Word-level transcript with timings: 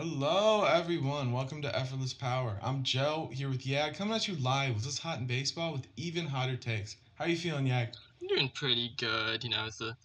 Hello, 0.00 0.62
everyone. 0.62 1.32
Welcome 1.32 1.60
to 1.62 1.76
Effortless 1.76 2.14
Power. 2.14 2.56
I'm 2.62 2.84
Joe 2.84 3.30
here 3.32 3.48
with 3.48 3.66
Yag, 3.66 3.96
coming 3.96 4.14
at 4.14 4.28
you 4.28 4.36
live 4.36 4.76
with 4.76 4.84
this 4.84 4.96
hot 4.96 5.18
in 5.18 5.26
baseball 5.26 5.72
with 5.72 5.88
even 5.96 6.24
hotter 6.24 6.54
takes. 6.54 6.94
How 7.16 7.24
are 7.24 7.28
you 7.28 7.36
feeling, 7.36 7.66
Yag? 7.66 7.88
I'm 8.22 8.28
doing 8.28 8.48
pretty 8.54 8.92
good. 8.96 9.42
You 9.42 9.50
know, 9.50 9.64
it's 9.66 9.80
a 9.80 9.96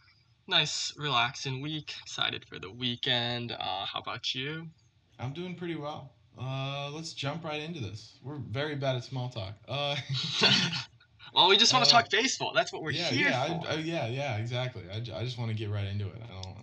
nice, 0.47 0.95
relaxing 0.97 1.61
week. 1.61 1.93
Excited 2.01 2.43
for 2.43 2.57
the 2.57 2.71
weekend. 2.71 3.51
Uh, 3.51 3.85
how 3.85 3.99
about 3.99 4.33
you? 4.33 4.65
I'm 5.19 5.31
doing 5.31 5.53
pretty 5.53 5.75
well. 5.75 6.11
Uh, 6.41 6.89
let's 6.91 7.13
jump 7.13 7.43
right 7.43 7.61
into 7.61 7.79
this. 7.79 8.17
We're 8.23 8.37
very 8.37 8.73
bad 8.73 8.95
at 8.95 9.03
small 9.03 9.29
talk. 9.29 9.53
Uh, 9.67 9.95
well, 11.35 11.49
we 11.49 11.55
just 11.55 11.71
want 11.71 11.85
to 11.85 11.95
Uh, 11.95 12.01
talk 12.01 12.09
baseball. 12.09 12.51
That's 12.55 12.73
what 12.73 12.81
we're 12.81 12.93
yeah, 12.93 13.09
here 13.09 13.29
yeah, 13.29 13.45
for. 13.45 13.67
I, 13.67 13.73
I, 13.73 13.75
yeah, 13.75 14.07
yeah, 14.07 14.37
exactly. 14.37 14.85
I, 14.91 14.95
I 14.95 15.23
just 15.23 15.37
want 15.37 15.51
to 15.51 15.55
get 15.55 15.69
right 15.69 15.85
into 15.85 16.07
it. 16.07 16.19
I 16.27 16.33
don't, 16.41 16.62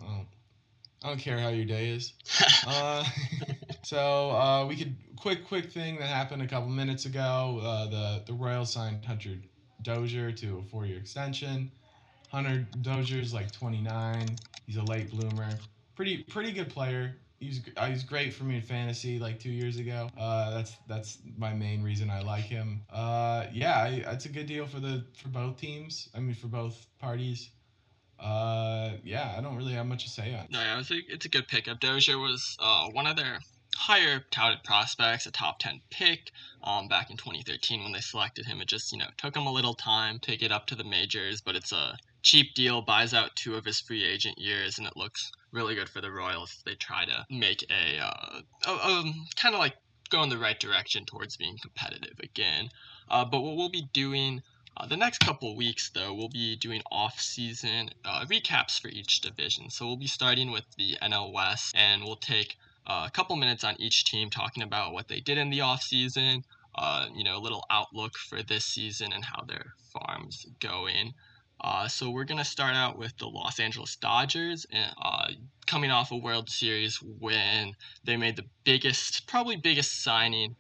I 1.03 1.09
don't, 1.09 1.19
care 1.19 1.39
how 1.39 1.49
your 1.49 1.65
day 1.65 1.91
is. 1.91 2.13
Uh, 2.67 3.05
so 3.83 4.31
uh, 4.33 4.67
we 4.67 4.77
could 4.77 4.95
quick, 5.17 5.47
quick 5.47 5.73
thing 5.73 5.99
that 5.99 6.09
happened 6.09 6.43
a 6.43 6.47
couple 6.47 6.69
minutes 6.69 7.07
ago. 7.07 7.61
Uh, 7.63 7.87
the 7.87 8.23
the 8.27 8.33
Royals 8.35 8.73
signed 8.73 9.05
Hunter 9.05 9.37
Dozier 9.83 10.31
to 10.33 10.59
a 10.59 10.63
four 10.63 10.85
year 10.87 10.99
extension. 10.99 11.71
Hunter 12.31 12.67
Dozier's 12.83 13.35
like 13.35 13.51
29. 13.51 14.37
He's 14.67 14.77
a 14.77 14.85
late 14.85 15.11
bloomer. 15.11 15.49
Pretty 15.97 16.23
pretty 16.25 16.53
good 16.53 16.69
player. 16.69 17.17
He's 17.41 17.61
uh, 17.77 17.87
he's 17.87 18.05
great 18.05 18.35
for 18.35 18.45
me 18.45 18.57
in 18.57 18.63
fantasy 18.63 19.19
like 19.19 19.41
two 19.41 19.51
years 19.51 19.79
ago. 19.79 20.11
Uh, 20.19 20.51
that's 20.51 20.77
that's 20.87 21.19
my 21.39 21.53
main 21.55 21.83
reason 21.83 22.11
I 22.11 22.21
like 22.21 22.45
him. 22.45 22.83
Uh, 22.91 23.47
yeah, 23.53 23.79
I, 23.79 23.89
it's 24.13 24.27
a 24.27 24.29
good 24.29 24.47
deal 24.47 24.67
for 24.67 24.79
the 24.79 25.05
for 25.17 25.29
both 25.29 25.57
teams. 25.57 26.09
I 26.15 26.21
mean 26.21 26.35
for 26.35 26.49
both 26.49 26.87
parties. 26.99 27.51
Uh, 28.21 28.91
yeah, 29.03 29.35
I 29.37 29.41
don't 29.41 29.57
really 29.57 29.73
have 29.73 29.87
much 29.87 30.05
to 30.05 30.11
say 30.11 30.35
on. 30.35 30.45
it. 30.45 30.51
no, 30.51 30.61
yeah, 30.61 30.79
it's 30.79 30.91
a, 30.91 30.99
it's 31.09 31.25
a 31.25 31.29
good 31.29 31.49
pickup. 31.49 31.81
Dozier 31.81 32.19
was 32.19 32.57
uh, 32.61 32.89
one 32.93 33.07
of 33.07 33.17
their 33.17 33.41
higher 33.77 34.25
touted 34.31 34.63
prospects, 34.63 35.27
a 35.27 35.31
top 35.31 35.59
10 35.59 35.81
pick 35.91 36.31
um, 36.63 36.87
back 36.89 37.11
in 37.11 37.17
2013 37.17 37.83
when 37.83 37.93
they 37.93 38.01
selected 38.01 38.47
him. 38.47 38.61
It 38.61 38.69
just, 38.69 38.93
you 38.93 38.99
know, 38.99 39.09
took 39.17 39.35
him 39.35 39.47
a 39.47 39.53
little 39.53 39.75
time 39.75 40.19
to 40.21 40.37
get 40.37 40.53
up 40.53 40.67
to 40.67 40.75
the 40.75 40.85
majors, 40.85 41.41
but 41.41 41.57
it's 41.57 41.73
a 41.73 41.97
cheap 42.23 42.55
deal, 42.55 42.83
buys 42.83 43.15
out 43.15 43.37
two 43.37 43.55
of 43.55 43.65
his 43.65 43.81
free 43.81 44.05
agent 44.05 44.39
years, 44.39 44.77
and 44.77 44.87
it 44.87 44.97
looks 44.97 45.33
really 45.53 45.75
good 45.75 45.89
for 45.89 46.01
the 46.03 46.11
Royals. 46.11 46.63
They 46.67 46.75
try 46.75 47.07
to 47.07 47.25
make 47.31 47.65
a, 47.71 47.99
uh, 47.99 48.41
a 48.67 49.05
kind 49.37 49.55
of 49.55 49.61
like 49.61 49.77
go 50.11 50.23
in 50.23 50.29
the 50.29 50.39
right 50.39 50.59
direction 50.59 51.07
towards 51.07 51.37
being 51.37 51.57
competitive 51.63 52.19
again. 52.23 52.69
Uh, 53.09 53.25
but 53.25 53.41
what 53.41 53.57
we'll 53.57 53.71
be 53.71 53.89
doing 53.93 54.43
uh, 54.77 54.87
the 54.87 54.97
next 54.97 55.19
couple 55.19 55.57
weeks, 55.57 55.91
though, 55.91 56.15
we'll 56.15 56.29
be 56.29 56.57
doing 56.57 56.83
off-season 56.91 57.91
uh, 58.05 58.25
recaps 58.27 58.81
for 58.81 58.89
each 58.89 59.21
division. 59.21 59.71
So 59.71 59.87
we'll 59.87 59.97
be 59.97 60.07
starting 60.07 60.51
with 60.51 60.65
the 60.79 60.97
NL 61.03 61.33
West, 61.33 61.75
and 61.77 62.03
we'll 62.03 62.17
take 62.17 62.57
uh, 62.87 63.05
a 63.07 63.11
couple 63.11 63.37
minutes 63.37 63.65
on 63.65 63.77
each 63.79 64.05
team 64.05 64.31
talking 64.31 64.63
about 64.63 64.93
what 64.93 65.09
they 65.09 65.21
did 65.21 65.39
in 65.39 65.51
the 65.51 65.61
off-season, 65.61 66.45
uh, 66.75 67.07
you 67.15 67.25
know, 67.25 67.37
a 67.37 67.41
little 67.41 67.65
outlook 67.71 68.17
for 68.17 68.43
this 68.43 68.65
season 68.65 69.13
and 69.13 69.25
how 69.25 69.43
their 69.43 69.75
farms 69.93 70.47
going. 70.61 71.13
Uh, 71.61 71.87
so 71.87 72.11
we're 72.11 72.25
gonna 72.25 72.45
start 72.45 72.75
out 72.75 72.97
with 72.97 73.15
the 73.19 73.27
Los 73.27 73.61
Angeles 73.61 73.97
Dodgers, 73.97 74.65
and, 74.73 74.95
uh, 75.03 75.29
coming 75.67 75.91
off 75.91 76.11
a 76.11 76.17
World 76.17 76.49
Series 76.49 76.97
when 77.03 77.77
they 78.05 78.17
made 78.17 78.37
the 78.37 78.47
biggest, 78.65 79.27
probably 79.27 79.57
biggest 79.57 80.03
signing 80.03 80.57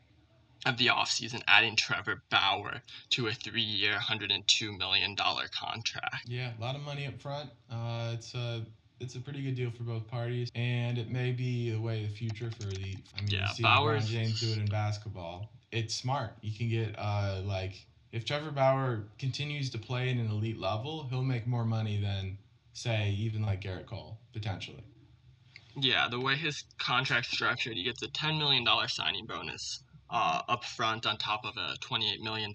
of 0.66 0.77
the 0.77 0.86
offseason, 0.89 1.42
adding 1.47 1.77
Trevor 1.77 2.22
Bauer 2.30 2.83
to 3.11 3.28
a 3.28 3.33
three-year, 3.33 3.94
$102 3.94 4.77
million 4.78 5.16
contract. 5.16 6.27
Yeah, 6.27 6.50
a 6.58 6.61
lot 6.61 6.77
of 6.77 6.83
money 6.83 7.06
up 7.06 7.20
front. 7.20 7.50
Uh, 7.70 8.11
it's 8.14 8.34
a 8.34 8.62
it's 9.00 9.14
a 9.14 9.20
pretty 9.20 9.41
good 9.42 9.55
deal 9.55 9.70
for 9.70 9.83
both 9.84 10.06
parties, 10.06 10.50
and 10.55 10.98
it 10.98 11.11
may 11.11 11.33
be 11.33 11.70
the 11.70 11.81
way 11.81 12.05
of 12.05 12.11
the 12.11 12.14
future 12.16 12.50
for 12.61 12.66
the. 12.66 12.97
I 13.16 13.20
mean, 13.22 13.28
Yeah, 13.28 13.48
you 13.48 13.55
see 13.55 13.62
Bauer's- 13.62 14.05
LeBron 14.08 14.11
James 14.11 14.41
do 14.41 14.50
it 14.53 14.58
in 14.58 14.66
basketball. 14.66 15.50
It's 15.72 15.94
smart. 15.94 16.33
You 16.42 16.53
can 16.56 16.69
get 16.69 16.94
uh 16.98 17.41
like 17.44 17.86
if 18.12 18.25
Trevor 18.27 18.50
Bauer 18.50 19.05
continues 19.19 19.70
to 19.70 19.78
play 19.78 20.11
at 20.11 20.16
an 20.16 20.28
elite 20.31 20.58
level, 20.58 21.06
he'll 21.09 21.22
make 21.22 21.47
more 21.47 21.65
money 21.65 21.98
than 22.00 22.37
say 22.75 23.10
even 23.19 23.42
like 23.42 23.62
Gerrit 23.62 23.87
Cole 23.87 24.19
potentially. 24.32 24.82
Yeah, 25.77 26.09
the 26.09 26.19
way 26.21 26.34
his 26.37 26.65
contract's 26.78 27.31
structured, 27.31 27.75
he 27.77 27.84
gets 27.84 28.03
a 28.03 28.09
$10 28.09 28.37
million 28.38 28.66
signing 28.88 29.25
bonus 29.27 29.81
uh, 30.10 30.43
up 30.48 30.65
front 30.65 31.06
on 31.06 31.16
top 31.16 31.44
of 31.44 31.56
a 31.56 31.76
$28 31.78 32.21
million 32.21 32.53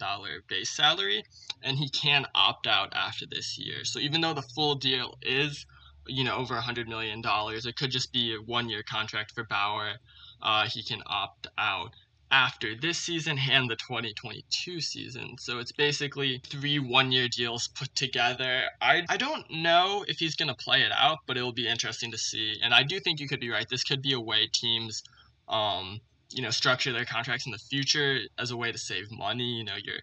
base 0.47 0.69
salary, 0.69 1.23
and 1.63 1.77
he 1.77 1.89
can 1.89 2.25
opt 2.35 2.67
out 2.67 2.93
after 2.93 3.25
this 3.25 3.57
year. 3.57 3.85
So 3.85 3.99
even 3.99 4.21
though 4.21 4.33
the 4.33 4.41
full 4.41 4.75
deal 4.75 5.17
is, 5.21 5.66
you 6.05 6.23
know, 6.23 6.35
over 6.35 6.55
$100 6.55 6.88
million, 6.88 7.21
it 7.25 7.75
could 7.77 7.91
just 7.91 8.11
be 8.11 8.35
a 8.35 8.41
one-year 8.41 8.83
contract 8.83 9.31
for 9.31 9.45
Bauer. 9.45 9.93
Uh, 10.41 10.67
he 10.67 10.83
can 10.83 11.01
opt 11.07 11.47
out 11.57 11.91
after 12.29 12.75
this 12.75 12.97
season 12.97 13.38
and 13.38 13.69
the 13.69 13.75
2022 13.77 14.81
season. 14.81 15.37
So 15.39 15.59
it's 15.59 15.72
basically 15.72 16.41
three 16.45 16.79
one-year 16.79 17.29
deals 17.29 17.69
put 17.69 17.95
together. 17.95 18.63
I 18.81 19.03
I 19.07 19.16
don't 19.16 19.49
know 19.49 20.03
if 20.07 20.17
he's 20.17 20.35
going 20.35 20.49
to 20.49 20.55
play 20.55 20.81
it 20.81 20.91
out, 20.91 21.19
but 21.27 21.37
it'll 21.37 21.53
be 21.53 21.67
interesting 21.67 22.11
to 22.11 22.17
see. 22.17 22.59
And 22.61 22.73
I 22.73 22.83
do 22.83 22.99
think 22.99 23.19
you 23.19 23.27
could 23.29 23.39
be 23.39 23.51
right. 23.51 23.69
This 23.69 23.83
could 23.83 24.01
be 24.01 24.13
a 24.13 24.19
way 24.19 24.49
teams 24.51 25.03
um 25.47 26.01
you 26.31 26.41
know 26.41 26.49
structure 26.49 26.91
their 26.91 27.05
contracts 27.05 27.45
in 27.45 27.51
the 27.51 27.57
future 27.57 28.19
as 28.37 28.51
a 28.51 28.57
way 28.57 28.71
to 28.71 28.77
save 28.77 29.11
money. 29.11 29.57
You 29.57 29.63
know, 29.63 29.75
you're 29.81 30.01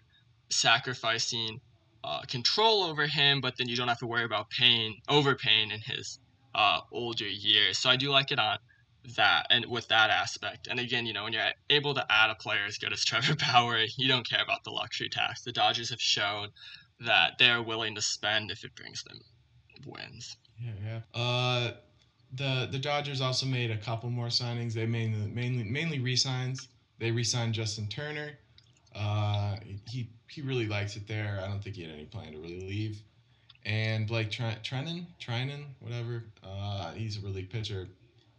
sacrificing 0.49 1.59
uh, 2.03 2.21
control 2.21 2.83
over 2.83 3.07
him, 3.07 3.41
but 3.41 3.57
then 3.57 3.67
you 3.67 3.75
don't 3.75 3.87
have 3.87 3.99
to 3.99 4.07
worry 4.07 4.23
about 4.23 4.49
paying 4.49 4.95
overpaying 5.09 5.71
in 5.71 5.79
his 5.79 6.19
uh, 6.55 6.81
older 6.91 7.27
years. 7.27 7.77
So 7.77 7.89
I 7.89 7.95
do 7.95 8.09
like 8.09 8.31
it 8.31 8.39
on 8.39 8.57
that 9.15 9.47
and 9.49 9.65
with 9.65 9.87
that 9.89 10.09
aspect. 10.09 10.67
And 10.67 10.79
again, 10.79 11.05
you 11.05 11.13
know, 11.13 11.23
when 11.23 11.33
you're 11.33 11.43
able 11.69 11.93
to 11.93 12.05
add 12.09 12.29
a 12.29 12.35
player 12.35 12.65
as 12.65 12.77
good 12.77 12.93
as 12.93 13.03
Trevor 13.05 13.35
Bauer, 13.35 13.85
you 13.97 14.07
don't 14.07 14.27
care 14.27 14.43
about 14.43 14.63
the 14.63 14.71
luxury 14.71 15.09
tax. 15.09 15.43
The 15.43 15.51
Dodgers 15.51 15.89
have 15.89 16.01
shown 16.01 16.49
that 16.99 17.33
they're 17.39 17.61
willing 17.61 17.95
to 17.95 18.01
spend 18.01 18.51
if 18.51 18.63
it 18.63 18.75
brings 18.75 19.03
them 19.03 19.19
wins. 19.85 20.37
Yeah, 20.61 20.71
yeah. 20.83 21.19
Uh, 21.19 21.71
the 22.35 22.67
the 22.71 22.79
Dodgers 22.79 23.21
also 23.21 23.45
made 23.45 23.71
a 23.71 23.77
couple 23.77 24.09
more 24.09 24.27
signings. 24.27 24.73
They 24.73 24.85
mainly 24.85 25.27
mainly 25.29 25.63
mainly 25.63 25.99
re-signs. 25.99 26.67
They 26.99 27.11
re-signed 27.11 27.53
Justin 27.53 27.87
Turner. 27.87 28.31
Uh, 28.95 29.57
he 29.89 30.09
he 30.27 30.41
really 30.41 30.67
likes 30.67 30.95
it 30.95 31.07
there. 31.07 31.39
I 31.43 31.47
don't 31.47 31.63
think 31.63 31.75
he 31.75 31.83
had 31.83 31.91
any 31.91 32.05
plan 32.05 32.31
to 32.31 32.39
really 32.39 32.61
leave. 32.61 33.01
And 33.65 34.07
Blake 34.07 34.29
Tre- 34.29 34.57
Treinen, 34.63 35.05
Treinen, 35.21 35.63
whatever. 35.79 36.23
Uh, 36.43 36.91
he's 36.91 37.17
a 37.17 37.21
relief 37.21 37.49
pitcher. 37.49 37.87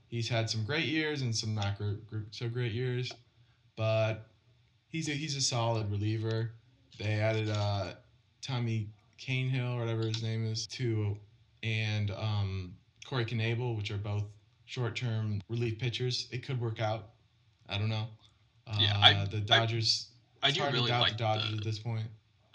He's 0.09 0.29
had 0.29 0.51
some 0.51 0.65
great 0.65 0.85
years 0.85 1.23
and 1.23 1.35
some 1.35 1.55
not 1.55 1.79
gr- 1.79 1.95
gr- 2.09 2.29
so 2.31 2.49
great 2.49 2.73
years, 2.73 3.11
but 3.77 4.27
he's 4.89 5.09
a 5.09 5.13
he's 5.13 5.37
a 5.37 5.41
solid 5.41 5.91
reliever. 5.91 6.51
They 6.99 7.15
added 7.15 7.49
uh, 7.51 7.95
Tommy 8.43 8.89
Canehill, 9.19 9.77
or 9.77 9.81
whatever 9.81 10.03
his 10.03 10.23
name 10.23 10.45
is, 10.47 10.67
to 10.69 11.17
and 11.63 12.11
um, 12.11 12.75
Corey 13.05 13.25
Knebel, 13.25 13.77
which 13.77 13.91
are 13.91 13.99
both 13.99 14.25
short-term 14.67 15.43
relief 15.49 15.79
pitchers. 15.79 16.29
It 16.31 16.43
could 16.45 16.61
work 16.61 16.81
out. 16.81 17.11
I 17.69 17.79
don't 17.79 17.89
know. 17.89 18.07
Uh, 18.67 18.79
Yeah, 18.81 18.99
I- 18.99 19.25
the 19.25 19.41
Dodgers. 19.41 20.09
I 20.43 20.49
it's 20.49 20.59
do 20.59 20.65
really 20.65 20.91
doubt 20.91 21.01
like 21.01 21.13
the 21.13 21.19
Dodgers 21.19 21.51
the, 21.51 21.57
at 21.59 21.65
this 21.65 21.79
point. 21.79 22.07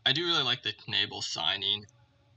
I 0.06 0.12
do 0.14 0.26
really 0.26 0.44
like 0.44 0.64
the 0.64 0.74
Knebel 0.74 1.24
signing. 1.24 1.86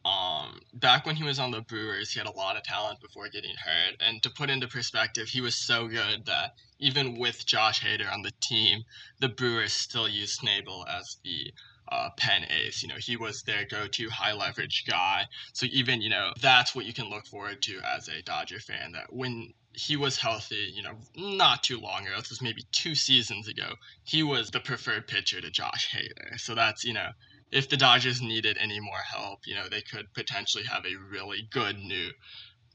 Um, 0.04 0.60
back 0.74 1.06
when 1.06 1.14
he 1.14 1.22
was 1.22 1.38
on 1.38 1.52
the 1.52 1.60
Brewers, 1.60 2.10
he 2.10 2.18
had 2.18 2.26
a 2.26 2.32
lot 2.36 2.56
of 2.56 2.64
talent 2.64 3.00
before 3.00 3.28
getting 3.28 3.54
hurt. 3.54 3.96
And 4.00 4.22
to 4.24 4.30
put 4.30 4.50
into 4.50 4.66
perspective, 4.66 5.28
he 5.28 5.40
was 5.40 5.54
so 5.54 5.86
good 5.86 6.26
that 6.26 6.54
even 6.80 7.18
with 7.18 7.46
Josh 7.46 7.82
Hader 7.82 8.12
on 8.12 8.22
the 8.22 8.32
team, 8.40 8.84
the 9.20 9.28
Brewers 9.28 9.72
still 9.72 10.08
used 10.08 10.40
Knebel 10.40 10.88
as 10.88 11.18
the 11.22 11.52
uh, 11.92 12.08
pen 12.16 12.46
ace. 12.50 12.82
You 12.82 12.88
know, 12.88 12.96
he 12.98 13.16
was 13.16 13.42
their 13.42 13.66
go-to 13.66 14.08
high 14.08 14.32
leverage 14.32 14.84
guy. 14.86 15.26
So 15.52 15.66
even 15.70 16.00
you 16.00 16.10
know 16.10 16.32
that's 16.40 16.74
what 16.74 16.86
you 16.86 16.94
can 16.94 17.10
look 17.10 17.26
forward 17.26 17.60
to 17.62 17.80
as 17.96 18.08
a 18.08 18.22
Dodger 18.22 18.60
fan. 18.60 18.92
That 18.92 19.12
when 19.12 19.52
he 19.74 19.96
was 19.96 20.16
healthy, 20.18 20.72
you 20.74 20.82
know, 20.82 20.96
not 21.16 21.62
too 21.62 21.80
long 21.80 22.06
ago, 22.06 22.16
this 22.18 22.30
was 22.30 22.42
maybe 22.42 22.64
two 22.72 22.94
seasons 22.94 23.48
ago, 23.48 23.74
he 24.04 24.22
was 24.22 24.50
the 24.50 24.60
preferred 24.60 25.06
pitcher 25.06 25.40
to 25.40 25.50
Josh 25.50 25.94
Hader. 25.94 26.38
So 26.38 26.54
that's 26.54 26.84
you 26.84 26.94
know 26.94 27.10
if 27.50 27.68
the 27.68 27.76
Dodgers 27.76 28.22
needed 28.22 28.56
any 28.58 28.80
more 28.80 29.02
help, 29.14 29.46
you 29.46 29.54
know, 29.54 29.68
they 29.68 29.82
could 29.82 30.12
potentially 30.14 30.64
have 30.64 30.84
a 30.86 30.96
really 31.10 31.46
good 31.50 31.76
new 31.76 32.10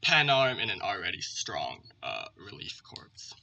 pen 0.02 0.30
arm 0.30 0.58
and 0.60 0.70
an 0.70 0.80
already 0.80 1.20
strong 1.20 1.80
uh, 2.04 2.26
relief 2.36 2.80
corps. 2.84 3.34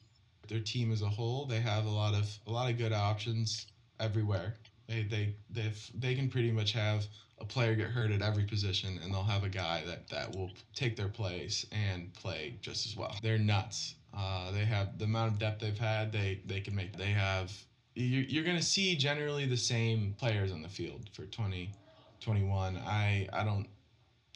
Their 0.48 0.62
team 0.62 0.94
as 0.94 1.02
a 1.02 1.10
whole, 1.10 1.46
they 1.46 1.60
have 1.60 1.86
a 1.86 1.90
lot 1.90 2.14
of 2.14 2.40
a 2.48 2.52
lot 2.52 2.70
of 2.72 2.78
good 2.78 2.94
options 2.94 3.68
everywhere. 4.00 4.56
They 4.88 5.04
they 5.04 5.36
they 5.50 5.72
they 5.96 6.16
can 6.16 6.30
pretty 6.30 6.52
much 6.52 6.72
have 6.74 7.06
a 7.40 7.46
player 7.46 7.76
get 7.76 7.88
hurt 7.88 8.12
at 8.12 8.22
every 8.22 8.44
position, 8.44 9.00
and 9.04 9.14
they'll 9.14 9.24
have 9.24 9.44
a 9.44 9.50
guy 9.50 9.84
that 9.86 10.08
that 10.10 10.36
will 10.36 10.52
take 10.74 10.96
their 10.96 11.08
place 11.10 11.66
and 11.72 12.14
play 12.14 12.56
just 12.62 12.86
as 12.86 12.96
well. 12.96 13.16
They're 13.22 13.38
nuts. 13.38 13.96
Uh, 14.16 14.52
they 14.52 14.64
have 14.66 14.98
the 14.98 15.06
amount 15.06 15.34
of 15.34 15.40
depth 15.40 15.62
they've 15.62 15.78
had. 15.78 16.12
They 16.12 16.40
they 16.46 16.62
can 16.62 16.76
make. 16.76 16.96
They 16.98 17.12
have. 17.12 17.52
You're, 17.96 18.24
you're 18.24 18.44
gonna 18.44 18.62
see 18.62 18.96
generally 18.96 19.46
the 19.46 19.58
same 19.58 20.16
players 20.18 20.52
on 20.52 20.62
the 20.62 20.70
field 20.70 21.10
for 21.14 21.24
2021. 21.24 22.78
I 22.78 23.28
I 23.34 23.44
don't. 23.44 23.68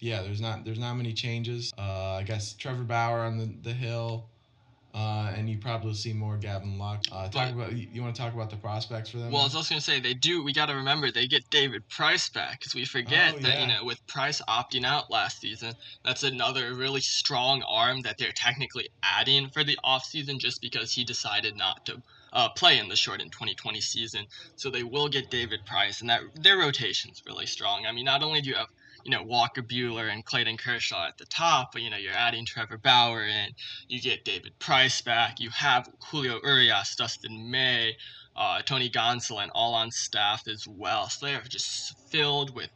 Yeah, 0.01 0.21
there's 0.21 0.41
not 0.41 0.65
there's 0.65 0.79
not 0.79 0.95
many 0.95 1.13
changes. 1.13 1.71
Uh, 1.77 2.15
I 2.15 2.23
guess 2.23 2.53
Trevor 2.53 2.83
Bauer 2.83 3.19
on 3.19 3.37
the 3.37 3.53
the 3.61 3.73
hill. 3.73 4.29
Uh, 4.93 5.31
and 5.35 5.47
you 5.47 5.57
probably 5.59 5.93
see 5.93 6.13
more 6.13 6.35
Gavin 6.35 6.79
Lux. 6.79 7.07
Uh, 7.11 7.29
talk 7.29 7.53
about 7.53 7.73
you, 7.73 8.01
want 8.01 8.15
to 8.15 8.21
talk 8.21 8.33
about 8.33 8.49
the 8.49 8.55
prospects 8.55 9.11
for 9.11 9.17
them? 9.17 9.31
Well, 9.31 9.41
I 9.41 9.45
was 9.45 9.55
also 9.55 9.75
gonna 9.75 9.81
say 9.81 9.99
they 9.99 10.15
do. 10.15 10.43
We 10.43 10.51
got 10.51 10.65
to 10.65 10.75
remember 10.75 11.11
they 11.11 11.27
get 11.27 11.47
David 11.51 11.87
Price 11.89 12.27
back 12.29 12.59
because 12.59 12.73
we 12.73 12.85
forget 12.85 13.35
Oh, 13.35 13.39
that 13.39 13.61
you 13.61 13.67
know 13.67 13.83
with 13.85 14.05
Price 14.07 14.41
opting 14.49 14.85
out 14.85 15.11
last 15.11 15.41
season, 15.41 15.73
that's 16.03 16.23
another 16.23 16.73
really 16.73 17.01
strong 17.01 17.61
arm 17.69 18.01
that 18.01 18.17
they're 18.17 18.31
technically 18.31 18.89
adding 19.03 19.49
for 19.49 19.63
the 19.63 19.77
offseason 19.85 20.39
just 20.39 20.59
because 20.59 20.91
he 20.93 21.03
decided 21.03 21.55
not 21.55 21.85
to 21.85 22.01
uh, 22.33 22.49
play 22.49 22.79
in 22.79 22.89
the 22.89 22.95
shortened 22.95 23.31
2020 23.31 23.81
season. 23.81 24.25
So 24.55 24.71
they 24.71 24.83
will 24.83 25.07
get 25.07 25.29
David 25.29 25.65
Price, 25.67 26.01
and 26.01 26.09
that 26.09 26.21
their 26.33 26.57
rotation's 26.57 27.21
really 27.27 27.45
strong. 27.45 27.85
I 27.85 27.91
mean, 27.91 28.05
not 28.05 28.23
only 28.23 28.41
do 28.41 28.49
you 28.49 28.55
have 28.55 28.67
you 29.09 29.17
know 29.17 29.23
Walker 29.23 29.63
Buehler 29.63 30.13
and 30.13 30.23
Clayton 30.23 30.57
Kershaw 30.57 31.07
at 31.07 31.17
the 31.17 31.25
top, 31.25 31.71
but 31.73 31.81
you 31.81 31.89
know 31.89 31.97
you're 31.97 32.13
adding 32.13 32.45
Trevor 32.45 32.77
Bauer 32.77 33.23
in. 33.23 33.49
You 33.87 33.99
get 33.99 34.23
David 34.23 34.59
Price 34.59 35.01
back. 35.01 35.39
You 35.39 35.49
have 35.49 35.89
Julio 36.11 36.39
Urias, 36.43 36.95
Dustin 36.95 37.49
May 37.49 37.95
uh, 38.35 38.61
Tony 38.61 38.89
Gonsolin 38.89 39.49
all 39.53 39.73
on 39.73 39.89
staff 39.89 40.47
as 40.47 40.65
well. 40.67 41.09
So 41.09 41.25
they 41.25 41.33
are 41.33 41.41
just 41.41 41.97
filled 42.09 42.55
with 42.55 42.69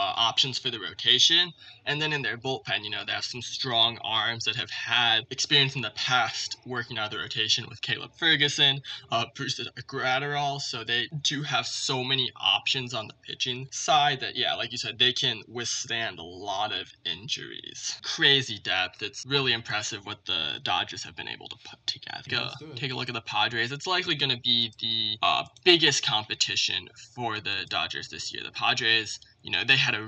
uh, 0.00 0.12
options 0.16 0.58
for 0.58 0.70
the 0.70 0.80
rotation. 0.80 1.52
And 1.84 2.00
then 2.00 2.12
in 2.12 2.22
their 2.22 2.38
bullpen, 2.38 2.84
you 2.84 2.90
know, 2.90 3.02
they 3.06 3.12
have 3.12 3.24
some 3.24 3.42
strong 3.42 3.98
arms 4.02 4.44
that 4.44 4.56
have 4.56 4.70
had 4.70 5.24
experience 5.30 5.74
in 5.76 5.82
the 5.82 5.90
past 5.94 6.56
working 6.64 6.96
out 6.98 7.06
of 7.06 7.10
the 7.12 7.18
rotation 7.18 7.66
with 7.68 7.82
Caleb 7.82 8.12
Ferguson, 8.16 8.80
uh, 9.10 9.24
Bruce 9.34 9.60
Graterol. 9.88 10.60
So 10.60 10.84
they 10.84 11.08
do 11.22 11.42
have 11.42 11.66
so 11.66 12.02
many 12.02 12.30
options 12.40 12.94
on 12.94 13.08
the 13.08 13.14
pitching 13.26 13.68
side 13.72 14.20
that, 14.20 14.36
yeah, 14.36 14.54
like 14.54 14.72
you 14.72 14.78
said, 14.78 14.98
they 14.98 15.12
can 15.12 15.42
withstand 15.48 16.18
a 16.18 16.22
lot 16.22 16.72
of 16.72 16.86
injuries. 17.04 17.96
Crazy 18.02 18.58
depth. 18.58 19.02
It's 19.02 19.26
really 19.26 19.52
impressive 19.52 20.06
what 20.06 20.24
the 20.26 20.60
Dodgers 20.62 21.02
have 21.04 21.16
been 21.16 21.28
able 21.28 21.48
to 21.48 21.56
put 21.68 21.84
together. 21.86 22.22
Yeah, 22.26 22.38
Go- 22.38 22.44
let's 22.44 22.58
do 22.58 22.66
it. 22.70 22.76
take 22.76 22.92
a 22.92 22.94
look 22.94 23.08
at 23.08 23.14
the 23.14 23.20
Padres. 23.22 23.72
It's 23.72 23.86
likely 23.86 24.14
going 24.14 24.30
to 24.30 24.40
be 24.40 24.72
the 24.80 25.18
uh, 25.22 25.44
biggest 25.64 26.04
competition 26.06 26.88
for 27.14 27.40
the 27.40 27.66
Dodgers 27.68 28.08
this 28.08 28.32
year. 28.32 28.42
The 28.44 28.52
Padres, 28.52 29.18
you 29.42 29.50
know, 29.50 29.64
they 29.64 29.76
had 29.76 29.94
a 29.94 30.02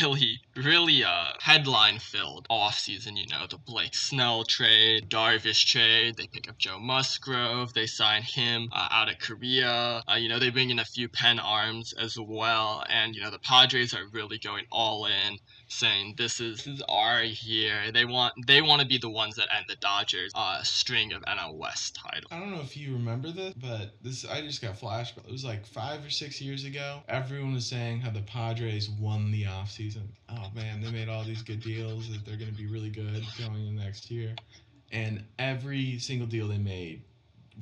really, 0.00 0.40
really 0.54 1.02
uh, 1.02 1.28
headline 1.40 1.98
filled 1.98 2.46
offseason. 2.48 3.16
You 3.16 3.26
know, 3.26 3.46
the 3.48 3.58
Blake 3.58 3.94
Snell 3.94 4.44
trade, 4.44 5.08
Darvish 5.08 5.66
trade. 5.66 6.16
They 6.16 6.26
pick 6.28 6.48
up 6.48 6.58
Joe 6.58 6.78
Musgrove. 6.78 7.74
They 7.74 7.86
sign 7.86 8.22
him 8.22 8.68
uh, 8.72 8.88
out 8.90 9.08
of 9.08 9.18
Korea. 9.18 10.02
Uh, 10.08 10.14
you 10.14 10.28
know, 10.28 10.38
they 10.38 10.50
bring 10.50 10.70
in 10.70 10.78
a 10.78 10.84
few 10.84 11.08
pen 11.08 11.40
arms 11.40 11.94
as 11.94 12.16
well. 12.18 12.84
And, 12.88 13.14
you 13.14 13.22
know, 13.22 13.30
the 13.30 13.40
Padres 13.40 13.92
are 13.92 14.06
really 14.12 14.38
going 14.38 14.64
all 14.70 15.06
in 15.06 15.38
saying 15.68 16.14
this 16.16 16.40
is, 16.40 16.64
this 16.64 16.74
is 16.74 16.82
our 16.88 17.22
year. 17.22 17.92
They 17.92 18.04
want 18.04 18.34
they 18.46 18.62
want 18.62 18.82
to 18.82 18.88
be 18.88 18.98
the 18.98 19.10
ones 19.10 19.36
that 19.36 19.48
end 19.54 19.66
the 19.68 19.76
Dodgers 19.76 20.32
uh, 20.34 20.62
string 20.62 21.12
of 21.12 21.22
NL 21.22 21.54
West 21.54 21.96
titles. 21.96 22.30
I 22.30 22.38
don't 22.38 22.52
know 22.52 22.60
if 22.60 22.76
you 22.76 22.92
remember 22.92 23.30
this, 23.30 23.54
but 23.54 23.94
this 24.02 24.24
I 24.24 24.40
just 24.42 24.62
got 24.62 24.78
flashed. 24.78 25.16
It 25.16 25.30
was 25.30 25.44
like 25.44 25.66
five 25.66 26.04
or 26.04 26.10
six 26.10 26.40
years 26.40 26.64
ago. 26.64 27.02
Everyone 27.08 27.54
was 27.54 27.66
saying 27.66 28.00
how 28.00 28.10
the 28.10 28.22
Padres 28.22 28.88
won 28.88 29.30
the 29.30 29.44
offseason. 29.44 30.06
Oh 30.28 30.50
man, 30.54 30.80
they 30.80 30.90
made 30.90 31.08
all 31.08 31.24
these 31.24 31.42
good 31.42 31.60
deals 31.60 32.10
that 32.10 32.24
they're 32.24 32.36
going 32.36 32.50
to 32.50 32.56
be 32.56 32.66
really 32.66 32.90
good 32.90 33.24
going 33.38 33.66
into 33.66 33.82
next 33.82 34.10
year, 34.10 34.34
and 34.92 35.24
every 35.38 35.98
single 35.98 36.26
deal 36.26 36.48
they 36.48 36.58
made 36.58 37.02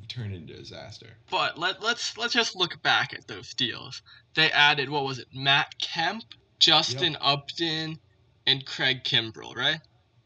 turned 0.09 0.35
into 0.35 0.55
disaster. 0.55 1.07
But 1.31 1.59
let 1.59 1.83
let's 1.83 2.17
let's 2.19 2.35
just 2.35 2.57
look 2.57 2.83
back 2.83 3.15
at 3.15 3.27
those 3.29 3.55
deals. 3.55 4.03
They 4.35 4.51
added 4.51 4.91
what 4.91 5.05
was 5.05 5.19
it? 5.19 5.29
Matt 5.33 5.79
Kemp, 5.79 6.25
Justin 6.59 7.17
Upton, 7.21 7.99
and 8.47 8.65
Craig 8.67 9.05
Kimbrel, 9.05 9.57
right? 9.57 9.81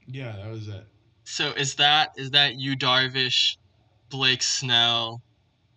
Yeah, 0.06 0.36
that 0.36 0.50
was 0.50 0.68
it. 0.68 0.84
So 1.24 1.50
is 1.52 1.74
that 1.76 2.12
is 2.16 2.30
that 2.30 2.56
you 2.56 2.76
Darvish, 2.76 3.56
Blake 4.08 4.42
Snell, 4.42 5.22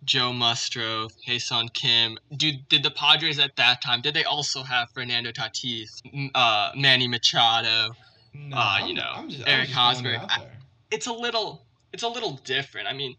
Joe 0.05 0.31
Musgrove, 0.33 1.11
Ha-Seong 1.27 1.73
Kim? 1.73 2.17
Do 2.35 2.51
did 2.69 2.83
the 2.83 2.91
Padres 2.91 3.39
at 3.39 3.55
that 3.57 3.81
time? 3.81 4.01
Did 4.01 4.13
they 4.13 4.23
also 4.23 4.63
have 4.63 4.89
Fernando 4.91 5.31
Tatis, 5.31 6.01
uh, 6.33 6.71
Manny 6.75 7.07
Machado? 7.07 7.95
No, 8.33 8.57
Uh, 8.57 8.85
you 8.87 8.93
know, 8.93 9.25
just, 9.27 9.45
Eric 9.45 9.69
I'm 9.77 9.93
just 9.93 10.01
throwing 10.01 10.15
it 10.15 10.21
Hosmer. 10.21 10.51
It's 10.89 11.07
a 11.07 11.13
little 11.13 11.65
it's 11.91 12.03
a 12.03 12.07
little 12.07 12.39
different. 12.45 12.87
I 12.87 12.93
mean, 12.93 13.17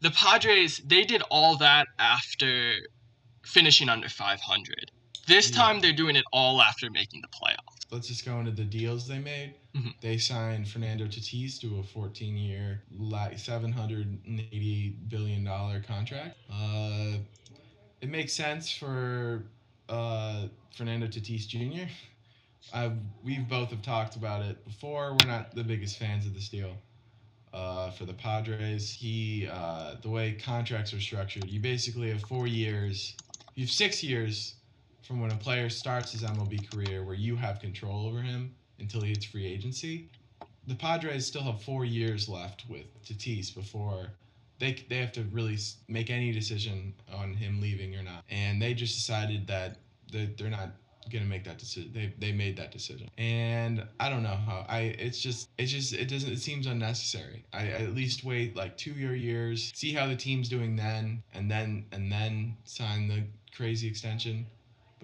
the 0.00 0.10
Padres 0.10 0.78
they 0.78 1.04
did 1.04 1.22
all 1.30 1.58
that 1.58 1.86
after 1.98 2.72
finishing 3.44 3.90
under 3.90 4.08
500. 4.08 4.90
This 5.26 5.50
Yeah. 5.50 5.56
time 5.56 5.80
they're 5.80 5.92
doing 5.92 6.16
it 6.16 6.24
all 6.32 6.60
after 6.60 6.90
making 6.90 7.22
the 7.22 7.28
playoffs. 7.28 7.58
let's 7.90 8.08
just 8.08 8.24
go 8.24 8.40
into 8.40 8.50
the 8.50 8.64
deals 8.64 9.06
they 9.06 9.20
made. 9.20 9.54
Mhm. 9.74 9.94
They 10.00 10.18
signed 10.18 10.68
Fernando 10.68 11.06
Tatis 11.06 11.60
to 11.60 11.78
a 11.78 11.82
14-year, 11.84 12.82
like 12.90 13.38
780 13.38 14.88
billion 15.08 15.44
dollar 15.44 15.80
contract. 15.80 16.36
Uh, 16.50 17.18
it 18.00 18.08
makes 18.08 18.32
sense 18.32 18.70
for 18.72 19.44
uh, 19.88 20.48
Fernando 20.74 21.06
Tatis 21.06 21.46
Jr. 21.46 21.88
i 22.72 22.90
we've 23.22 23.46
both 23.48 23.70
have 23.70 23.82
talked 23.82 24.16
about 24.16 24.42
it 24.42 24.64
before. 24.64 25.16
We're 25.20 25.28
not 25.28 25.54
the 25.54 25.62
biggest 25.62 25.96
fans 25.98 26.26
of 26.26 26.34
this 26.34 26.48
deal. 26.48 26.76
Uh, 27.52 27.90
for 27.92 28.06
the 28.06 28.14
Padres, 28.14 28.90
he 28.92 29.46
uh, 29.46 29.96
the 30.02 30.08
way 30.10 30.32
contracts 30.32 30.92
are 30.92 31.00
structured, 31.00 31.48
you 31.48 31.60
basically 31.60 32.08
have 32.10 32.22
four 32.22 32.48
years. 32.48 33.14
You 33.54 33.64
have 33.64 33.70
six 33.70 34.02
years 34.02 34.54
from 35.04 35.20
when 35.20 35.30
a 35.30 35.36
player 35.36 35.68
starts 35.68 36.12
his 36.12 36.22
MLB 36.22 36.70
career 36.70 37.04
where 37.04 37.14
you 37.14 37.36
have 37.36 37.60
control 37.60 38.06
over 38.06 38.20
him 38.20 38.54
until 38.78 39.02
he 39.02 39.10
hits 39.10 39.26
free 39.26 39.46
agency. 39.46 40.08
The 40.66 40.74
Padres 40.74 41.26
still 41.26 41.42
have 41.42 41.62
four 41.62 41.84
years 41.84 42.28
left 42.28 42.64
with 42.68 42.86
Tatis 43.04 43.54
before 43.54 44.08
they, 44.58 44.84
they 44.88 44.96
have 44.96 45.12
to 45.12 45.22
really 45.24 45.58
make 45.88 46.10
any 46.10 46.32
decision 46.32 46.94
on 47.12 47.34
him 47.34 47.60
leaving 47.60 47.94
or 47.96 48.02
not. 48.02 48.24
And 48.30 48.62
they 48.62 48.72
just 48.72 48.94
decided 48.94 49.46
that 49.48 49.78
they're, 50.10 50.28
they're 50.38 50.50
not 50.50 50.70
to 51.10 51.20
make 51.20 51.44
that 51.44 51.58
decision. 51.58 51.90
They, 51.92 52.12
they 52.18 52.32
made 52.32 52.56
that 52.56 52.72
decision. 52.72 53.10
And 53.18 53.86
I 54.00 54.08
don't 54.08 54.22
know 54.22 54.36
how 54.46 54.64
I, 54.68 54.94
it's 54.98 55.20
just, 55.20 55.48
it's 55.58 55.70
just, 55.70 55.92
it 55.92 56.08
doesn't, 56.08 56.32
it 56.32 56.40
seems 56.40 56.66
unnecessary. 56.66 57.44
I, 57.52 57.58
I 57.58 57.82
at 57.82 57.94
least 57.94 58.24
wait 58.24 58.56
like 58.56 58.76
two 58.76 58.92
year 58.92 59.14
years, 59.14 59.70
see 59.74 59.92
how 59.92 60.06
the 60.06 60.16
team's 60.16 60.48
doing 60.48 60.76
then, 60.76 61.22
and 61.34 61.50
then, 61.50 61.84
and 61.92 62.10
then 62.10 62.56
sign 62.64 63.08
the 63.08 63.22
crazy 63.54 63.86
extension. 63.86 64.46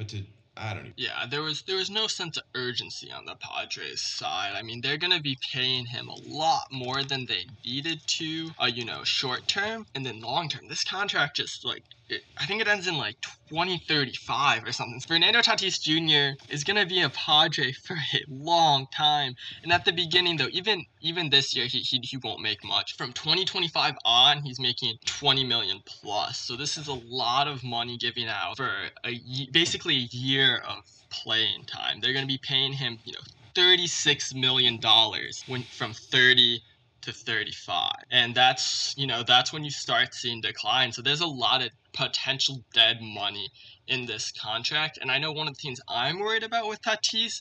But 0.01 0.09
to 0.09 0.25
I 0.57 0.73
don't 0.73 0.87
even. 0.87 0.95
Yeah, 0.97 1.27
there 1.27 1.43
was 1.43 1.61
there 1.61 1.77
was 1.77 1.91
no 1.91 2.07
sense 2.07 2.39
of 2.39 2.45
urgency 2.55 3.13
on 3.13 3.27
the 3.27 3.35
Padres 3.35 4.01
side. 4.01 4.55
I 4.57 4.63
mean, 4.63 4.81
they're 4.81 4.97
gonna 4.97 5.21
be 5.21 5.37
paying 5.53 5.85
him 5.85 6.09
a 6.09 6.15
lot 6.15 6.73
more 6.73 7.05
than 7.05 7.27
they 7.27 7.45
needed 7.67 8.01
to, 8.07 8.51
uh, 8.59 8.65
you 8.65 8.87
know, 8.87 9.05
short 9.05 9.47
term 9.47 9.87
and 9.95 10.07
then 10.07 10.23
long 10.23 10.49
term. 10.49 10.69
This 10.69 10.85
contract 10.85 11.37
just 11.37 11.67
like 11.67 11.85
it, 12.11 12.23
I 12.39 12.47
think 12.47 12.61
it 12.61 12.69
ends 12.69 12.87
in 12.87 12.97
like 12.97 13.21
2035 13.51 14.65
or 14.65 14.73
something. 14.73 15.01
Fernando 15.01 15.41
Tatis 15.41 15.81
Jr. 15.81 16.43
is 16.53 16.65
gonna 16.65 16.87
be 16.87 17.03
a 17.03 17.11
Padre 17.11 17.73
for 17.73 17.95
a 17.95 18.25
long 18.29 18.87
time. 18.95 19.35
And 19.63 19.73
at 19.73 19.85
the 19.85 19.93
beginning 19.93 20.37
though, 20.37 20.49
even 20.53 20.85
even 21.01 21.31
this 21.31 21.55
year 21.55 21.67
he, 21.67 21.81
he, 21.81 21.99
he 22.03 22.17
won't 22.19 22.41
make 22.41 22.65
much. 22.65 22.97
From 22.97 23.13
2025 23.13 23.95
on, 24.05 24.43
he's 24.43 24.61
making 24.61 24.97
20 25.07 25.45
million 25.45 25.81
plus. 25.87 26.39
So 26.39 26.57
this 26.57 26.77
is 26.77 26.89
a 26.89 26.95
lot 26.95 27.49
of 27.49 27.63
money 27.65 27.97
giving 27.97 28.29
out 28.29 28.57
for 28.57 28.71
a 29.05 29.21
basically 29.53 29.97
a 29.97 30.09
year 30.17 30.59
of 30.69 30.85
playing 31.11 31.65
time. 31.65 32.01
They're 32.01 32.13
to 32.13 32.27
be 32.27 32.39
paying 32.39 32.73
him, 32.73 32.99
you 33.05 33.13
know, 33.13 33.21
36 33.55 34.35
million 34.35 34.79
dollars 34.79 35.43
when 35.47 35.63
from 35.63 35.93
30 35.93 36.63
to 37.03 37.13
35. 37.13 37.91
And 38.11 38.35
that's, 38.35 38.95
you 38.97 39.07
know, 39.07 39.23
that's 39.23 39.53
when 39.53 39.65
you 39.65 39.71
start 39.71 40.15
seeing 40.15 40.41
decline. 40.41 40.93
So 40.93 41.03
there's 41.03 41.21
a 41.21 41.27
lot 41.27 41.63
of 41.63 41.71
potential 41.93 42.65
dead 42.73 42.99
money 43.01 43.49
in 43.87 44.07
this 44.07 44.33
contract. 44.33 44.99
And 45.01 45.11
I 45.11 45.19
know 45.19 45.33
one 45.33 45.49
of 45.49 45.55
the 45.55 45.61
things 45.61 45.81
I'm 45.89 46.21
worried 46.21 46.43
about 46.43 46.69
with 46.69 46.81
Tatis 46.83 47.41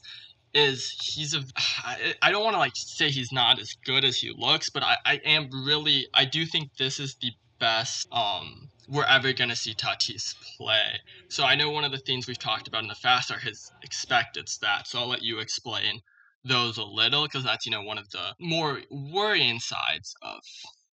is 0.53 0.89
he's 1.03 1.35
a 1.35 1.43
i 2.23 2.31
don't 2.31 2.43
want 2.43 2.55
to 2.55 2.59
like 2.59 2.71
say 2.75 3.09
he's 3.09 3.31
not 3.31 3.59
as 3.59 3.75
good 3.85 4.03
as 4.03 4.17
he 4.17 4.33
looks, 4.35 4.69
but 4.69 4.83
I, 4.83 4.97
I 5.05 5.15
am 5.25 5.49
really 5.65 6.07
I 6.13 6.25
do 6.25 6.45
think 6.45 6.75
this 6.77 6.99
is 6.99 7.15
the 7.21 7.31
best 7.59 8.07
um 8.11 8.69
we're 8.87 9.05
ever 9.05 9.33
gonna 9.33 9.55
see 9.55 9.75
Tatis 9.75 10.33
play. 10.57 10.99
So 11.27 11.43
I 11.43 11.55
know 11.55 11.69
one 11.69 11.83
of 11.83 11.91
the 11.91 11.99
things 11.99 12.27
we've 12.27 12.39
talked 12.39 12.67
about 12.67 12.81
in 12.81 12.87
the 12.87 12.95
past 13.03 13.29
are 13.29 13.37
his 13.37 13.71
expected 13.83 14.47
stats. 14.47 14.87
So 14.87 14.99
I'll 14.99 15.07
let 15.07 15.21
you 15.21 15.39
explain 15.39 16.01
those 16.45 16.77
a 16.77 16.83
little 16.83 17.23
because 17.23 17.43
that's 17.43 17.65
you 17.65 17.71
know 17.71 17.81
one 17.81 17.97
of 17.97 18.09
the 18.11 18.33
more 18.39 18.79
worrying 18.89 19.59
sides 19.59 20.13
of 20.21 20.39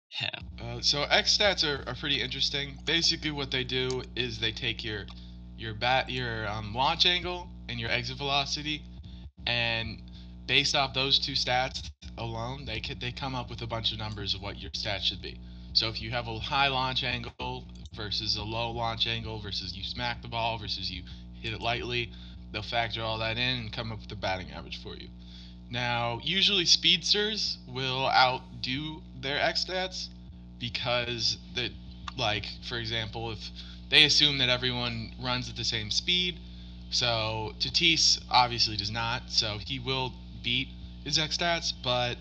him. 0.08 0.30
Uh, 0.60 0.80
so 0.80 1.02
X 1.04 1.36
stats 1.36 1.64
are, 1.64 1.88
are 1.88 1.94
pretty 1.94 2.20
interesting. 2.20 2.78
Basically, 2.84 3.30
what 3.30 3.50
they 3.50 3.64
do 3.64 4.02
is 4.14 4.38
they 4.38 4.52
take 4.52 4.84
your 4.84 5.06
your 5.56 5.74
bat 5.74 6.10
your 6.10 6.46
um, 6.48 6.74
launch 6.74 7.06
angle 7.06 7.48
and 7.68 7.80
your 7.80 7.90
exit 7.90 8.18
velocity, 8.18 8.82
and 9.46 10.02
based 10.46 10.74
off 10.74 10.94
those 10.94 11.18
two 11.18 11.32
stats 11.32 11.90
alone, 12.18 12.64
they 12.64 12.80
could, 12.80 13.00
they 13.00 13.12
come 13.12 13.34
up 13.34 13.48
with 13.48 13.62
a 13.62 13.66
bunch 13.66 13.92
of 13.92 13.98
numbers 13.98 14.34
of 14.34 14.42
what 14.42 14.58
your 14.58 14.70
stats 14.72 15.02
should 15.02 15.22
be. 15.22 15.40
So 15.72 15.88
if 15.88 16.02
you 16.02 16.10
have 16.10 16.28
a 16.28 16.38
high 16.38 16.68
launch 16.68 17.02
angle 17.02 17.66
versus 17.94 18.36
a 18.36 18.42
low 18.42 18.70
launch 18.70 19.06
angle 19.06 19.40
versus 19.40 19.74
you 19.74 19.82
smack 19.82 20.20
the 20.20 20.28
ball 20.28 20.58
versus 20.58 20.90
you 20.90 21.02
hit 21.40 21.54
it 21.54 21.60
lightly, 21.60 22.12
they'll 22.52 22.62
factor 22.62 23.02
all 23.02 23.18
that 23.18 23.38
in 23.38 23.58
and 23.58 23.72
come 23.72 23.90
up 23.90 24.00
with 24.00 24.12
a 24.12 24.16
batting 24.16 24.50
average 24.52 24.82
for 24.82 24.94
you. 24.96 25.08
Now, 25.72 26.20
usually 26.22 26.66
speedsters 26.66 27.56
will 27.66 28.06
outdo 28.06 29.02
their 29.18 29.40
X 29.40 29.64
stats, 29.64 30.08
because 30.62 31.38
that 31.56 31.72
like 32.16 32.46
for 32.68 32.78
example 32.78 33.32
if 33.32 33.50
they 33.90 34.04
assume 34.04 34.38
that 34.38 34.48
everyone 34.48 35.12
runs 35.20 35.48
at 35.48 35.56
the 35.56 35.64
same 35.64 35.90
speed 35.90 36.38
so 36.90 37.52
Tatis 37.58 38.20
obviously 38.30 38.76
does 38.76 38.90
not 38.90 39.22
so 39.26 39.58
he 39.66 39.80
will 39.80 40.12
beat 40.42 40.68
his 41.04 41.18
X 41.18 41.36
stats 41.36 41.72
but 41.82 42.16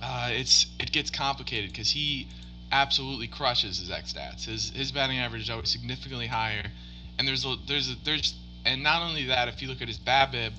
uh, 0.00 0.30
it's 0.32 0.66
it 0.80 0.90
gets 0.90 1.10
complicated 1.10 1.70
because 1.70 1.90
he 1.90 2.28
absolutely 2.72 3.26
crushes 3.26 3.78
his 3.78 3.90
X 3.90 4.14
stats 4.14 4.46
his 4.46 4.70
his 4.70 4.90
batting 4.90 5.18
average 5.18 5.42
is 5.42 5.50
always 5.50 5.68
significantly 5.68 6.28
higher 6.28 6.70
and 7.18 7.28
there's 7.28 7.44
a 7.44 7.56
there's 7.66 7.90
a 7.90 7.96
there's 8.04 8.34
and 8.64 8.82
not 8.82 9.02
only 9.02 9.26
that 9.26 9.48
if 9.48 9.60
you 9.60 9.68
look 9.68 9.82
at 9.82 9.88
his 9.88 9.98
BABIP 9.98 10.52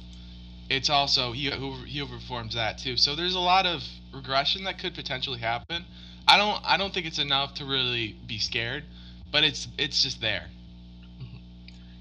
it's 0.69 0.89
also 0.89 1.31
he 1.31 1.49
he 1.85 1.99
overperforms 1.99 2.53
that 2.53 2.77
too 2.77 2.95
so 2.97 3.15
there's 3.15 3.35
a 3.35 3.39
lot 3.39 3.65
of 3.65 3.83
regression 4.13 4.63
that 4.63 4.79
could 4.79 4.93
potentially 4.93 5.39
happen 5.39 5.85
I 6.29 6.37
don't 6.37 6.61
I 6.63 6.77
don't 6.77 6.93
think 6.93 7.07
it's 7.07 7.17
enough 7.17 7.55
to 7.55 7.65
really 7.65 8.15
be 8.27 8.37
scared, 8.37 8.83
but 9.31 9.43
it's 9.43 9.67
it's 9.79 10.03
just 10.03 10.21
there. 10.21 10.45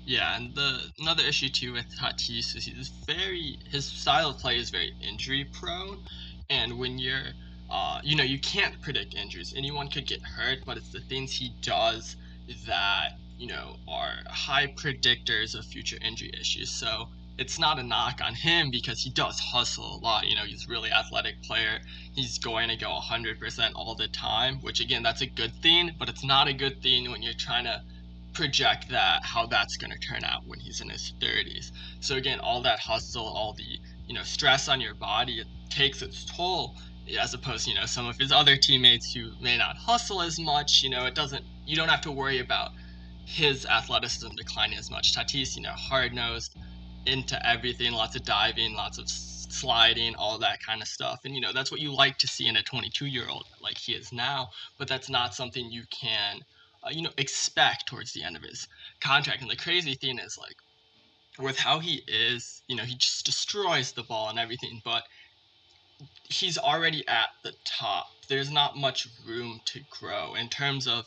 Yeah, 0.04 0.36
and 0.36 0.54
the 0.54 0.90
another 0.98 1.22
issue 1.22 1.48
too 1.48 1.72
with 1.72 1.86
Tatis 1.96 2.54
is 2.54 2.66
he's 2.66 2.88
very 3.06 3.58
his 3.70 3.86
style 3.86 4.30
of 4.30 4.38
play 4.38 4.58
is 4.58 4.68
very 4.68 4.92
injury 5.00 5.44
prone, 5.44 5.98
and 6.50 6.78
when 6.78 6.98
you're 6.98 7.32
uh, 7.70 8.00
you 8.04 8.16
know 8.16 8.22
you 8.22 8.38
can't 8.38 8.78
predict 8.82 9.14
injuries. 9.14 9.54
Anyone 9.56 9.88
could 9.88 10.06
get 10.06 10.20
hurt, 10.20 10.58
but 10.66 10.76
it's 10.76 10.92
the 10.92 11.00
things 11.00 11.32
he 11.32 11.54
does 11.62 12.16
that 12.66 13.18
you 13.38 13.46
know 13.46 13.76
are 13.88 14.12
high 14.28 14.66
predictors 14.66 15.58
of 15.58 15.64
future 15.64 15.96
injury 16.02 16.32
issues. 16.38 16.70
So 16.70 17.08
it's 17.38 17.58
not 17.58 17.78
a 17.78 17.82
knock 17.82 18.20
on 18.22 18.34
him 18.34 18.70
because 18.70 19.00
he 19.00 19.10
does 19.10 19.38
hustle 19.38 19.96
a 19.96 19.98
lot. 19.98 20.26
You 20.26 20.34
know, 20.34 20.42
he's 20.42 20.66
a 20.66 20.68
really 20.68 20.90
athletic 20.90 21.40
player. 21.42 21.78
He's 22.12 22.38
going 22.38 22.68
to 22.68 22.76
go 22.76 22.88
100% 22.88 23.70
all 23.74 23.94
the 23.94 24.08
time, 24.08 24.56
which 24.60 24.80
again, 24.80 25.02
that's 25.02 25.22
a 25.22 25.26
good 25.26 25.52
thing, 25.62 25.92
but 25.98 26.08
it's 26.08 26.24
not 26.24 26.48
a 26.48 26.52
good 26.52 26.82
thing 26.82 27.10
when 27.10 27.22
you're 27.22 27.32
trying 27.34 27.64
to 27.64 27.82
project 28.34 28.88
that 28.90 29.24
how 29.24 29.46
that's 29.46 29.76
going 29.76 29.92
to 29.92 29.98
turn 29.98 30.24
out 30.24 30.46
when 30.46 30.58
he's 30.58 30.80
in 30.80 30.90
his 30.90 31.12
30s. 31.20 31.70
So 32.00 32.16
again, 32.16 32.40
all 32.40 32.60
that 32.62 32.80
hustle, 32.80 33.24
all 33.24 33.54
the, 33.54 33.78
you 34.06 34.14
know, 34.14 34.22
stress 34.24 34.68
on 34.68 34.80
your 34.80 34.94
body, 34.94 35.38
it 35.38 35.46
takes 35.70 36.02
its 36.02 36.24
toll 36.24 36.76
as 37.16 37.32
opposed 37.32 37.66
you 37.66 37.74
know, 37.74 37.86
some 37.86 38.06
of 38.06 38.18
his 38.18 38.32
other 38.32 38.56
teammates 38.56 39.14
who 39.14 39.30
may 39.40 39.56
not 39.56 39.76
hustle 39.76 40.20
as 40.20 40.38
much, 40.38 40.82
you 40.82 40.90
know, 40.90 41.06
it 41.06 41.14
doesn't 41.14 41.44
you 41.66 41.76
don't 41.76 41.88
have 41.88 42.00
to 42.02 42.10
worry 42.10 42.40
about 42.40 42.72
his 43.24 43.66
athleticism 43.66 44.28
declining 44.36 44.78
as 44.78 44.90
much. 44.90 45.14
Tatis, 45.14 45.56
you 45.56 45.62
know, 45.62 45.72
hard 45.72 46.14
nosed, 46.14 46.56
into 47.06 47.38
everything, 47.46 47.92
lots 47.92 48.16
of 48.16 48.24
diving, 48.24 48.74
lots 48.74 48.98
of 48.98 49.08
sliding, 49.08 50.14
all 50.16 50.38
that 50.38 50.62
kind 50.62 50.82
of 50.82 50.88
stuff. 50.88 51.20
And 51.24 51.34
you 51.34 51.40
know, 51.40 51.52
that's 51.52 51.70
what 51.70 51.80
you 51.80 51.94
like 51.94 52.18
to 52.18 52.26
see 52.28 52.46
in 52.46 52.56
a 52.56 52.62
22 52.62 53.06
year 53.06 53.28
old 53.28 53.46
like 53.60 53.78
he 53.78 53.92
is 53.92 54.12
now, 54.12 54.48
but 54.78 54.88
that's 54.88 55.08
not 55.08 55.34
something 55.34 55.70
you 55.70 55.84
can 55.90 56.40
uh, 56.82 56.90
you 56.90 57.02
know, 57.02 57.10
expect 57.18 57.88
towards 57.88 58.12
the 58.12 58.22
end 58.22 58.36
of 58.36 58.42
his 58.42 58.68
contract. 59.00 59.42
And 59.42 59.50
the 59.50 59.56
crazy 59.56 59.94
thing 59.94 60.18
is 60.18 60.38
like 60.38 60.56
with 61.38 61.58
how 61.58 61.78
he 61.78 62.02
is, 62.06 62.62
you 62.68 62.76
know, 62.76 62.84
he 62.84 62.94
just 62.94 63.26
destroys 63.26 63.92
the 63.92 64.02
ball 64.02 64.28
and 64.28 64.38
everything, 64.38 64.80
but 64.84 65.02
he's 66.24 66.58
already 66.58 67.06
at 67.08 67.28
the 67.42 67.52
top. 67.64 68.06
There's 68.28 68.50
not 68.50 68.76
much 68.76 69.08
room 69.26 69.60
to 69.66 69.80
grow 69.90 70.34
in 70.34 70.48
terms 70.48 70.86
of 70.86 71.06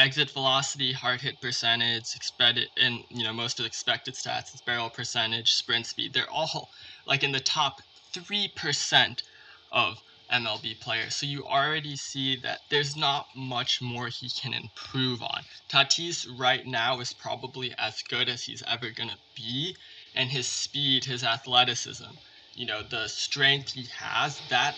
exit 0.00 0.30
velocity, 0.30 0.92
hard 0.92 1.20
hit 1.20 1.40
percentage, 1.40 2.14
expected, 2.16 2.68
and 2.78 3.04
you 3.10 3.22
know 3.22 3.32
most 3.34 3.58
of 3.58 3.64
the 3.64 3.68
expected 3.68 4.14
stats, 4.14 4.50
barrel 4.64 4.90
percentage, 4.90 5.52
sprint 5.52 5.86
speed. 5.86 6.14
They're 6.14 6.30
all 6.30 6.70
like 7.06 7.22
in 7.22 7.32
the 7.32 7.40
top 7.40 7.82
three 8.14 8.48
percent 8.56 9.22
of 9.70 9.98
MLB 10.32 10.80
players. 10.80 11.16
So 11.16 11.26
you 11.26 11.44
already 11.44 11.96
see 11.96 12.36
that 12.42 12.60
there's 12.70 12.96
not 12.96 13.26
much 13.36 13.82
more 13.82 14.08
he 14.08 14.30
can 14.30 14.54
improve 14.54 15.22
on. 15.22 15.42
Tatis 15.68 16.26
right 16.38 16.66
now 16.66 17.00
is 17.00 17.12
probably 17.12 17.74
as 17.78 18.02
good 18.08 18.28
as 18.28 18.44
he's 18.44 18.62
ever 18.66 18.90
gonna 18.90 19.18
be, 19.36 19.76
and 20.14 20.30
his 20.30 20.48
speed, 20.48 21.04
his 21.04 21.22
athleticism, 21.24 22.12
you 22.54 22.66
know, 22.66 22.82
the 22.82 23.06
strength 23.08 23.72
he 23.72 23.86
has, 23.98 24.40
that 24.48 24.76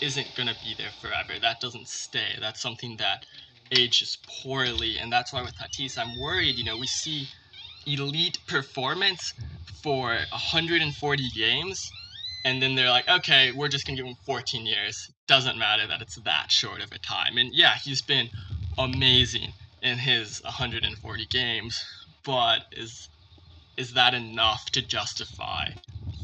isn't 0.00 0.34
gonna 0.34 0.56
be 0.60 0.74
there 0.76 0.92
forever. 1.00 1.38
That 1.40 1.60
doesn't 1.60 1.88
stay. 1.88 2.36
That's 2.40 2.60
something 2.60 2.96
that 2.98 3.24
ages 3.70 4.18
poorly, 4.26 4.98
and 4.98 5.12
that's 5.12 5.32
why 5.32 5.42
with 5.42 5.56
Tatis, 5.56 5.98
I'm 5.98 6.18
worried. 6.20 6.56
You 6.56 6.64
know, 6.64 6.76
we 6.76 6.86
see 6.86 7.28
elite 7.86 8.38
performance 8.46 9.34
for 9.82 10.16
140 10.30 11.28
games, 11.34 11.90
and 12.44 12.62
then 12.62 12.74
they're 12.74 12.90
like, 12.90 13.08
okay, 13.08 13.52
we're 13.52 13.68
just 13.68 13.86
gonna 13.86 13.96
give 13.96 14.06
him 14.06 14.16
14 14.24 14.66
years. 14.66 15.10
Doesn't 15.26 15.58
matter 15.58 15.86
that 15.86 16.02
it's 16.02 16.16
that 16.16 16.50
short 16.50 16.82
of 16.82 16.92
a 16.92 16.98
time. 16.98 17.36
And 17.38 17.54
yeah, 17.54 17.74
he's 17.82 18.02
been 18.02 18.30
amazing 18.78 19.52
in 19.82 19.98
his 19.98 20.42
140 20.42 21.26
games, 21.26 21.84
but 22.24 22.62
is 22.72 23.08
is 23.76 23.92
that 23.94 24.14
enough 24.14 24.66
to 24.66 24.80
justify 24.80 25.68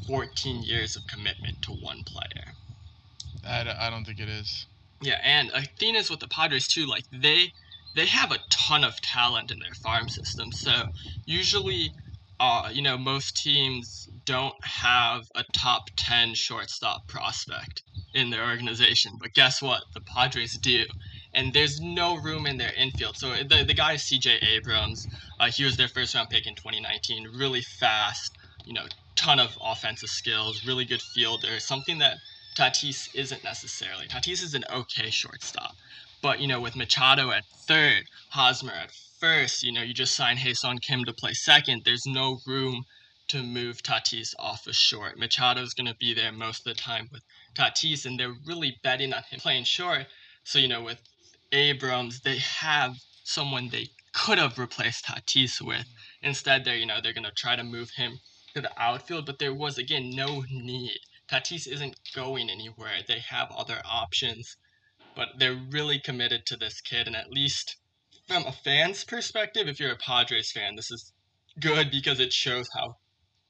14 0.07 0.63
years 0.63 0.97
of 0.97 1.07
commitment 1.07 1.61
to 1.63 1.73
one 1.73 2.03
player? 2.05 2.55
I, 3.45 3.87
I 3.87 3.91
don't 3.91 4.05
think 4.05 4.21
it 4.21 4.29
is. 4.29 4.67
Yeah, 5.03 5.19
and 5.23 5.51
Athena's 5.53 6.11
with 6.11 6.21
the 6.21 6.29
Padres 6.29 6.67
too. 6.69 6.87
Like 6.87 7.05
they 7.13 7.53
they 7.97 8.07
have 8.07 8.33
a 8.33 8.39
ton 8.51 8.85
of 8.85 9.01
talent 9.01 9.51
in 9.51 9.59
their 9.59 9.75
farm 9.83 10.09
system. 10.09 10.53
So 10.53 10.85
usually, 11.27 11.91
uh, 12.39 12.71
you 12.73 12.83
know, 12.83 12.99
most 12.99 13.37
teams 13.37 14.09
don't 14.27 14.55
have 14.63 15.23
a 15.35 15.45
top 15.55 15.91
ten 15.97 16.35
shortstop 16.35 17.09
prospect 17.09 17.83
in 18.15 18.31
their 18.31 18.45
organization. 18.45 19.13
But 19.21 19.33
guess 19.35 19.63
what? 19.63 19.83
The 19.95 20.01
Padres 20.03 20.59
do. 20.59 20.85
And 21.33 21.53
there's 21.53 21.81
no 21.81 22.17
room 22.17 22.47
in 22.47 22.59
their 22.59 22.73
infield. 22.77 23.17
So 23.17 23.31
the, 23.49 23.65
the 23.67 23.75
guy 23.75 23.95
is 23.95 24.03
CJ 24.03 24.43
Abrams. 24.57 25.07
Uh, 25.39 25.51
he 25.51 25.65
was 25.65 25.77
their 25.77 25.89
first 25.89 26.15
round 26.15 26.29
pick 26.29 26.47
in 26.47 26.55
2019. 26.57 27.29
Really 27.39 27.63
fast, 27.63 28.37
you 28.67 28.75
know, 28.75 28.87
ton 29.17 29.39
of 29.39 29.57
offensive 29.63 30.09
skills, 30.09 30.67
really 30.67 30.85
good 30.85 31.03
fielder. 31.03 31.61
Something 31.61 31.99
that 31.99 32.17
Tatis 32.57 33.15
isn't 33.15 33.45
necessarily. 33.45 34.07
Tatis 34.07 34.43
is 34.43 34.55
an 34.55 34.65
okay 34.73 35.11
shortstop. 35.11 35.77
But, 36.23 36.41
you 36.41 36.49
know, 36.49 36.61
with 36.61 36.77
Machado 36.77 37.31
at 37.31 37.45
third, 37.47 38.05
Hosmer 38.31 38.73
at 38.73 38.91
first, 39.19 39.63
you 39.63 39.73
know, 39.73 39.83
you 39.83 39.95
just 39.95 40.15
sign 40.15 40.37
Ha-Seong 40.37 40.83
Kim 40.83 41.05
to 41.05 41.13
play 41.13 41.33
second. 41.33 41.83
There's 41.85 42.07
no 42.07 42.39
room 42.47 42.85
to 43.29 43.43
move 43.43 43.83
Tatis 43.83 44.35
off 44.39 44.67
a 44.67 44.73
short. 44.73 45.19
Machado's 45.19 45.75
going 45.75 45.87
to 45.87 45.97
be 45.97 46.13
there 46.13 46.33
most 46.33 46.67
of 46.67 46.75
the 46.75 46.81
time 46.81 47.09
with 47.13 47.23
Tatis, 47.55 48.05
and 48.05 48.19
they're 48.19 48.35
really 48.45 48.77
betting 48.83 49.15
on 49.15 49.23
him 49.23 49.41
playing 49.41 49.65
short. 49.65 50.07
So, 50.45 50.59
you 50.59 50.69
know, 50.69 50.83
with 50.83 51.01
Abrams, 51.53 52.21
they 52.21 52.39
have 52.39 52.97
someone 53.25 53.69
they 53.69 53.89
could 54.13 54.39
have 54.39 54.59
replaced 54.59 55.07
Tatis 55.07 55.61
with. 55.63 55.87
Instead, 56.23 56.65
they're, 56.65 56.77
you 56.77 56.87
know, 56.87 57.01
they're 57.01 57.13
going 57.13 57.25
to 57.25 57.33
try 57.33 57.57
to 57.57 57.65
move 57.65 57.91
him 57.91 58.19
to 58.55 58.61
the 58.61 58.83
outfield, 58.83 59.27
but 59.27 59.39
there 59.39 59.55
was, 59.55 59.79
again, 59.79 60.11
no 60.11 60.45
need 60.51 60.99
Tatis 61.31 61.69
isn't 61.69 62.01
going 62.13 62.51
anywhere. 62.51 63.03
They 63.07 63.21
have 63.21 63.53
other 63.53 63.81
options, 63.85 64.57
but 65.15 65.39
they're 65.39 65.55
really 65.55 66.01
committed 66.01 66.45
to 66.47 66.57
this 66.57 66.81
kid. 66.81 67.07
And 67.07 67.15
at 67.15 67.31
least 67.31 67.77
from 68.27 68.47
a 68.47 68.53
fan's 68.53 69.05
perspective, 69.05 69.69
if 69.69 69.79
you're 69.79 69.93
a 69.93 69.97
Padres 69.97 70.51
fan, 70.51 70.75
this 70.75 70.91
is 70.91 71.13
good 71.61 71.91
because 71.91 72.19
it 72.19 72.33
shows 72.33 72.69
how 72.75 72.97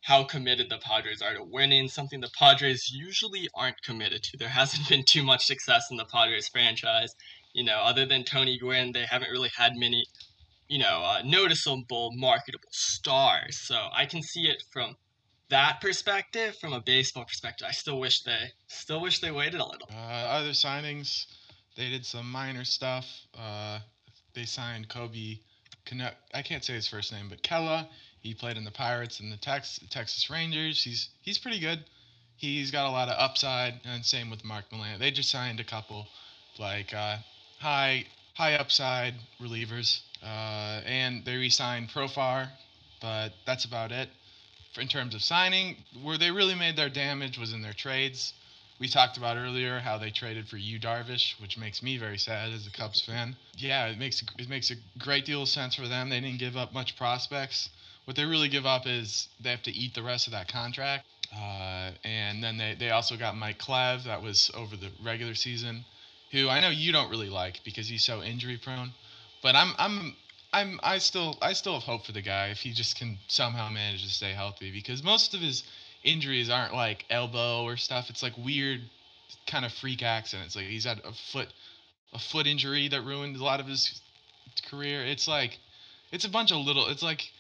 how 0.03 0.25
committed 0.25 0.71
the 0.71 0.79
Padres 0.79 1.21
are 1.21 1.35
to 1.35 1.45
winning, 1.45 1.89
something 1.89 2.21
the 2.21 2.31
Padres 2.39 2.91
usually 2.91 3.49
aren't 3.55 3.83
committed 3.83 4.23
to. 4.23 4.37
There 4.37 4.49
hasn't 4.49 4.89
been 4.91 5.05
too 5.05 5.23
much 5.23 5.45
success 5.45 5.91
in 5.91 5.97
the 5.97 6.07
Padres 6.07 6.49
franchise. 6.49 7.15
You 7.53 7.65
know, 7.65 7.79
other 7.81 8.07
than 8.07 8.25
Tony 8.25 8.59
Gwynn, 8.59 8.93
they 8.93 9.05
haven't 9.05 9.31
really 9.31 9.51
had 9.57 9.77
many, 9.77 10.05
you 10.69 10.79
know, 10.79 11.03
uh, 11.03 11.23
noticeable, 11.25 12.11
marketable 12.15 12.69
stars. 12.73 13.59
So 13.59 13.89
I 13.93 14.07
can 14.07 14.23
see 14.23 14.43
it 14.43 14.63
from 14.71 14.97
that 15.51 15.81
perspective, 15.81 16.57
from 16.57 16.73
a 16.73 16.81
baseball 16.81 17.25
perspective, 17.25 17.67
I 17.69 17.73
still 17.73 18.01
wish 18.01 18.23
they 18.23 18.53
still 18.69 19.01
wish 19.01 19.21
they 19.21 19.31
waited 19.31 19.61
a 19.61 19.67
little. 19.67 19.89
Uh, 19.93 19.97
other 19.97 20.51
signings, 20.51 21.27
they 21.77 21.91
did 21.91 22.07
some 22.07 22.31
minor 22.31 22.65
stuff. 22.65 23.07
Uh, 23.39 23.81
they 24.35 24.45
signed 24.45 24.89
Kobe. 24.89 25.39
I 26.33 26.43
can't 26.43 26.65
say 26.65 26.75
his 26.75 26.89
first 26.89 27.13
name, 27.13 27.29
but 27.29 27.43
Kela. 27.43 27.89
He 28.21 28.35
played 28.35 28.57
in 28.57 28.65
the 28.65 28.71
Pirates 28.71 29.21
and 29.21 29.33
the 29.33 29.37
Tex- 29.39 29.81
Texas 29.91 30.31
Rangers. 30.31 30.83
He's 30.83 31.09
he's 31.23 31.39
pretty 31.39 31.59
good. 31.59 31.85
He's 32.37 32.71
got 32.71 32.87
a 32.87 32.91
lot 32.91 33.09
of 33.09 33.17
upside, 33.19 33.81
and 33.85 34.05
same 34.05 34.31
with 34.31 34.45
Mark 34.45 34.65
Milan. 34.73 35.01
They 35.01 35.11
just 35.11 35.31
signed 35.31 35.59
a 35.59 35.65
couple, 35.65 36.07
like 36.59 36.95
uh, 36.95 37.17
high 37.59 38.07
high 38.35 38.55
upside 38.55 39.15
relievers, 39.41 40.01
uh, 40.23 40.81
and 40.87 41.25
they 41.25 41.37
re-signed 41.37 41.89
Profar, 41.89 42.49
but 43.01 43.33
that's 43.47 43.65
about 43.65 43.91
it 43.91 44.09
in 44.79 44.89
terms 44.89 45.15
of 45.15 45.23
signing, 45.23 45.77
where 46.03 46.19
they 46.19 46.31
really 46.31 46.55
made 46.55 46.77
their 46.77 46.91
damage 46.91 47.39
was 47.39 47.53
in 47.53 47.63
their 47.63 47.73
trades. 47.73 48.33
We 48.79 48.89
talked 48.89 49.19
about 49.19 49.37
earlier 49.37 49.79
how 49.81 49.99
they 49.99 50.11
traded 50.11 50.49
for 50.49 50.57
Yu 50.57 50.81
Darvish, 50.81 51.39
which 51.41 51.59
makes 51.59 51.83
me 51.83 51.99
very 51.99 52.17
sad 52.19 52.53
as 52.53 52.67
a 52.67 52.71
Cubs 52.71 53.03
fan. 53.03 53.37
Yeah, 53.57 53.87
it 53.89 53.99
makes 53.99 54.23
it 54.39 54.49
makes 54.49 54.71
a 54.71 54.77
great 54.99 55.27
deal 55.27 55.43
of 55.43 55.49
sense 55.49 55.75
for 55.75 55.87
them. 55.87 56.09
They 56.09 56.21
didn't 56.21 56.39
give 56.39 56.57
up 56.57 56.73
much 56.73 56.97
prospects. 56.97 57.69
What 58.07 58.17
they 58.17 58.25
really 58.25 58.49
give 58.49 58.65
up 58.67 58.87
is 58.87 59.29
they 59.41 59.51
have 59.51 59.63
to 59.65 59.71
eat 59.71 59.95
the 59.95 60.03
rest 60.03 60.27
of 60.27 60.33
that 60.33 60.49
contract. 60.49 61.05
Uh, 61.35 61.91
and 62.03 62.43
then 62.43 62.57
they, 62.57 62.75
they 62.79 62.91
also 62.91 63.17
got 63.17 63.37
Mike 63.37 63.59
Clev, 63.59 64.05
that 64.05 64.23
was 64.23 64.51
over 64.55 64.77
the 64.77 64.91
regular 65.05 65.35
season. 65.35 65.85
who 66.33 66.49
I 66.49 66.61
know 66.61 66.71
you 66.71 66.91
don't 66.93 67.11
really 67.11 67.29
like 67.29 67.61
because 67.65 67.89
he's 67.89 68.05
so 68.05 68.23
injury 68.23 68.57
prone, 68.57 68.93
but 69.43 69.55
I'm 69.55 69.75
I'm 69.79 70.17
I'm 70.53 70.81
I 70.83 70.99
still 70.99 71.39
I 71.41 71.53
still 71.53 71.75
have 71.75 71.85
hope 71.85 72.05
for 72.05 72.13
the 72.13 72.23
guy 72.23 72.49
if 72.49 72.59
he 72.59 72.73
just 72.73 72.97
can 72.97 73.19
somehow 73.29 73.69
manage 73.71 74.03
to 74.03 74.11
stay 74.11 74.33
healthy 74.33 74.73
because 74.73 75.03
most 75.03 75.35
of 75.35 75.41
his 75.41 75.63
injuries 76.03 76.51
aren't 76.51 76.75
like 76.75 77.05
elbow 77.11 77.63
or 77.65 77.77
stuff. 77.77 78.11
It's 78.11 78.23
like 78.23 78.37
weird 78.37 78.81
kind 79.47 79.65
of 79.65 79.73
freak 79.73 80.03
accidents. 80.03 80.57
Like 80.57 80.67
he's 80.67 80.85
had 80.85 81.01
a 81.05 81.13
foot 81.13 81.49
a 82.13 82.19
foot 82.19 82.47
injury 82.47 82.89
that 82.89 83.03
ruined 83.03 83.37
a 83.37 83.45
lot 83.45 83.61
of 83.61 83.67
his 83.67 84.01
career. 84.69 85.05
It's 85.05 85.29
like 85.29 85.59
it's 86.11 86.25
a 86.25 86.29
bunch 86.29 86.51
of 86.51 86.59
little 86.59 86.89
it's 86.89 87.03
like 87.03 87.31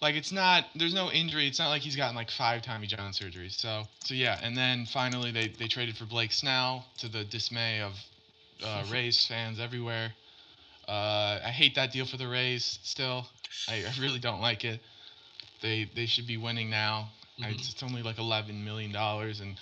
like 0.00 0.14
it's 0.14 0.30
not 0.30 0.64
there's 0.76 0.94
no 0.94 1.10
injury. 1.10 1.48
It's 1.48 1.58
not 1.58 1.70
like 1.70 1.82
he's 1.82 1.96
gotten 1.96 2.14
like 2.14 2.30
five 2.30 2.62
Tommy 2.62 2.86
John 2.86 3.10
surgeries. 3.12 3.58
So 3.58 3.84
so 4.04 4.14
yeah, 4.14 4.38
and 4.42 4.56
then 4.56 4.86
finally 4.86 5.32
they 5.32 5.48
they 5.48 5.66
traded 5.66 5.96
for 5.96 6.04
Blake 6.04 6.32
Snell 6.32 6.84
to 6.98 7.08
the 7.08 7.24
dismay 7.24 7.80
of 7.80 7.94
uh, 8.62 8.84
Rays 8.92 9.26
fans 9.26 9.58
everywhere. 9.58 10.12
Uh, 10.88 11.40
I 11.44 11.50
hate 11.50 11.74
that 11.76 11.92
deal 11.92 12.04
for 12.06 12.16
the 12.16 12.28
Rays. 12.28 12.78
Still, 12.82 13.26
I, 13.68 13.76
I 13.84 13.92
really 14.00 14.18
don't 14.18 14.40
like 14.40 14.64
it. 14.64 14.80
They 15.62 15.90
they 15.94 16.06
should 16.06 16.26
be 16.26 16.36
winning 16.36 16.68
now. 16.70 17.08
I, 17.42 17.48
Mhm. 17.52 17.54
it's 17.58 17.82
only 17.82 18.02
like 18.02 18.18
eleven 18.18 18.64
million 18.64 18.92
dollars, 18.92 19.40
and 19.40 19.56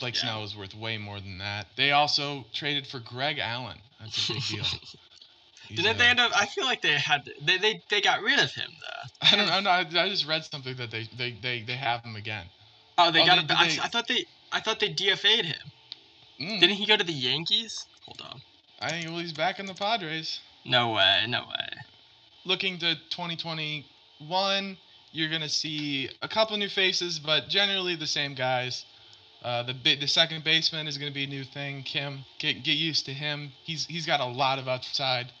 Blake 0.00 0.14
Yeah. 0.16 0.22
Snell 0.22 0.44
is 0.44 0.56
worth 0.56 0.74
way 0.74 0.98
more 0.98 1.20
than 1.20 1.38
that. 1.38 1.66
They 1.76 1.92
also 1.92 2.44
traded 2.52 2.86
for 2.86 2.98
Greg 2.98 3.38
Allen. 3.38 3.78
That's 4.00 4.28
a 4.28 4.32
big 4.34 4.42
deal. 4.44 4.64
Didn't 5.68 5.96
they 5.98 6.06
end 6.06 6.20
up? 6.20 6.32
I 6.34 6.46
feel 6.46 6.64
like 6.64 6.82
they 6.82 6.92
had 6.98 7.30
they 7.40 7.56
they, 7.58 7.82
they 7.88 8.00
got 8.00 8.20
rid 8.22 8.38
of 8.40 8.50
him 8.52 8.70
though. 8.80 9.08
I 9.30 9.36
don't 9.36 9.64
know. 9.64 9.70
I, 9.70 9.80
I 10.04 10.08
just 10.08 10.26
read 10.26 10.44
something 10.44 10.74
that 10.76 10.90
they, 10.90 11.08
they, 11.16 11.38
they, 11.40 11.62
they 11.62 11.76
have 11.76 12.02
him 12.02 12.16
again. 12.16 12.46
Oh, 12.98 13.10
they 13.10 13.22
Oh, 13.22 13.26
got 13.26 13.34
they- 13.36 13.40
him. 13.42 13.46
did 13.46 13.80
I, 13.80 13.84
I 13.84 13.88
thought 13.88 14.08
they 14.08 14.26
I 14.50 14.60
thought 14.60 14.80
they 14.80 14.92
DFA'd 14.92 15.46
him. 15.46 15.70
Mm, 16.40 16.60
Didn't 16.60 16.76
he 16.76 16.84
go 16.86 16.96
to 16.96 17.04
the 17.04 17.12
Yankees? 17.12 17.86
Hold 18.04 18.20
on. 18.28 18.42
I 18.82 18.90
think 18.90 19.06
well, 19.06 19.18
he's 19.20 19.32
back 19.32 19.60
in 19.60 19.66
the 19.66 19.74
Padres. 19.74 20.40
No 20.64 20.90
way. 20.90 21.24
No 21.28 21.42
way. 21.42 21.68
Looking 22.44 22.78
to 22.80 22.96
2021, 23.10 24.76
you're 25.12 25.30
gonna 25.30 25.48
see 25.48 26.10
a 26.20 26.28
couple 26.28 26.56
new 26.56 26.68
faces, 26.68 27.20
but 27.20 27.48
generally 27.48 27.94
the 27.94 28.08
same 28.08 28.34
guys. 28.34 28.84
Uh, 29.42 29.62
the 29.62 29.72
the 29.96 30.08
second 30.08 30.42
baseman 30.42 30.88
is 30.88 30.98
gonna 30.98 31.12
be 31.12 31.24
a 31.24 31.28
new 31.28 31.44
thing. 31.44 31.84
Kim, 31.84 32.24
get 32.40 32.64
get 32.64 32.76
used 32.76 33.06
to 33.06 33.12
him. 33.12 33.52
He's 33.62 33.86
he's 33.86 34.04
got 34.04 34.20
a 34.20 34.26
lot 34.26 34.58
of 34.58 34.66
upside. 34.66 35.32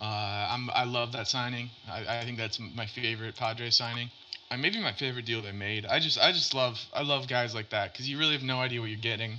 Uh, 0.00 0.48
I'm 0.50 0.70
I 0.70 0.84
love 0.84 1.12
that 1.12 1.26
signing. 1.26 1.70
I, 1.88 2.20
I 2.20 2.24
think 2.24 2.38
that's 2.38 2.60
my 2.60 2.86
favorite 2.86 3.34
Padres 3.34 3.74
signing. 3.74 4.10
Uh, 4.50 4.56
maybe 4.56 4.80
my 4.80 4.92
favorite 4.92 5.24
deal 5.24 5.42
they 5.42 5.52
made. 5.52 5.84
I 5.86 5.98
just 5.98 6.18
I 6.18 6.30
just 6.30 6.54
love 6.54 6.78
I 6.92 7.02
love 7.02 7.26
guys 7.26 7.54
like 7.54 7.70
that 7.70 7.92
because 7.92 8.08
you 8.08 8.18
really 8.18 8.34
have 8.34 8.42
no 8.42 8.58
idea 8.60 8.80
what 8.80 8.90
you're 8.90 8.98
getting. 8.98 9.38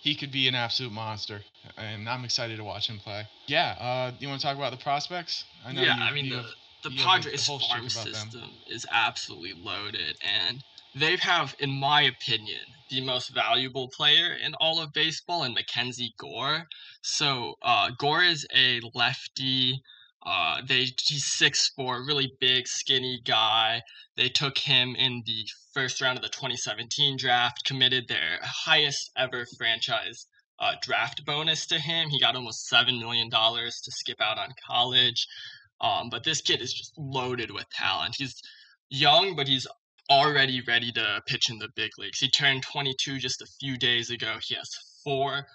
He 0.00 0.14
could 0.14 0.30
be 0.30 0.46
an 0.48 0.54
absolute 0.54 0.92
monster, 0.92 1.42
and 1.76 2.08
I'm 2.08 2.24
excited 2.24 2.56
to 2.58 2.64
watch 2.64 2.88
him 2.88 2.98
play. 2.98 3.26
Yeah. 3.46 3.72
Uh, 3.80 4.12
you 4.18 4.28
want 4.28 4.40
to 4.40 4.46
talk 4.46 4.56
about 4.56 4.70
the 4.72 4.82
prospects? 4.82 5.44
I 5.64 5.72
know 5.72 5.82
yeah, 5.82 5.96
you- 5.96 6.02
I 6.02 6.10
mean 6.12 6.28
the 6.28 6.36
have- 6.42 6.50
the 6.82 6.90
you 6.92 6.98
have 6.98 7.06
a- 7.06 7.22
Padres 7.22 7.46
whole 7.46 7.58
farm 7.58 7.88
system 7.88 8.50
is 8.68 8.86
absolutely 8.90 9.54
loaded, 9.54 10.16
and 10.22 10.62
they 10.94 11.16
have, 11.16 11.56
in 11.58 11.70
my 11.70 12.02
opinion, 12.02 12.60
the 12.90 13.00
most 13.00 13.30
valuable 13.30 13.88
player 13.88 14.34
in 14.34 14.54
all 14.56 14.80
of 14.80 14.92
baseball, 14.92 15.42
in 15.42 15.54
Mackenzie 15.54 16.14
Gore. 16.18 16.68
So 17.02 17.56
uh, 17.62 17.90
Gore 17.98 18.22
is 18.22 18.46
a 18.54 18.80
lefty. 18.94 19.82
Uh, 20.24 20.62
they 20.66 20.86
he's 21.04 21.26
six 21.26 21.68
four, 21.76 22.04
really 22.04 22.32
big, 22.40 22.66
skinny 22.66 23.20
guy. 23.24 23.82
They 24.16 24.28
took 24.28 24.58
him 24.58 24.94
in 24.96 25.22
the 25.26 25.44
first 25.72 26.00
round 26.00 26.16
of 26.16 26.22
the 26.22 26.30
2017 26.30 27.16
draft, 27.18 27.64
committed 27.64 28.08
their 28.08 28.38
highest 28.42 29.10
ever 29.16 29.44
franchise 29.58 30.26
uh, 30.58 30.74
draft 30.80 31.24
bonus 31.26 31.66
to 31.66 31.78
him. 31.78 32.08
He 32.08 32.20
got 32.20 32.36
almost 32.36 32.68
seven 32.68 32.98
million 32.98 33.28
dollars 33.28 33.80
to 33.84 33.90
skip 33.92 34.20
out 34.20 34.38
on 34.38 34.54
college. 34.66 35.26
Um, 35.80 36.08
but 36.08 36.24
this 36.24 36.40
kid 36.40 36.62
is 36.62 36.72
just 36.72 36.94
loaded 36.96 37.50
with 37.50 37.68
talent. 37.70 38.14
He's 38.16 38.40
young, 38.88 39.36
but 39.36 39.48
he's 39.48 39.66
already 40.10 40.62
ready 40.66 40.92
to 40.92 41.22
pitch 41.26 41.50
in 41.50 41.58
the 41.58 41.68
big 41.74 41.90
leagues. 41.98 42.18
He 42.18 42.30
turned 42.30 42.62
22 42.62 43.18
just 43.18 43.42
a 43.42 43.46
few 43.60 43.76
days 43.76 44.10
ago. 44.10 44.36
He 44.42 44.54
has 44.54 44.70
four 45.02 45.46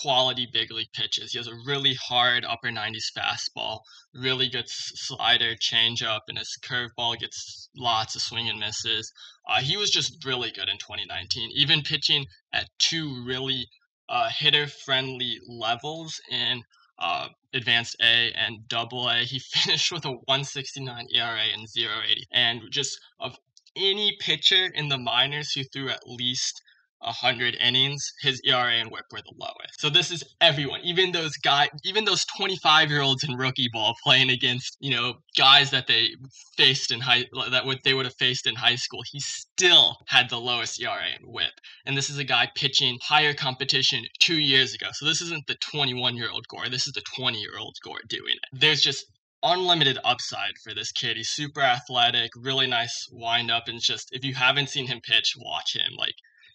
quality 0.00 0.48
big 0.52 0.72
league 0.72 0.92
pitches. 0.92 1.32
He 1.32 1.38
has 1.38 1.46
a 1.46 1.54
really 1.66 1.94
hard 1.94 2.44
upper 2.44 2.68
90s 2.68 3.12
fastball, 3.16 3.80
really 4.12 4.48
good 4.48 4.68
slider, 4.68 5.54
changeup, 5.54 6.20
and 6.28 6.38
his 6.38 6.58
curveball 6.62 7.18
gets 7.18 7.68
lots 7.76 8.16
of 8.16 8.22
swing 8.22 8.48
and 8.48 8.58
misses. 8.58 9.12
Uh, 9.48 9.60
he 9.60 9.76
was 9.76 9.90
just 9.90 10.24
really 10.24 10.50
good 10.50 10.68
in 10.68 10.78
2019, 10.78 11.50
even 11.54 11.82
pitching 11.82 12.26
at 12.52 12.68
two 12.78 13.24
really 13.24 13.66
uh, 14.08 14.28
hitter 14.28 14.66
friendly 14.66 15.38
levels 15.48 16.20
in 16.30 16.62
uh, 16.98 17.28
advanced 17.52 17.96
A 18.00 18.32
and 18.32 18.66
double 18.68 19.08
A. 19.08 19.18
He 19.18 19.38
finished 19.52 19.92
with 19.92 20.04
a 20.04 20.10
169 20.10 21.06
ERA 21.14 21.38
and 21.52 21.68
080. 21.76 22.26
And 22.32 22.62
just 22.70 22.98
of 23.20 23.36
any 23.76 24.16
pitcher 24.20 24.66
in 24.66 24.88
the 24.88 24.98
minors 24.98 25.52
who 25.52 25.64
threw 25.64 25.88
at 25.88 26.06
least 26.06 26.62
100 27.04 27.56
innings, 27.56 28.12
his 28.20 28.40
ERA 28.44 28.72
and 28.72 28.90
whip 28.90 29.04
were 29.10 29.20
the 29.20 29.34
lowest. 29.38 29.80
So 29.80 29.90
this 29.90 30.10
is 30.10 30.24
everyone, 30.40 30.80
even 30.82 31.12
those 31.12 31.36
guys, 31.36 31.68
even 31.84 32.04
those 32.04 32.24
25 32.36 32.90
year 32.90 33.02
olds 33.02 33.24
in 33.24 33.36
rookie 33.36 33.68
ball 33.72 33.94
playing 34.02 34.30
against, 34.30 34.76
you 34.80 34.90
know, 34.90 35.14
guys 35.36 35.70
that 35.70 35.86
they 35.86 36.10
faced 36.56 36.90
in 36.90 37.00
high, 37.00 37.24
that 37.50 37.66
would, 37.66 37.78
they 37.84 37.94
would 37.94 38.06
have 38.06 38.14
faced 38.18 38.46
in 38.46 38.54
high 38.54 38.76
school. 38.76 39.02
He 39.10 39.20
still 39.20 39.96
had 40.08 40.30
the 40.30 40.40
lowest 40.40 40.80
ERA 40.80 41.08
and 41.14 41.32
whip. 41.32 41.52
And 41.86 41.96
this 41.96 42.10
is 42.10 42.18
a 42.18 42.24
guy 42.24 42.48
pitching 42.54 42.98
higher 43.02 43.34
competition 43.34 44.04
two 44.20 44.38
years 44.38 44.74
ago. 44.74 44.88
So 44.92 45.06
this 45.06 45.20
isn't 45.20 45.46
the 45.46 45.56
21 45.56 46.16
year 46.16 46.30
old 46.30 46.46
Gore. 46.48 46.68
This 46.68 46.86
is 46.86 46.92
the 46.92 47.02
20 47.16 47.38
year 47.38 47.58
old 47.58 47.76
Gore 47.84 48.00
doing 48.08 48.34
it. 48.34 48.60
There's 48.60 48.80
just 48.80 49.06
unlimited 49.44 49.98
upside 50.04 50.54
for 50.62 50.74
this 50.74 50.90
kid. 50.90 51.16
He's 51.16 51.28
super 51.28 51.60
athletic, 51.60 52.30
really 52.34 52.66
nice 52.66 53.06
wind 53.12 53.50
up, 53.50 53.68
and 53.68 53.80
just 53.80 54.08
if 54.12 54.24
you 54.24 54.34
haven't 54.34 54.70
seen 54.70 54.86
him 54.86 55.00
pitch, 55.02 55.34
watch 55.36 55.76
him. 55.76 55.92
Like 55.96 56.14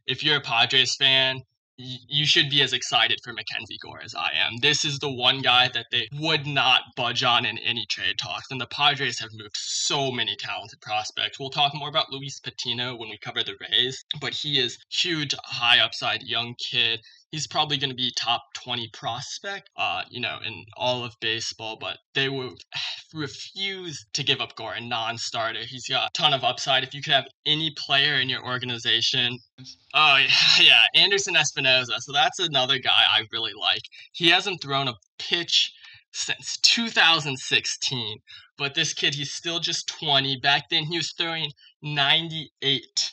if 0.09 0.23
you're 0.23 0.37
a 0.37 0.41
Padres 0.41 0.95
fan, 0.95 1.43
you 1.77 2.25
should 2.25 2.49
be 2.49 2.61
as 2.61 2.73
excited 2.73 3.19
for 3.23 3.31
Mackenzie 3.31 3.77
Gore 3.81 4.01
as 4.03 4.13
I 4.13 4.31
am. 4.35 4.57
This 4.61 4.83
is 4.83 4.99
the 4.99 5.13
one 5.13 5.41
guy 5.41 5.69
that 5.73 5.85
they 5.91 6.09
would 6.19 6.45
not 6.45 6.81
budge 6.97 7.23
on 7.23 7.45
in 7.45 7.57
any 7.59 7.85
trade 7.89 8.17
talks. 8.17 8.51
And 8.51 8.59
the 8.59 8.67
Padres 8.67 9.19
have 9.19 9.29
moved 9.33 9.55
so 9.55 10.11
many 10.11 10.35
talented 10.35 10.81
prospects. 10.81 11.39
We'll 11.39 11.51
talk 11.51 11.73
more 11.73 11.87
about 11.87 12.11
Luis 12.11 12.39
Patino 12.41 12.97
when 12.97 13.09
we 13.09 13.17
cover 13.17 13.43
the 13.43 13.55
Rays, 13.61 14.03
but 14.19 14.33
he 14.33 14.59
is 14.59 14.77
huge, 14.91 15.33
high 15.45 15.79
upside 15.79 16.23
young 16.23 16.55
kid. 16.59 16.99
He's 17.31 17.47
probably 17.47 17.77
going 17.77 17.91
to 17.91 17.95
be 17.95 18.11
top 18.17 18.41
20 18.63 18.89
prospect, 18.93 19.69
uh, 19.77 20.03
you 20.09 20.19
know, 20.19 20.39
in 20.45 20.65
all 20.75 21.03
of 21.03 21.15
baseball, 21.19 21.77
but 21.79 21.97
they 22.15 22.29
will 22.29 22.55
refuse 23.13 24.05
to 24.13 24.23
give 24.23 24.41
up 24.41 24.55
Gore, 24.55 24.73
a 24.73 24.81
non-starter. 24.81 25.61
He's 25.67 25.87
got 25.87 26.09
a 26.09 26.11
ton 26.13 26.33
of 26.33 26.43
upside. 26.43 26.83
If 26.83 26.93
you 26.93 27.01
could 27.01 27.13
have 27.13 27.27
any 27.45 27.71
player 27.77 28.15
in 28.15 28.29
your 28.29 28.45
organization 28.45 29.37
Oh 29.93 30.17
yeah, 30.17 30.29
yeah, 30.61 31.01
Anderson 31.01 31.35
Espinoza. 31.35 31.99
So 31.99 32.11
that's 32.13 32.39
another 32.39 32.79
guy 32.79 33.03
I 33.13 33.23
really 33.31 33.53
like. 33.59 33.81
He 34.13 34.29
hasn't 34.29 34.61
thrown 34.61 34.87
a 34.87 34.93
pitch 35.17 35.71
since 36.11 36.57
2016, 36.57 38.17
but 38.57 38.73
this 38.73 38.93
kid, 38.93 39.15
he's 39.15 39.33
still 39.33 39.59
just 39.59 39.87
20. 39.99 40.37
Back 40.37 40.69
then, 40.69 40.85
he 40.85 40.97
was 40.97 41.13
throwing 41.17 41.51
98 41.81 43.11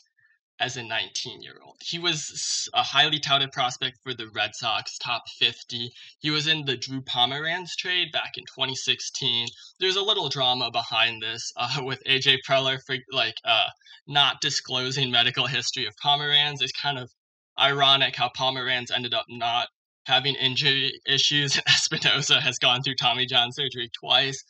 as 0.58 0.76
a 0.76 0.82
19 0.82 1.42
year 1.42 1.56
old. 1.62 1.76
He 1.82 1.98
was 1.98 2.68
a 2.72 2.82
highly 2.82 3.18
touted 3.18 3.52
prospect 3.52 3.98
for 4.02 4.14
the 4.14 4.28
Red 4.28 4.54
Sox, 4.54 4.96
top 4.98 5.22
50. 5.38 5.90
He 6.18 6.30
was 6.30 6.46
in 6.46 6.64
the 6.64 6.76
Drew 6.76 7.02
Pomeranz 7.02 7.76
trade 7.76 8.12
back 8.12 8.32
in 8.36 8.44
2016. 8.44 9.48
There's 9.80 9.96
a 9.96 10.02
little 10.02 10.28
drama 10.28 10.70
behind 10.70 11.22
this 11.22 11.52
uh, 11.56 11.82
with 11.82 12.02
AJ 12.04 12.38
Preller 12.48 12.78
for 12.86 12.96
like 13.12 13.36
uh, 13.44 13.68
not 14.06 14.40
disclosing 14.40 15.10
medical 15.10 15.46
history 15.46 15.86
of 15.86 15.94
Pomeranz. 16.02 16.62
It's 16.62 16.72
kind 16.72 16.98
of 16.98 17.10
ironic 17.58 18.16
how 18.16 18.30
Pomeranz 18.36 18.90
ended 18.90 19.14
up 19.14 19.26
not 19.28 19.68
having 20.06 20.36
injury 20.36 20.92
issues, 21.06 21.56
Espinoza 21.68 22.40
has 22.40 22.58
gone 22.58 22.82
through 22.82 22.94
Tommy 22.94 23.26
John 23.26 23.52
surgery 23.52 23.90
twice. 23.98 24.42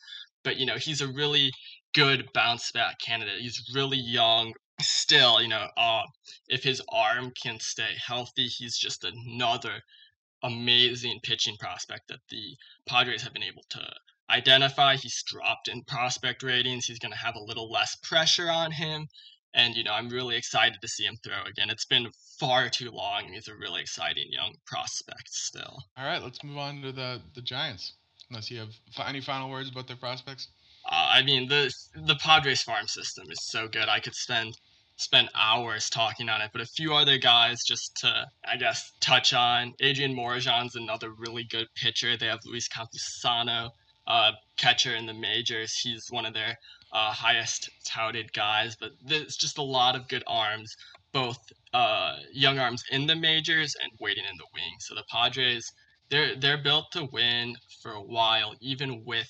But 0.43 0.57
you 0.57 0.65
know, 0.65 0.77
he's 0.77 1.01
a 1.01 1.07
really 1.07 1.51
good 1.93 2.29
bounce 2.33 2.71
back 2.71 2.99
candidate. 2.99 3.41
He's 3.41 3.71
really 3.73 3.97
young. 3.97 4.53
Still, 4.79 5.41
you 5.41 5.47
know, 5.47 5.67
uh, 5.75 6.03
if 6.47 6.63
his 6.63 6.81
arm 6.89 7.31
can 7.31 7.59
stay 7.59 7.95
healthy, 8.05 8.47
he's 8.47 8.77
just 8.77 9.03
another 9.03 9.81
amazing 10.43 11.19
pitching 11.23 11.55
prospect 11.59 12.09
that 12.09 12.19
the 12.29 12.55
Padres 12.87 13.23
have 13.23 13.33
been 13.33 13.43
able 13.43 13.63
to 13.69 13.81
identify. 14.29 14.95
He's 14.95 15.23
dropped 15.23 15.67
in 15.67 15.83
prospect 15.83 16.43
ratings. 16.43 16.85
He's 16.85 16.99
going 16.99 17.11
to 17.11 17.17
have 17.17 17.35
a 17.35 17.43
little 17.43 17.71
less 17.71 17.95
pressure 17.95 18.51
on 18.51 18.71
him. 18.71 19.07
And, 19.53 19.75
you 19.75 19.83
know, 19.83 19.93
I'm 19.93 20.09
really 20.09 20.35
excited 20.35 20.77
to 20.81 20.87
see 20.87 21.05
him 21.05 21.17
throw 21.23 21.43
again. 21.45 21.69
It's 21.71 21.85
been 21.85 22.07
far 22.39 22.69
too 22.69 22.91
long. 22.91 23.29
He's 23.33 23.47
a 23.47 23.55
really 23.55 23.81
exciting 23.81 24.27
young 24.29 24.55
prospect 24.67 25.29
still. 25.29 25.83
All 25.97 26.05
right, 26.05 26.21
let's 26.21 26.43
move 26.43 26.57
on 26.57 26.81
to 26.81 26.91
the 26.91 27.21
the 27.33 27.41
Giants. 27.41 27.93
Unless 28.29 28.51
you 28.51 28.59
have 28.59 28.73
any 29.07 29.21
final 29.21 29.49
words 29.49 29.69
about 29.71 29.87
their 29.87 29.95
prospects. 29.95 30.49
Uh, 30.85 31.07
I 31.09 31.23
mean, 31.23 31.47
the 31.47 31.73
the 31.95 32.15
Padres 32.15 32.61
farm 32.61 32.87
system 32.87 33.25
is 33.31 33.39
so 33.41 33.67
good. 33.67 33.89
I 33.89 33.99
could 33.99 34.15
spend 34.15 34.53
spend 34.97 35.29
hours 35.35 35.89
talking 35.89 36.27
on 36.27 36.41
it, 36.41 36.49
but 36.51 36.61
a 36.61 36.65
few 36.65 36.93
other 36.93 37.17
guys 37.17 37.63
just 37.65 37.95
to, 37.97 38.25
I 38.45 38.57
guess, 38.57 38.91
touch 38.99 39.33
on. 39.33 39.73
Adrian 39.79 40.15
Morejon's 40.15 40.75
another 40.75 41.11
really 41.11 41.45
good 41.49 41.67
pitcher. 41.75 42.17
They 42.17 42.25
have 42.25 42.39
Luis 42.45 42.67
Campusano, 42.67 43.69
uh, 44.07 44.31
catcher 44.57 44.95
in 44.95 45.05
the 45.05 45.13
majors. 45.13 45.73
He's 45.83 46.07
one 46.09 46.25
of 46.25 46.33
their 46.33 46.57
uh, 46.91 47.11
highest 47.11 47.69
touted 47.85 48.33
guys, 48.33 48.75
but 48.79 48.91
there's 49.05 49.35
just 49.35 49.57
a 49.57 49.63
lot 49.63 49.95
of 49.95 50.07
good 50.07 50.23
arms, 50.25 50.75
both 51.11 51.37
uh, 51.73 52.17
young 52.33 52.57
arms 52.57 52.83
in 52.91 53.05
the 53.05 53.15
majors 53.15 53.75
and 53.81 53.91
waiting 53.99 54.23
in 54.29 54.37
the 54.37 54.47
wings. 54.53 54.85
So 54.87 54.95
the 54.95 55.03
Padres, 55.11 55.63
they're 56.09 56.35
they're 56.35 56.61
built 56.61 56.85
to 56.93 57.07
win 57.11 57.55
for 57.81 57.91
a 57.91 58.01
while, 58.01 58.55
even 58.61 59.03
with 59.05 59.29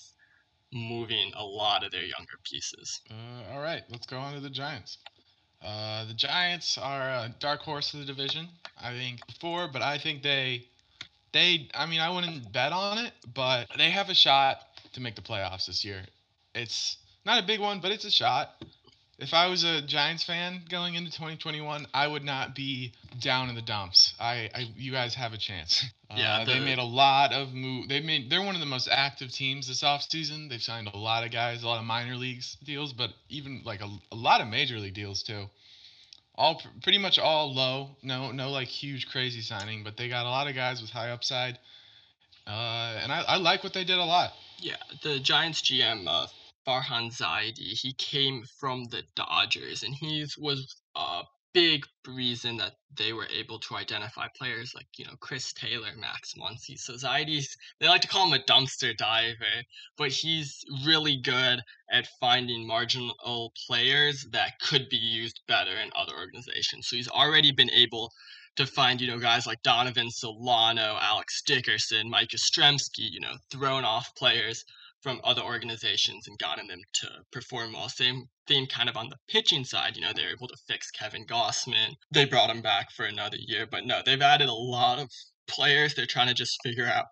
moving 0.72 1.32
a 1.36 1.44
lot 1.44 1.84
of 1.84 1.92
their 1.92 2.04
younger 2.04 2.38
pieces. 2.44 3.02
Uh, 3.10 3.54
all 3.54 3.62
right, 3.62 3.84
let's 3.90 4.06
go 4.06 4.18
on 4.18 4.34
to 4.34 4.40
the 4.40 4.50
Giants. 4.50 4.98
Uh, 5.62 6.06
the 6.06 6.14
Giants 6.14 6.78
are 6.78 7.10
a 7.10 7.34
dark 7.40 7.62
horse 7.62 7.94
of 7.94 8.02
the 8.02 8.06
division. 8.06 8.48
I 8.82 8.92
think 8.92 9.26
before, 9.26 9.68
but 9.68 9.82
I 9.82 9.98
think 9.98 10.22
they, 10.22 10.66
they. 11.34 11.68
I 11.74 11.86
mean, 11.86 12.00
I 12.00 12.10
wouldn't 12.10 12.52
bet 12.52 12.72
on 12.72 13.00
it, 13.00 13.14
but 13.34 13.68
they 13.78 13.90
have 13.90 14.10
a 14.10 14.14
shot 14.14 14.62
to 14.94 15.02
make 15.02 15.16
the 15.16 15.22
playoffs 15.22 15.66
this 15.66 15.84
year. 15.84 16.02
It's 16.54 16.98
not 17.26 17.44
a 17.44 17.46
big 17.46 17.60
one, 17.60 17.80
but 17.80 17.92
it's 17.92 18.06
a 18.06 18.12
shot. 18.12 18.52
If 19.20 19.34
I 19.34 19.48
was 19.48 19.64
a 19.64 19.82
Giants 19.82 20.24
fan 20.24 20.62
going 20.70 20.94
into 20.94 21.10
2021, 21.12 21.88
I 21.92 22.06
would 22.08 22.24
not 22.24 22.54
be 22.54 22.94
down 23.20 23.50
in 23.50 23.56
the 23.56 23.64
dumps. 23.64 24.14
I, 24.20 24.50
I 24.54 24.70
you 24.76 24.92
guys 24.92 25.16
have 25.16 25.34
a 25.34 25.38
chance. 25.38 25.86
Yeah, 26.16 26.38
Uh, 26.38 26.46
they 26.46 26.62
made 26.62 26.78
a 26.78 26.86
lot 26.86 27.34
of 27.34 27.54
move. 27.54 27.90
They 27.90 28.00
made. 28.00 28.30
They're 28.30 28.42
one 28.42 28.56
of 28.56 28.62
the 28.62 28.66
most 28.66 28.88
active 28.90 29.30
teams 29.30 29.68
this 29.68 29.84
offseason. 29.84 30.50
They've 30.50 30.62
signed 30.62 30.88
a 30.88 30.98
lot 30.98 31.26
of 31.26 31.32
guys, 31.34 31.64
a 31.64 31.68
lot 31.68 31.80
of 31.80 31.84
minor 31.86 32.16
leagues 32.16 32.56
deals, 32.64 32.94
but 32.94 33.10
even 33.28 33.62
like 33.66 33.82
a, 33.82 33.90
a 34.14 34.16
lot 34.16 34.40
of 34.40 34.48
major 34.48 34.80
league 34.80 34.94
deals 34.94 35.22
too. 35.22 35.48
All 36.36 36.62
pretty 36.82 36.98
much 36.98 37.20
all 37.20 37.54
low. 37.54 37.90
No, 38.04 38.32
no 38.32 38.52
like 38.52 38.70
huge 38.70 39.10
crazy 39.10 39.42
signing, 39.42 39.84
but 39.84 39.98
they 39.98 40.08
got 40.08 40.26
a 40.26 40.30
lot 40.30 40.48
of 40.48 40.56
guys 40.56 40.80
with 40.82 40.92
high 40.92 41.10
upside. 41.10 41.60
Uh, 42.48 43.00
and 43.04 43.12
I, 43.12 43.24
I 43.28 43.38
like 43.38 43.62
what 43.62 43.74
they 43.74 43.84
did 43.84 43.98
a 43.98 44.06
lot. 44.06 44.32
Yeah, 44.60 44.78
the 45.04 45.20
Giants 45.20 45.62
GM 45.62 46.06
uh, 46.08 46.28
Farhan 46.68 47.16
Zaidi, 47.16 47.72
he 47.80 47.94
came 47.94 48.44
from 48.60 48.86
the 48.86 49.04
Dodgers, 49.16 49.84
and 49.84 49.96
he 49.96 50.26
was 50.38 50.76
a 50.96 51.24
big 51.54 51.86
reason 52.06 52.58
that 52.58 52.74
they 52.96 53.14
were 53.14 53.28
able 53.34 53.58
to 53.58 53.76
identify 53.76 54.28
players 54.38 54.74
like 54.76 54.88
you 54.98 55.06
know 55.06 55.16
Chris 55.20 55.54
Taylor, 55.54 55.90
Max 55.98 56.34
Muncy. 56.38 56.78
So 56.78 56.94
Zaidi's 56.94 57.56
they 57.80 57.88
like 57.88 58.02
to 58.02 58.08
call 58.08 58.28
him 58.28 58.40
a 58.40 58.44
dumpster 58.44 58.96
diver, 58.98 59.64
but 59.98 60.12
he's 60.12 60.64
really 60.86 61.18
good 61.18 61.62
at 61.92 62.08
finding 62.20 62.68
marginal 62.68 63.54
players 63.66 64.28
that 64.32 64.60
could 64.60 64.90
be 64.90 64.98
used 64.98 65.40
better 65.48 65.72
in 65.72 65.90
other 65.96 66.14
organizations. 66.18 66.88
So 66.88 66.96
he's 66.98 67.10
already 67.10 67.52
been 67.52 67.72
able 67.72 68.12
to 68.58 68.68
find, 68.68 69.00
you 69.00 69.08
know, 69.08 69.20
guys 69.20 69.48
like 69.48 69.62
Donovan 69.64 70.12
Solano, 70.12 70.98
Alex 71.00 71.42
Dickerson, 71.44 72.10
Mike 72.10 72.30
Yastrzemski, 72.30 73.10
you 73.10 73.20
know, 73.20 73.38
thrown 73.52 73.86
off 73.86 74.14
players 74.16 74.66
from 75.02 75.22
other 75.24 75.42
organizations 75.42 76.28
and 76.28 76.40
gotten 76.40 76.68
them 76.68 76.82
to 76.94 77.08
perform 77.32 77.74
well. 77.74 77.90
Same 77.90 78.26
thing 78.48 78.68
kind 78.68 78.90
of 78.90 78.98
on 78.98 79.10
the 79.10 79.18
pitching 79.28 79.64
side, 79.64 79.96
you 79.96 80.02
know, 80.02 80.12
they're 80.14 80.32
able 80.32 80.48
to 80.48 80.58
fix 80.68 80.92
Kevin 80.92 81.26
Gausman. 81.26 81.96
They 82.12 82.26
brought 82.26 82.50
him 82.50 82.62
back 82.62 82.92
for 82.92 83.06
another 83.06 83.38
year, 83.40 83.68
but 83.70 83.86
no, 83.86 84.02
they've 84.06 84.22
added 84.22 84.50
a 84.50 84.54
lot 84.54 85.00
of 85.00 85.10
players. 85.48 85.94
They're 85.94 86.06
trying 86.06 86.28
to 86.28 86.34
just 86.34 86.58
figure 86.64 86.88
out 86.88 87.06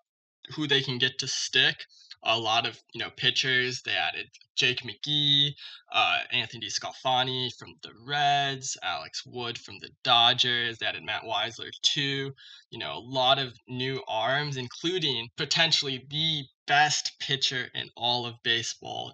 who 0.54 0.66
they 0.66 0.82
can 0.82 0.98
get 0.98 1.18
to 1.18 1.28
stick. 1.28 1.76
A 2.22 2.38
lot 2.38 2.66
of, 2.66 2.80
you 2.92 3.00
know, 3.00 3.10
pitchers. 3.16 3.82
They 3.82 3.92
added 3.92 4.26
Jake 4.56 4.80
McGee, 4.82 5.52
uh, 5.92 6.18
Anthony 6.32 6.68
Scalfani 6.68 7.50
from 7.56 7.74
the 7.82 7.90
Reds, 8.04 8.76
Alex 8.82 9.22
Wood 9.24 9.58
from 9.58 9.78
the 9.80 9.90
Dodgers. 10.02 10.78
They 10.78 10.86
added 10.86 11.04
Matt 11.04 11.22
Wisler 11.22 11.70
too. 11.82 12.32
You 12.70 12.78
know, 12.78 12.94
a 12.94 13.04
lot 13.04 13.38
of 13.38 13.52
new 13.68 14.02
arms, 14.08 14.56
including 14.56 15.28
potentially 15.36 16.04
the 16.08 16.44
best 16.66 17.12
pitcher 17.20 17.68
in 17.74 17.88
all 17.96 18.26
of 18.26 18.34
baseball. 18.42 19.12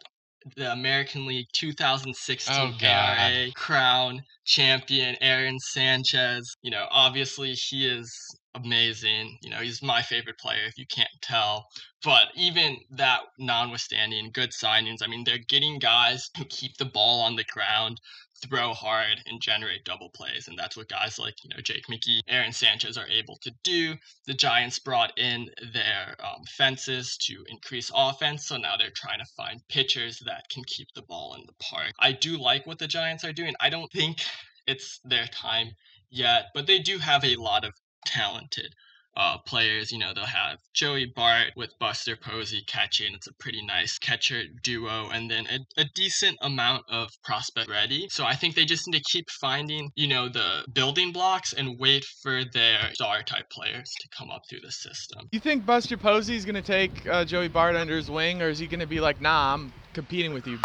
The 0.56 0.72
American 0.72 1.26
League 1.26 1.46
2016 1.52 2.54
Oh, 2.56 2.72
ERA 2.80 3.52
crown 3.54 4.22
champion 4.44 5.16
Aaron 5.20 5.58
Sanchez. 5.60 6.56
You 6.62 6.72
know, 6.72 6.86
obviously 6.90 7.52
he 7.52 7.86
is 7.86 8.12
amazing. 8.54 9.38
You 9.42 9.50
know, 9.50 9.58
he's 9.58 9.82
my 9.82 10.02
favorite 10.02 10.38
player 10.38 10.64
if 10.66 10.76
you 10.76 10.86
can't 10.86 11.08
tell. 11.22 11.66
But 12.02 12.28
even 12.34 12.78
that 12.90 13.20
notwithstanding, 13.38 14.30
good 14.32 14.50
signings. 14.50 14.98
I 15.02 15.06
mean, 15.06 15.24
they're 15.24 15.38
getting 15.48 15.78
guys 15.78 16.28
who 16.36 16.44
keep 16.44 16.76
the 16.76 16.84
ball 16.84 17.20
on 17.20 17.36
the 17.36 17.44
ground, 17.44 18.00
throw 18.42 18.72
hard, 18.74 19.22
and 19.26 19.40
generate 19.40 19.84
double 19.84 20.10
plays. 20.10 20.48
And 20.48 20.58
that's 20.58 20.76
what 20.76 20.88
guys 20.88 21.18
like, 21.18 21.44
you 21.44 21.50
know, 21.50 21.60
Jake 21.62 21.86
McGee, 21.86 22.20
Aaron 22.28 22.52
Sanchez 22.52 22.98
are 22.98 23.08
able 23.08 23.36
to 23.42 23.52
do. 23.62 23.94
The 24.26 24.34
Giants 24.34 24.78
brought 24.78 25.16
in 25.18 25.48
their 25.72 26.16
um, 26.20 26.44
fences 26.48 27.16
to 27.22 27.44
increase 27.48 27.90
offense. 27.94 28.46
So 28.46 28.56
now 28.56 28.76
they're 28.76 28.90
trying 28.94 29.20
to 29.20 29.32
find 29.36 29.60
pitchers 29.68 30.18
that 30.26 30.48
can 30.50 30.64
keep 30.64 30.88
the 30.94 31.02
ball 31.02 31.34
in 31.34 31.46
the 31.46 31.54
park. 31.60 31.92
I 31.98 32.12
do 32.12 32.36
like 32.36 32.66
what 32.66 32.78
the 32.78 32.88
Giants 32.88 33.24
are 33.24 33.32
doing. 33.32 33.54
I 33.60 33.70
don't 33.70 33.90
think 33.92 34.18
it's 34.66 35.00
their 35.04 35.26
time 35.26 35.68
yet, 36.10 36.46
but 36.54 36.66
they 36.66 36.78
do 36.78 36.98
have 36.98 37.24
a 37.24 37.36
lot 37.36 37.64
of 37.64 37.72
talented 38.04 38.74
uh, 39.16 39.38
players. 39.38 39.92
You 39.92 39.98
know, 39.98 40.12
they'll 40.14 40.24
have 40.24 40.58
Joey 40.74 41.06
Bart 41.06 41.52
with 41.56 41.78
Buster 41.78 42.16
Posey 42.16 42.62
catching. 42.66 43.14
It's 43.14 43.26
a 43.26 43.32
pretty 43.34 43.64
nice 43.64 43.98
catcher 43.98 44.42
duo, 44.62 45.10
and 45.10 45.30
then 45.30 45.46
a, 45.46 45.80
a 45.80 45.84
decent 45.94 46.38
amount 46.40 46.84
of 46.88 47.10
prospect 47.22 47.68
ready. 47.68 48.08
So 48.10 48.24
I 48.24 48.34
think 48.34 48.54
they 48.54 48.64
just 48.64 48.86
need 48.88 48.98
to 48.98 49.04
keep 49.10 49.30
finding, 49.30 49.90
you 49.94 50.08
know, 50.08 50.28
the 50.28 50.64
building 50.72 51.12
blocks 51.12 51.52
and 51.52 51.78
wait 51.78 52.04
for 52.22 52.42
their 52.52 52.92
star 52.94 53.22
type 53.22 53.50
players 53.50 53.90
to 54.00 54.08
come 54.16 54.30
up 54.30 54.42
through 54.48 54.60
the 54.60 54.72
system. 54.72 55.28
You 55.32 55.40
think 55.40 55.66
Buster 55.66 55.96
Posey's 55.96 56.44
gonna 56.44 56.62
take 56.62 57.06
uh, 57.08 57.24
Joey 57.24 57.48
Bart 57.48 57.76
under 57.76 57.96
his 57.96 58.10
wing, 58.10 58.42
or 58.42 58.48
is 58.48 58.58
he 58.58 58.66
gonna 58.66 58.86
be 58.86 59.00
like, 59.00 59.20
Nah, 59.20 59.54
I'm 59.54 59.72
competing 59.92 60.32
with 60.34 60.46
you? 60.46 60.58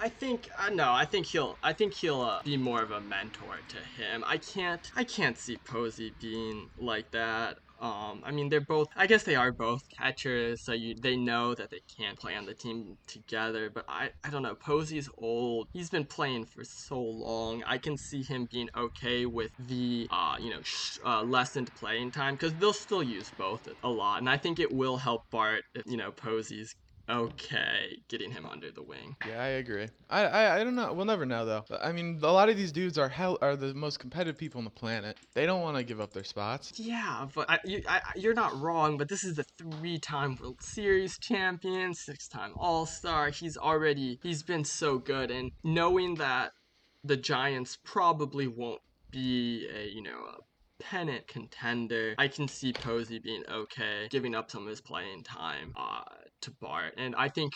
I 0.00 0.08
think 0.08 0.48
uh, 0.58 0.70
no, 0.70 0.92
I 0.92 1.04
think 1.04 1.26
he'll 1.26 1.56
I 1.62 1.72
think 1.72 1.94
he'll 1.94 2.22
uh, 2.22 2.42
be 2.42 2.56
more 2.56 2.82
of 2.82 2.90
a 2.90 3.00
mentor 3.00 3.58
to 3.68 4.02
him. 4.02 4.24
I 4.26 4.38
can't 4.38 4.90
I 4.96 5.04
can't 5.04 5.38
see 5.38 5.56
Posey 5.58 6.12
being 6.20 6.70
like 6.78 7.10
that. 7.12 7.58
Um, 7.80 8.22
I 8.26 8.30
mean, 8.30 8.50
they're 8.50 8.60
both. 8.60 8.88
I 8.94 9.06
guess 9.06 9.22
they 9.22 9.36
are 9.36 9.52
both 9.52 9.80
catchers, 9.96 10.62
so 10.64 10.72
you 10.72 10.94
they 11.00 11.16
know 11.16 11.54
that 11.54 11.70
they 11.70 11.80
can't 11.96 12.18
play 12.18 12.36
on 12.36 12.44
the 12.44 12.52
team 12.54 12.98
together. 13.06 13.70
But 13.70 13.86
I, 13.88 14.10
I 14.22 14.28
don't 14.28 14.42
know. 14.42 14.54
Posey's 14.54 15.08
old. 15.16 15.68
He's 15.72 15.88
been 15.88 16.04
playing 16.04 16.44
for 16.44 16.62
so 16.62 17.00
long. 17.00 17.62
I 17.66 17.78
can 17.78 17.96
see 17.96 18.22
him 18.22 18.46
being 18.50 18.68
okay 18.76 19.24
with 19.24 19.52
the, 19.58 20.06
uh, 20.10 20.36
you 20.38 20.50
know, 20.50 20.60
sh- 20.62 20.98
uh, 21.06 21.22
lessened 21.22 21.70
playing 21.74 22.12
time 22.12 22.34
because 22.34 22.54
they'll 22.54 22.74
still 22.74 23.02
use 23.02 23.30
both 23.38 23.66
a 23.82 23.88
lot, 23.88 24.18
and 24.20 24.28
I 24.28 24.36
think 24.36 24.58
it 24.58 24.72
will 24.72 24.98
help 24.98 25.22
Bart. 25.30 25.62
If, 25.74 25.84
you 25.86 25.96
know, 25.96 26.12
Posey's 26.12 26.74
okay 27.10 27.98
getting 28.08 28.30
him 28.30 28.46
under 28.46 28.70
the 28.70 28.82
wing. 28.82 29.16
Yeah, 29.26 29.42
I 29.42 29.48
agree. 29.48 29.88
I, 30.08 30.24
I 30.24 30.60
I 30.60 30.64
don't 30.64 30.74
know. 30.74 30.92
We'll 30.92 31.06
never 31.06 31.26
know 31.26 31.44
though. 31.44 31.64
I 31.82 31.92
mean, 31.92 32.20
a 32.22 32.32
lot 32.32 32.48
of 32.48 32.56
these 32.56 32.72
dudes 32.72 32.98
are 32.98 33.08
hell 33.08 33.38
are 33.42 33.56
the 33.56 33.74
most 33.74 33.98
competitive 33.98 34.38
people 34.38 34.58
on 34.58 34.64
the 34.64 34.70
planet. 34.70 35.16
They 35.34 35.46
don't 35.46 35.62
want 35.62 35.76
to 35.76 35.82
give 35.82 36.00
up 36.00 36.12
their 36.12 36.24
spots. 36.24 36.72
Yeah, 36.76 37.26
but 37.34 37.50
I, 37.50 37.58
you, 37.64 37.82
I, 37.88 38.00
you're 38.16 38.34
not 38.34 38.58
wrong. 38.60 38.96
But 38.96 39.08
this 39.08 39.24
is 39.24 39.36
the 39.36 39.44
three-time 39.58 40.36
World 40.40 40.62
Series 40.62 41.18
champion, 41.18 41.94
six-time 41.94 42.52
All-Star. 42.56 43.30
He's 43.30 43.56
already 43.56 44.18
he's 44.22 44.42
been 44.42 44.64
so 44.64 44.98
good, 44.98 45.30
and 45.30 45.52
knowing 45.64 46.16
that 46.16 46.52
the 47.04 47.16
Giants 47.16 47.78
probably 47.84 48.46
won't 48.46 48.82
be 49.10 49.68
a 49.74 49.88
you 49.88 50.02
know 50.02 50.18
a 50.28 50.38
pennant 50.82 51.28
contender, 51.28 52.14
I 52.18 52.28
can 52.28 52.48
see 52.48 52.72
Posey 52.72 53.18
being 53.18 53.44
okay, 53.50 54.08
giving 54.10 54.34
up 54.34 54.50
some 54.50 54.62
of 54.62 54.68
his 54.68 54.80
playing 54.80 55.22
time 55.24 55.72
uh, 55.76 56.02
to 56.42 56.50
Bart, 56.50 56.94
and 56.96 57.14
I 57.16 57.28
think 57.28 57.52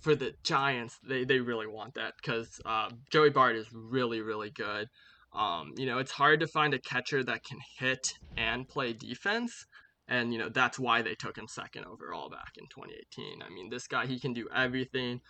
for 0.00 0.14
the 0.14 0.34
Giants, 0.42 0.98
they 1.06 1.24
they 1.24 1.40
really 1.40 1.66
want 1.66 1.94
that 1.94 2.14
because 2.20 2.60
uh, 2.64 2.90
Joey 3.10 3.30
Bart 3.30 3.56
is 3.56 3.66
really 3.72 4.20
really 4.20 4.50
good. 4.50 4.88
Um, 5.32 5.74
you 5.76 5.86
know, 5.86 5.98
it's 5.98 6.10
hard 6.10 6.40
to 6.40 6.46
find 6.46 6.74
a 6.74 6.78
catcher 6.78 7.22
that 7.24 7.44
can 7.44 7.58
hit 7.78 8.14
and 8.36 8.68
play 8.68 8.92
defense. 8.92 9.66
And, 10.08 10.32
you 10.32 10.38
know, 10.38 10.48
that's 10.48 10.78
why 10.78 11.02
they 11.02 11.14
took 11.14 11.36
him 11.36 11.46
second 11.48 11.84
overall 11.84 12.30
back 12.30 12.54
in 12.56 12.66
2018. 12.68 13.42
I 13.42 13.50
mean, 13.50 13.68
this 13.68 13.86
guy, 13.86 14.06
he 14.06 14.18
can 14.18 14.32
do 14.32 14.48
everything. 14.54 15.20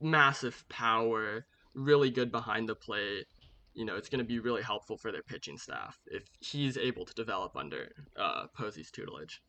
Massive 0.00 0.62
power, 0.68 1.46
really 1.74 2.10
good 2.10 2.30
behind 2.30 2.68
the 2.68 2.74
plate. 2.74 3.26
You 3.72 3.86
know, 3.86 3.96
it's 3.96 4.10
going 4.10 4.18
to 4.18 4.24
be 4.24 4.40
really 4.40 4.62
helpful 4.62 4.98
for 4.98 5.10
their 5.10 5.22
pitching 5.22 5.56
staff 5.56 5.98
if 6.06 6.24
he's 6.40 6.76
able 6.76 7.06
to 7.06 7.14
develop 7.14 7.56
under 7.56 7.90
uh, 8.18 8.46
Posey's 8.54 8.90
tutelage. 8.90 9.42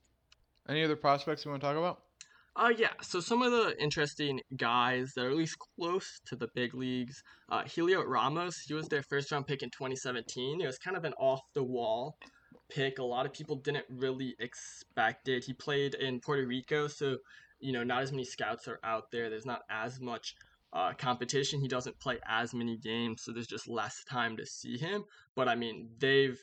Any 0.69 0.83
other 0.83 0.95
prospects 0.95 1.43
you 1.43 1.51
want 1.51 1.61
to 1.61 1.67
talk 1.67 1.77
about? 1.77 2.03
Uh, 2.55 2.73
yeah. 2.77 2.91
So 3.01 3.19
some 3.19 3.41
of 3.41 3.51
the 3.51 3.75
interesting 3.81 4.41
guys 4.57 5.13
that 5.15 5.25
are 5.25 5.29
at 5.29 5.35
least 5.35 5.57
close 5.77 6.19
to 6.25 6.35
the 6.35 6.49
big 6.53 6.73
leagues. 6.73 7.23
Uh, 7.49 7.63
Helio 7.63 8.03
Ramos, 8.03 8.59
he 8.59 8.73
was 8.73 8.87
their 8.87 9.03
first 9.03 9.31
round 9.31 9.47
pick 9.47 9.63
in 9.63 9.69
2017. 9.69 10.59
It 10.59 10.65
was 10.65 10.77
kind 10.77 10.97
of 10.97 11.05
an 11.05 11.13
off 11.13 11.41
the 11.53 11.63
wall 11.63 12.17
pick. 12.69 12.99
A 12.99 13.03
lot 13.03 13.25
of 13.25 13.33
people 13.33 13.55
didn't 13.55 13.85
really 13.89 14.35
expect 14.39 15.29
it. 15.29 15.45
He 15.45 15.53
played 15.53 15.95
in 15.95 16.19
Puerto 16.19 16.45
Rico, 16.45 16.87
so 16.87 17.17
you 17.59 17.71
know 17.71 17.83
not 17.83 18.01
as 18.01 18.11
many 18.11 18.25
scouts 18.25 18.67
are 18.67 18.79
out 18.83 19.11
there. 19.11 19.29
There's 19.29 19.45
not 19.45 19.61
as 19.69 20.01
much 20.01 20.35
uh, 20.73 20.93
competition. 20.97 21.61
He 21.61 21.67
doesn't 21.67 21.99
play 21.99 22.19
as 22.27 22.53
many 22.53 22.77
games, 22.77 23.21
so 23.23 23.31
there's 23.31 23.47
just 23.47 23.67
less 23.67 24.03
time 24.09 24.35
to 24.37 24.45
see 24.45 24.77
him. 24.77 25.05
But 25.35 25.47
I 25.47 25.55
mean, 25.55 25.89
they've 25.99 26.39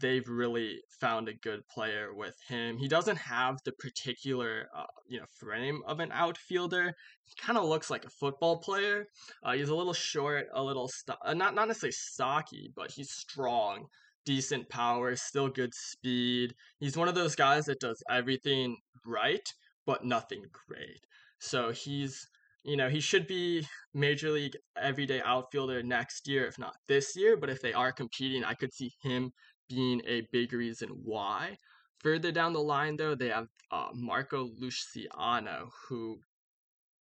they've 0.00 0.28
really 0.28 0.80
found 1.00 1.28
a 1.28 1.34
good 1.34 1.60
player 1.68 2.14
with 2.14 2.34
him. 2.48 2.76
He 2.78 2.88
doesn't 2.88 3.16
have 3.16 3.58
the 3.64 3.72
particular, 3.72 4.66
uh, 4.76 4.84
you 5.08 5.18
know, 5.18 5.26
frame 5.38 5.80
of 5.86 6.00
an 6.00 6.10
outfielder. 6.12 6.94
He 7.24 7.32
kind 7.40 7.58
of 7.58 7.64
looks 7.64 7.90
like 7.90 8.04
a 8.04 8.10
football 8.10 8.58
player. 8.58 9.06
Uh, 9.42 9.52
he's 9.52 9.68
a 9.68 9.74
little 9.74 9.92
short, 9.92 10.46
a 10.54 10.62
little 10.62 10.88
st- 10.88 11.18
uh, 11.24 11.34
not 11.34 11.54
not 11.54 11.68
necessarily 11.68 11.92
stocky, 11.92 12.70
but 12.74 12.90
he's 12.90 13.10
strong, 13.10 13.86
decent 14.24 14.68
power, 14.68 15.16
still 15.16 15.48
good 15.48 15.74
speed. 15.74 16.54
He's 16.78 16.96
one 16.96 17.08
of 17.08 17.14
those 17.14 17.34
guys 17.34 17.66
that 17.66 17.80
does 17.80 18.02
everything 18.10 18.76
right, 19.04 19.48
but 19.86 20.04
nothing 20.04 20.42
great. 20.66 21.00
So 21.38 21.70
he's 21.70 22.26
you 22.64 22.76
know, 22.76 22.88
he 22.88 23.00
should 23.00 23.26
be 23.26 23.66
major 23.94 24.30
league 24.30 24.56
everyday 24.76 25.22
outfielder 25.22 25.82
next 25.82 26.28
year, 26.28 26.46
if 26.46 26.58
not 26.58 26.74
this 26.86 27.16
year. 27.16 27.36
But 27.36 27.50
if 27.50 27.62
they 27.62 27.72
are 27.72 27.92
competing, 27.92 28.44
I 28.44 28.54
could 28.54 28.74
see 28.74 28.92
him 29.02 29.32
being 29.68 30.02
a 30.06 30.22
big 30.32 30.52
reason 30.52 30.88
why. 31.04 31.58
Further 32.00 32.32
down 32.32 32.52
the 32.52 32.60
line, 32.60 32.96
though, 32.96 33.14
they 33.14 33.28
have 33.28 33.48
uh, 33.70 33.88
Marco 33.92 34.48
Luciano, 34.58 35.70
who 35.88 36.20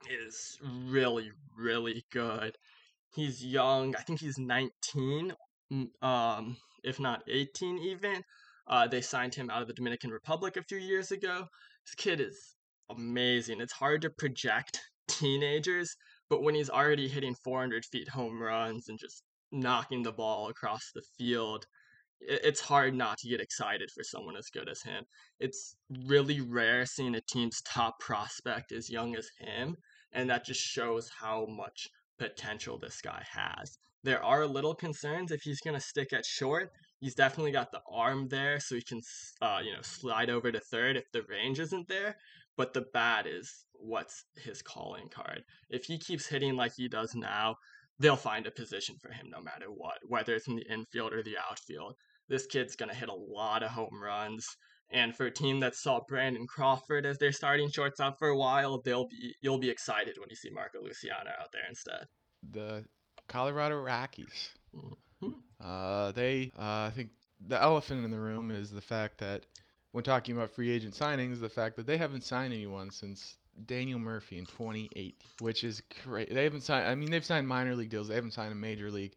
is 0.09 0.59
really, 0.62 1.31
really 1.57 2.05
good. 2.12 2.57
He's 3.14 3.44
young. 3.44 3.94
I 3.96 4.02
think 4.02 4.20
he's 4.20 4.38
19, 4.38 5.35
um, 6.02 6.57
if 6.83 6.98
not 7.00 7.22
18 7.29 7.79
even. 7.79 8.22
Uh, 8.68 8.87
they 8.88 9.00
signed 9.00 9.35
him 9.35 9.50
out 9.50 9.62
of 9.62 9.68
the 9.68 9.74
Dominican 9.74 10.11
Republic 10.11 10.57
a 10.57 10.62
few 10.62 10.79
years 10.79 11.12
ago. 11.12 11.46
This 11.85 11.94
kid 11.94 12.20
is 12.20 12.57
amazing. 12.90 13.61
It's 13.61 13.72
hard 13.72 14.02
to 14.02 14.11
project 14.11 14.81
teenagers, 15.09 15.96
but 16.29 16.42
when 16.42 16.55
he's 16.55 16.70
already 16.70 17.09
hitting 17.09 17.37
400 17.44 17.85
feet 17.85 18.09
home 18.09 18.42
runs 18.42 18.88
and 18.88 18.98
just 18.98 19.22
knocking 19.52 20.02
the 20.02 20.12
ball 20.12 20.48
across 20.48 20.90
the 20.94 21.02
field, 21.16 21.66
it's 22.20 22.61
hard 22.61 22.94
not 22.94 23.18
to 23.18 23.29
get 23.29 23.40
excited 23.40 23.90
for 23.90 24.02
someone 24.02 24.37
as 24.37 24.48
good 24.48 24.68
as 24.68 24.83
him. 24.83 25.05
It's 25.38 25.76
really 26.07 26.40
rare 26.40 26.87
seeing 26.87 27.14
a 27.14 27.20
team's 27.20 27.62
top 27.62 28.00
prospect 28.00 28.72
as 28.72 28.90
young 28.90 29.16
as 29.16 29.29
him, 29.38 29.76
and 30.12 30.31
that 30.31 30.44
just 30.44 30.61
shows 30.61 31.11
how 31.20 31.46
much 31.46 31.88
potential 32.18 32.79
this 32.79 33.00
guy 33.00 33.22
has. 33.31 33.79
There 34.02 34.22
are 34.22 34.46
little 34.46 34.74
concerns 34.74 35.33
if 35.33 35.42
he's 35.42 35.61
going 35.61 35.74
to 35.74 35.81
stick 35.81 36.12
at 36.12 36.24
short. 36.24 36.70
He's 37.00 37.14
definitely 37.14 37.52
got 37.52 37.72
the 37.72 37.83
arm 37.90 38.29
there, 38.29 38.61
so 38.61 38.76
he 38.76 38.83
can, 38.83 39.02
uh, 39.42 39.61
you 39.64 39.72
know, 39.72 39.83
slide 39.83 40.31
over 40.31 40.50
to 40.52 40.61
third 40.61 40.96
if 40.96 41.11
the 41.12 41.22
range 41.29 41.61
isn't 41.61 41.88
there. 41.88 42.16
But 42.57 42.72
the 42.72 42.87
bat 42.94 43.26
is 43.26 43.52
what's 43.74 44.24
his 44.37 44.62
calling 44.62 45.09
card. 45.09 45.42
If 45.68 45.85
he 45.85 45.98
keeps 45.98 46.26
hitting 46.26 46.57
like 46.57 46.72
he 46.76 46.88
does 46.88 47.14
now, 47.14 47.57
they'll 47.98 48.16
find 48.16 48.46
a 48.46 48.50
position 48.50 48.96
for 49.00 49.11
him 49.11 49.26
no 49.30 49.40
matter 49.40 49.66
what, 49.66 49.98
whether 50.06 50.35
it's 50.35 50.48
in 50.48 50.56
the 50.56 50.72
infield 50.72 51.12
or 51.12 51.22
the 51.22 51.37
outfield. 51.38 51.94
This 52.28 52.46
kid's 52.46 52.76
going 52.76 52.90
to 52.90 52.94
hit 52.94 53.09
a 53.09 53.14
lot 53.14 53.62
of 53.62 53.70
home 53.70 54.02
runs. 54.02 54.46
And 54.90 55.14
for 55.16 55.26
a 55.26 55.32
team 55.32 55.61
that 55.61 55.74
saw 55.74 56.00
Brandon 56.06 56.46
Crawford 56.46 57.06
as 57.06 57.18
their 57.18 57.32
starting 57.32 57.70
shortstop 57.70 58.18
for 58.18 58.28
a 58.28 58.37
while, 58.37 58.80
they'll 58.82 59.09
be 59.09 59.35
you'll 59.42 59.59
be 59.59 59.70
excited 59.70 60.16
when 60.18 60.28
you 60.30 60.37
see 60.37 60.50
Marco 60.50 60.80
Luciano 60.80 61.30
out 61.40 61.50
there 61.52 61.62
instead. 61.68 62.06
The 62.52 62.85
Colorado 63.28 63.80
Rockies. 63.80 64.50
Mm-hmm. 64.74 65.30
Uh, 65.61 66.12
they, 66.12 66.52
uh, 66.56 66.87
I 66.87 66.92
think 66.94 67.11
the 67.44 67.61
elephant 67.61 68.04
in 68.04 68.11
the 68.11 68.18
room 68.18 68.50
is 68.50 68.70
the 68.70 68.80
fact 68.80 69.18
that 69.18 69.46
when 69.92 70.04
talking 70.04 70.37
about 70.37 70.50
free 70.50 70.70
agent 70.70 70.94
signings, 70.94 71.40
the 71.40 71.48
fact 71.48 71.76
that 71.76 71.87
they 71.87 71.96
haven't 71.96 72.22
signed 72.22 72.52
anyone 72.52 72.90
since 72.90 73.37
Daniel 73.64 73.99
Murphy 73.99 74.38
in 74.38 74.47
2018, 74.47 75.14
which 75.40 75.64
is 75.64 75.83
great. 76.05 76.33
They 76.33 76.45
haven't 76.45 76.62
signed. 76.62 76.87
I 76.88 76.95
mean, 76.95 77.11
they've 77.11 77.25
signed 77.25 77.49
minor 77.49 77.75
league 77.75 77.90
deals. 77.90 78.09
They 78.09 78.14
haven't 78.14 78.33
signed 78.33 78.53
a 78.53 78.57
major 78.57 78.90
league 78.90 79.14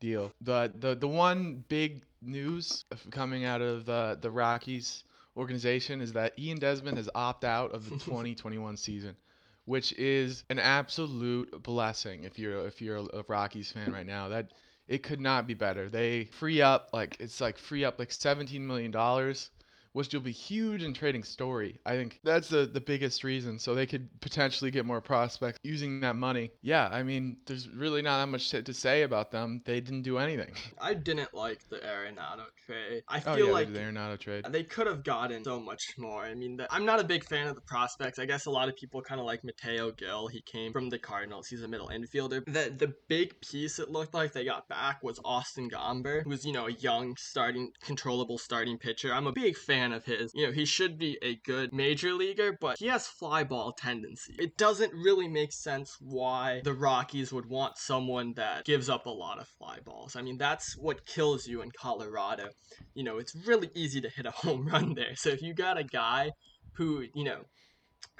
deal. 0.00 0.32
The 0.40 0.72
the 0.74 0.94
the 0.94 1.08
one 1.08 1.64
big 1.68 2.02
news 2.20 2.84
coming 3.10 3.44
out 3.44 3.60
of 3.60 3.86
the 3.86 4.18
the 4.20 4.30
Rockies 4.30 5.04
organization 5.36 6.00
is 6.00 6.12
that 6.14 6.38
Ian 6.38 6.58
Desmond 6.58 6.96
has 6.96 7.08
opted 7.14 7.48
out 7.48 7.72
of 7.72 7.84
the 7.84 7.90
2021 8.04 8.76
season, 8.76 9.16
which 9.64 9.92
is 9.92 10.44
an 10.50 10.58
absolute 10.58 11.62
blessing 11.62 12.24
if 12.24 12.38
you're 12.38 12.66
if 12.66 12.80
you're 12.82 12.98
a 12.98 13.24
Rockies 13.28 13.72
fan 13.72 13.92
right 13.92 14.06
now. 14.06 14.28
That 14.28 14.52
it 14.86 15.02
could 15.02 15.20
not 15.20 15.46
be 15.46 15.54
better. 15.54 15.88
They 15.88 16.24
free 16.24 16.62
up 16.62 16.90
like 16.92 17.16
it's 17.20 17.40
like 17.40 17.58
free 17.58 17.84
up 17.84 17.98
like 17.98 18.12
17 18.12 18.66
million 18.66 18.90
dollars 18.90 19.50
which 19.98 20.14
will 20.14 20.20
be 20.20 20.30
huge 20.30 20.84
in 20.84 20.94
trading 20.94 21.24
Story. 21.24 21.76
I 21.84 21.96
think 21.96 22.20
that's 22.22 22.46
the, 22.46 22.66
the 22.66 22.80
biggest 22.80 23.24
reason. 23.24 23.58
So 23.58 23.74
they 23.74 23.84
could 23.84 24.08
potentially 24.20 24.70
get 24.70 24.86
more 24.86 25.00
prospects 25.00 25.58
using 25.64 25.98
that 26.00 26.14
money. 26.14 26.52
Yeah, 26.62 26.88
I 26.92 27.02
mean, 27.02 27.38
there's 27.46 27.68
really 27.68 28.00
not 28.00 28.20
that 28.20 28.28
much 28.28 28.50
to, 28.50 28.62
to 28.62 28.72
say 28.72 29.02
about 29.02 29.32
them. 29.32 29.60
They 29.64 29.80
didn't 29.80 30.02
do 30.02 30.18
anything. 30.18 30.52
I 30.80 30.94
didn't 30.94 31.34
like 31.34 31.68
the 31.68 31.78
Arenado 31.78 32.44
trade. 32.64 33.02
I 33.08 33.20
oh, 33.26 33.34
feel 33.34 33.46
yeah, 33.46 33.52
like 33.52 33.72
the 33.72 33.80
Arenado 33.80 34.16
trade. 34.20 34.44
they 34.50 34.62
could 34.62 34.86
have 34.86 35.02
gotten 35.02 35.42
so 35.42 35.58
much 35.58 35.82
more. 35.98 36.22
I 36.22 36.34
mean, 36.34 36.58
the, 36.58 36.72
I'm 36.72 36.84
not 36.84 37.00
a 37.00 37.04
big 37.04 37.24
fan 37.24 37.48
of 37.48 37.56
the 37.56 37.60
prospects. 37.62 38.20
I 38.20 38.24
guess 38.24 38.46
a 38.46 38.50
lot 38.50 38.68
of 38.68 38.76
people 38.76 39.02
kind 39.02 39.20
of 39.20 39.26
like 39.26 39.42
Mateo 39.42 39.90
Gil. 39.90 40.28
He 40.28 40.42
came 40.42 40.72
from 40.72 40.90
the 40.90 40.98
Cardinals. 41.00 41.48
He's 41.48 41.62
a 41.62 41.68
middle 41.68 41.88
infielder. 41.88 42.44
The 42.44 42.72
the 42.76 42.94
big 43.08 43.40
piece 43.40 43.80
it 43.80 43.90
looked 43.90 44.14
like 44.14 44.32
they 44.32 44.44
got 44.44 44.68
back 44.68 45.02
was 45.02 45.18
Austin 45.24 45.68
Gomber, 45.68 46.22
who's 46.22 46.44
you 46.44 46.52
know 46.52 46.68
a 46.68 46.72
young 46.72 47.16
starting 47.18 47.72
controllable 47.82 48.38
starting 48.38 48.78
pitcher. 48.78 49.12
I'm 49.12 49.26
a 49.26 49.32
big 49.32 49.56
fan 49.56 49.87
of 49.92 50.04
his. 50.04 50.32
You 50.34 50.46
know, 50.46 50.52
he 50.52 50.64
should 50.64 50.98
be 50.98 51.18
a 51.22 51.36
good 51.36 51.72
major 51.72 52.12
leaguer, 52.12 52.56
but 52.60 52.78
he 52.78 52.86
has 52.86 53.06
fly 53.06 53.44
ball 53.44 53.72
tendency. 53.72 54.34
It 54.38 54.56
doesn't 54.56 54.92
really 54.92 55.28
make 55.28 55.52
sense 55.52 55.96
why 56.00 56.60
the 56.64 56.74
Rockies 56.74 57.32
would 57.32 57.46
want 57.46 57.78
someone 57.78 58.34
that 58.34 58.64
gives 58.64 58.88
up 58.88 59.06
a 59.06 59.10
lot 59.10 59.38
of 59.38 59.48
fly 59.48 59.78
balls. 59.84 60.16
I 60.16 60.22
mean, 60.22 60.38
that's 60.38 60.76
what 60.76 61.06
kills 61.06 61.46
you 61.46 61.62
in 61.62 61.70
Colorado. 61.70 62.48
You 62.94 63.04
know, 63.04 63.18
it's 63.18 63.34
really 63.46 63.70
easy 63.74 64.00
to 64.00 64.08
hit 64.08 64.26
a 64.26 64.30
home 64.34 64.66
run 64.66 64.94
there. 64.94 65.16
So 65.16 65.30
if 65.30 65.42
you 65.42 65.54
got 65.54 65.78
a 65.78 65.84
guy 65.84 66.30
who, 66.74 67.04
you 67.14 67.24
know, 67.24 67.42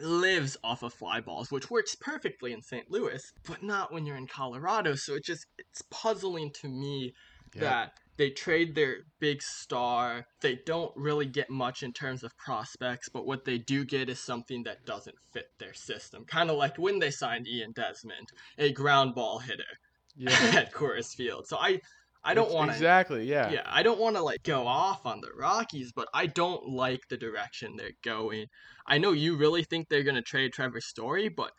lives 0.01 0.57
off 0.63 0.83
of 0.83 0.93
fly 0.93 1.21
balls, 1.21 1.51
which 1.51 1.71
works 1.71 1.95
perfectly 1.95 2.53
in 2.53 2.63
St. 2.63 2.91
Louis, 2.91 3.23
but 3.47 3.63
not 3.63 3.93
when 3.93 4.07
you're 4.07 4.17
in 4.17 4.27
Colorado. 4.27 4.95
So 4.95 5.15
it 5.15 5.25
just 5.25 5.47
it's 5.59 5.83
puzzling 5.91 6.53
to 6.61 6.69
me 6.69 7.15
that 7.55 7.93
they 8.19 8.31
trade 8.31 8.75
their 8.75 8.97
big 9.21 9.41
star. 9.41 10.27
They 10.41 10.59
don't 10.67 10.93
really 10.97 11.25
get 11.25 11.49
much 11.49 11.85
in 11.85 11.93
terms 11.93 12.25
of 12.25 12.37
prospects, 12.37 13.09
but 13.09 13.27
what 13.27 13.45
they 13.45 13.59
do 13.59 13.85
get 13.85 14.11
is 14.11 14.19
something 14.19 14.65
that 14.65 14.85
doesn't 14.85 15.17
fit 15.33 15.51
their 15.59 15.73
system. 15.73 16.25
Kind 16.25 16.51
of 16.51 16.57
like 16.57 16.77
when 16.77 16.99
they 16.99 17.13
signed 17.13 17.47
Ian 17.47 17.73
Desmond, 17.73 18.29
a 18.59 18.73
ground 18.73 19.15
ball 19.15 19.39
hitter 19.39 19.79
Yeah. 20.17 20.31
at 20.55 20.75
Coors 20.75 21.15
Field. 21.15 21.47
So 21.47 21.59
I 21.59 21.81
I 22.25 22.35
don't 22.35 22.53
want 22.53 22.71
to 22.73 22.77
Exactly, 22.77 23.25
yeah. 23.25 23.51
yeah, 23.51 23.63
I 23.65 23.85
don't 23.85 24.01
want 24.01 24.17
to 24.17 24.23
like 24.23 24.43
go 24.43 24.67
off 24.67 25.07
on 25.07 25.21
the 25.21 25.31
Rockies, 25.39 25.93
but 25.93 26.09
I 26.13 26.27
don't 26.27 26.69
like 26.69 27.09
the 27.09 27.17
direction 27.17 27.77
they're 27.77 27.93
going. 28.03 28.47
I 28.85 28.99
know 28.99 29.13
you 29.13 29.37
really 29.37 29.63
think 29.63 29.89
they're 29.89 30.03
going 30.03 30.17
to 30.17 30.23
trade 30.23 30.53
Trevor 30.53 30.81
Story, 30.81 31.29
but 31.29 31.53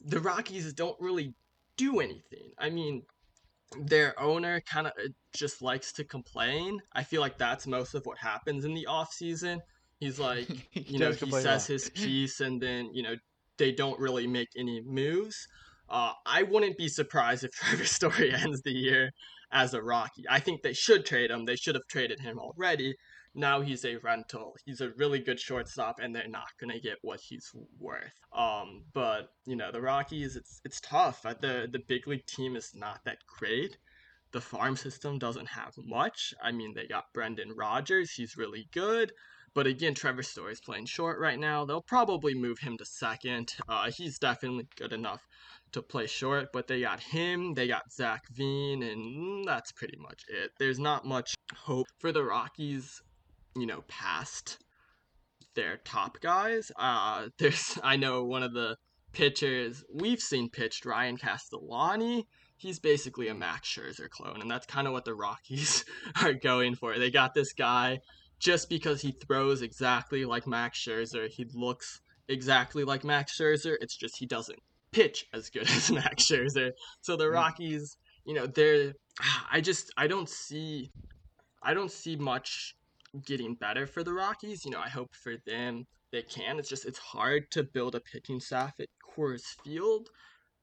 the 0.00 0.20
Rockies 0.20 0.72
don't 0.72 0.98
really 0.98 1.34
do 1.76 2.00
anything. 2.00 2.52
I 2.58 2.70
mean, 2.70 3.02
their 3.80 4.18
owner 4.20 4.60
kind 4.60 4.86
of 4.86 4.92
just 5.32 5.62
likes 5.62 5.92
to 5.94 6.04
complain. 6.04 6.80
I 6.92 7.02
feel 7.02 7.20
like 7.20 7.38
that's 7.38 7.66
most 7.66 7.94
of 7.94 8.04
what 8.06 8.18
happens 8.18 8.64
in 8.64 8.74
the 8.74 8.86
off 8.86 9.12
season. 9.12 9.60
He's 9.98 10.18
like, 10.18 10.48
He 10.70 10.80
you 10.80 10.98
know, 10.98 11.12
he 11.12 11.30
says 11.30 11.66
his 11.66 11.90
piece 11.94 12.40
and 12.40 12.60
then, 12.60 12.90
you 12.92 13.02
know, 13.02 13.16
they 13.58 13.72
don't 13.72 13.98
really 13.98 14.26
make 14.26 14.48
any 14.56 14.82
moves. 14.82 15.48
Uh, 15.88 16.12
I 16.26 16.42
wouldn't 16.42 16.76
be 16.76 16.88
surprised 16.88 17.44
if 17.44 17.50
Trevor 17.52 17.84
Story 17.84 18.32
ends 18.32 18.62
the 18.62 18.72
year 18.72 19.10
as 19.52 19.74
a 19.74 19.82
Rocky. 19.82 20.24
I 20.28 20.40
think 20.40 20.62
they 20.62 20.72
should 20.72 21.06
trade 21.06 21.30
him. 21.30 21.44
They 21.44 21.56
should 21.56 21.74
have 21.74 21.86
traded 21.88 22.20
him 22.20 22.38
already. 22.38 22.94
Now 23.36 23.60
he's 23.60 23.84
a 23.84 23.96
rental. 23.96 24.56
He's 24.64 24.80
a 24.80 24.90
really 24.96 25.18
good 25.20 25.38
shortstop, 25.38 26.00
and 26.00 26.14
they're 26.14 26.26
not 26.26 26.48
gonna 26.58 26.80
get 26.80 26.96
what 27.02 27.20
he's 27.20 27.52
worth. 27.78 28.10
Um, 28.32 28.84
but 28.94 29.28
you 29.44 29.56
know 29.56 29.70
the 29.70 29.80
Rockies, 29.80 30.36
it's 30.36 30.60
it's 30.64 30.80
tough. 30.80 31.24
Uh, 31.24 31.34
The 31.38 31.68
the 31.70 31.80
big 31.86 32.08
league 32.08 32.26
team 32.26 32.56
is 32.56 32.72
not 32.74 33.04
that 33.04 33.18
great. 33.38 33.76
The 34.32 34.40
farm 34.40 34.76
system 34.76 35.18
doesn't 35.18 35.48
have 35.48 35.74
much. 35.76 36.34
I 36.42 36.50
mean, 36.52 36.74
they 36.74 36.86
got 36.86 37.12
Brendan 37.14 37.52
Rodgers. 37.54 38.10
He's 38.10 38.36
really 38.36 38.68
good. 38.72 39.12
But 39.54 39.66
again, 39.66 39.94
Trevor 39.94 40.22
Story's 40.22 40.60
playing 40.60 40.86
short 40.86 41.18
right 41.18 41.38
now. 41.38 41.64
They'll 41.64 41.80
probably 41.80 42.34
move 42.34 42.58
him 42.58 42.76
to 42.76 42.84
second. 42.84 43.54
Uh, 43.68 43.90
he's 43.90 44.18
definitely 44.18 44.68
good 44.76 44.92
enough 44.92 45.22
to 45.72 45.80
play 45.82 46.06
short, 46.06 46.48
but 46.52 46.66
they 46.66 46.80
got 46.80 47.00
him, 47.00 47.54
they 47.54 47.66
got 47.66 47.90
Zach 47.90 48.22
Veen, 48.32 48.82
and 48.82 49.44
that's 49.46 49.72
pretty 49.72 49.96
much 49.98 50.24
it. 50.28 50.50
There's 50.58 50.78
not 50.78 51.06
much 51.06 51.34
hope 51.54 51.86
for 51.98 52.12
the 52.12 52.22
Rockies, 52.22 53.00
you 53.56 53.66
know, 53.66 53.82
past 53.88 54.58
their 55.54 55.78
top 55.78 56.20
guys. 56.20 56.70
Uh, 56.76 57.28
there's, 57.38 57.78
I 57.82 57.96
know 57.96 58.24
one 58.24 58.42
of 58.42 58.52
the 58.52 58.76
pitchers 59.12 59.82
we've 59.92 60.20
seen 60.20 60.50
pitched, 60.50 60.84
Ryan 60.84 61.16
Castellani. 61.16 62.26
He's 62.58 62.78
basically 62.78 63.28
a 63.28 63.34
Max 63.34 63.68
Scherzer 63.68 64.08
clone, 64.08 64.40
and 64.40 64.50
that's 64.50 64.66
kind 64.66 64.86
of 64.86 64.92
what 64.92 65.04
the 65.04 65.14
Rockies 65.14 65.84
are 66.22 66.32
going 66.32 66.74
for. 66.74 66.98
They 66.98 67.10
got 67.10 67.34
this 67.34 67.52
guy 67.52 68.00
just 68.38 68.68
because 68.68 69.00
he 69.00 69.12
throws 69.12 69.62
exactly 69.62 70.24
like 70.24 70.46
Max 70.46 70.78
Scherzer. 70.78 71.28
He 71.28 71.46
looks 71.54 72.00
exactly 72.28 72.84
like 72.84 73.04
Max 73.04 73.38
Scherzer. 73.38 73.76
It's 73.80 73.96
just 73.96 74.18
he 74.18 74.26
doesn't 74.26 74.58
pitch 74.92 75.26
as 75.32 75.50
good 75.50 75.62
as 75.70 75.90
Max 75.90 76.24
Scherzer. 76.24 76.70
So 77.02 77.16
the 77.16 77.28
Rockies, 77.28 77.96
you 78.24 78.34
know, 78.34 78.46
they're 78.46 78.94
I 79.52 79.60
just 79.60 79.92
I 79.96 80.06
don't 80.06 80.28
see 80.28 80.90
I 81.62 81.74
don't 81.74 81.90
see 81.90 82.16
much 82.16 82.74
getting 83.20 83.54
better 83.54 83.86
for 83.86 84.02
the 84.02 84.12
Rockies. 84.12 84.64
You 84.64 84.70
know, 84.70 84.80
I 84.80 84.88
hope 84.88 85.14
for 85.14 85.34
them 85.46 85.86
they 86.12 86.22
can. 86.22 86.58
It's 86.58 86.68
just 86.68 86.84
it's 86.84 86.98
hard 86.98 87.50
to 87.52 87.62
build 87.62 87.94
a 87.94 88.00
pitching 88.00 88.40
staff 88.40 88.74
at 88.80 88.88
Coors 89.02 89.42
Field. 89.64 90.08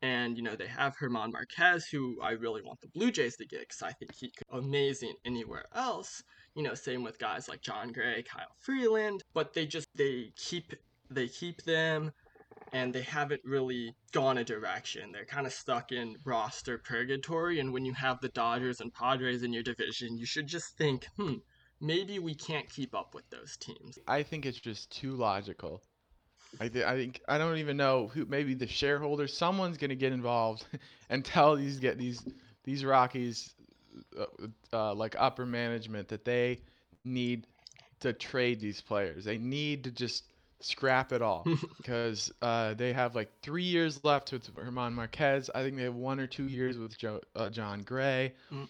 And 0.02 0.36
you 0.36 0.44
know 0.44 0.56
they 0.56 0.68
have 0.68 0.98
Germán 0.98 1.32
Márquez, 1.32 1.84
who 1.89 2.20
I 2.22 2.32
really 2.32 2.62
want 2.62 2.82
the 2.82 2.89
Blue 2.89 3.10
Jays 3.10 3.38
to 3.38 3.46
get 3.46 3.62
because 3.62 3.82
I 3.82 3.94
think 3.94 4.13
he 4.13 4.32
could 4.32 4.63
amazing 4.63 5.13
anywhere 5.24 5.66
else. 5.74 6.22
You 6.56 6.63
know, 6.63 6.74
same 6.74 7.04
with 7.04 7.20
guys 7.20 7.48
like 7.48 7.62
Jon 7.62 7.94
Gray, 7.94 8.24
Kyle 8.24 8.56
Freeland, 8.60 9.22
but 9.34 9.54
they 9.54 9.66
just 9.66 9.88
they 9.96 10.34
keep 10.36 10.74
they 11.10 11.28
keep 11.28 11.62
them 11.63 12.12
and 12.74 12.92
they 12.92 13.02
haven't 13.02 13.42
really 13.46 13.96
gone 14.12 14.38
a 14.38 14.44
direction. 14.44 15.12
They're 15.12 15.26
kind 15.26 15.46
of 15.46 15.54
stuck 15.54 15.92
in 15.92 16.18
roster 16.26 16.78
purgatory. 16.78 17.60
And 17.60 17.72
when 17.72 17.86
you 17.86 17.94
have 17.94 18.20
the 18.20 18.30
Dodgers 18.30 18.82
and 18.82 18.94
Padres 18.94 19.44
in 19.44 19.54
your 19.54 19.63
division, 19.63 20.18
you 20.18 20.26
should 20.26 20.48
just 20.48 20.76
think, 20.78 21.06
hmm, 21.18 21.36
maybe 21.84 22.17
we 22.17 22.34
can't 22.34 22.67
keep 22.69 22.96
up 22.96 23.13
with 23.13 23.30
those 23.30 23.58
teams. 23.58 24.00
I 24.08 24.24
think 24.24 24.46
it's 24.46 24.60
just 24.60 24.89
too 24.91 25.12
logical. 25.12 25.84
I, 26.60 26.67
th- 26.67 26.86
I 26.86 26.96
think 26.96 27.22
I 27.28 27.38
don't 27.38 27.58
even 27.58 27.78
know 27.78 28.08
who. 28.13 28.26
Maybe 28.26 28.54
the 28.54 28.67
shareholders. 28.67 29.36
Someone's 29.36 29.78
gonna 29.78 29.96
get 29.96 30.13
involved 30.13 30.65
and 31.10 31.24
tell 31.26 31.56
these 31.56 31.80
get 31.80 31.98
these 31.98 32.24
these 32.63 32.86
Rockies, 32.86 33.54
uh, 34.17 34.26
uh, 34.72 34.93
like 34.93 35.15
upper 35.17 35.46
management, 35.46 36.08
that 36.10 36.26
they 36.26 36.62
need 37.04 37.48
to 38.02 38.13
trade 38.13 38.60
these 38.60 38.82
players. 38.82 39.26
They 39.26 39.38
need 39.38 39.84
to 39.86 39.91
just 39.91 40.26
scrap 40.60 41.12
it 41.12 41.22
all 41.22 41.46
because 41.78 42.32
uh, 42.41 42.74
they 42.76 42.93
have 42.93 43.15
like 43.15 43.32
three 43.41 43.63
years 43.63 44.04
left 44.06 44.32
with 44.32 44.56
Germán 44.56 44.93
Márquez. 44.93 45.50
I 45.56 45.63
think 45.63 45.76
they 45.76 45.84
have 45.84 45.96
one 45.96 46.19
or 46.19 46.28
two 46.28 46.48
years 46.48 46.78
with 46.78 46.98
Joe, 46.98 47.19
uh, 47.36 47.50
Jon 47.50 47.82
Gray, 47.82 48.34
Mm. 48.52 48.69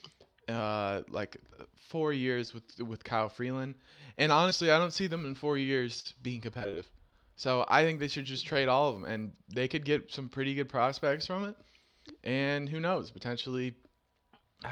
Uh, 0.49 1.01
like 1.09 1.37
four 1.89 2.13
years 2.13 2.53
with 2.53 2.63
with 2.79 3.03
Kyle 3.03 3.29
Freeland. 3.29 3.75
And 4.17 4.31
honestly, 4.31 4.71
I 4.71 4.77
don't 4.77 4.93
see 4.93 5.07
them 5.07 5.25
in 5.25 5.35
four 5.35 5.57
years 5.57 6.13
being 6.21 6.41
competitive. 6.41 6.89
So 7.35 7.65
I 7.67 7.83
think 7.83 7.99
they 7.99 8.07
should 8.07 8.25
just 8.25 8.45
trade 8.45 8.67
all 8.67 8.89
of 8.89 8.95
them, 9.01 9.05
and 9.05 9.31
they 9.53 9.67
could 9.67 9.85
get 9.85 10.11
some 10.11 10.29
pretty 10.29 10.53
good 10.53 10.69
prospects 10.69 11.25
from 11.25 11.45
it. 11.45 11.55
And 12.23 12.69
who 12.69 12.79
knows, 12.79 13.09
potentially 13.09 13.73
uh, 14.65 14.69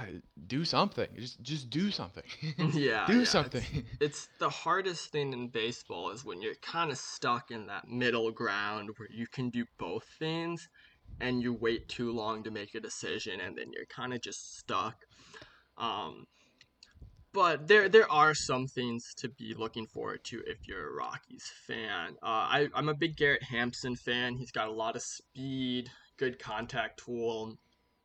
do 0.48 0.64
something. 0.64 1.08
Just 1.18 1.42
just 1.42 1.70
do 1.70 1.92
something. 1.92 2.24
yeah, 2.58 3.06
do 3.08 3.14
yeah, 3.14 3.22
it's- 3.22 3.30
something. 3.30 3.64
It's 4.00 4.30
the 4.40 4.50
hardest 4.50 5.12
thing 5.12 5.32
in 5.34 5.48
baseball 5.50 6.12
is 6.12 6.26
when 6.26 6.42
you're 6.42 6.56
kind 6.62 6.92
of 6.92 6.98
stuck 6.98 7.52
in 7.52 7.68
that 7.68 7.88
middle 7.88 8.32
ground 8.32 8.90
where 8.98 9.10
you 9.12 9.28
can 9.28 9.50
do 9.50 9.66
both 9.78 10.06
things 10.18 10.68
and 11.20 11.42
you 11.44 11.54
wait 11.54 11.88
too 11.88 12.12
long 12.12 12.44
to 12.44 12.52
make 12.52 12.74
a 12.74 12.80
decision 12.80 13.40
and 13.42 13.56
then 13.58 13.68
you're 13.74 13.86
kind 13.86 14.14
of 14.14 14.22
just 14.22 14.58
stuck. 14.58 14.96
Um, 15.78 16.26
but 17.34 17.68
there 17.68 17.88
there 17.88 18.12
are 18.12 18.34
some 18.34 18.68
things 18.68 19.14
to 19.18 19.30
be 19.30 19.54
looking 19.58 19.88
forward 19.88 20.24
to 20.26 20.42
if 20.46 20.68
you're 20.68 20.90
a 20.90 20.94
Rockies 20.94 21.50
fan. 21.66 22.16
Uh, 22.22 22.26
I, 22.26 22.68
I'm 22.74 22.90
a 22.90 22.94
big 22.94 23.16
Garrett 23.16 23.44
Hampson 23.44 23.96
fan. 23.96 24.36
He's 24.36 24.52
got 24.52 24.68
a 24.68 24.74
lot 24.74 24.96
of 24.96 25.02
speed, 25.02 25.90
good 26.18 26.40
contact 26.40 27.04
tool. 27.06 27.58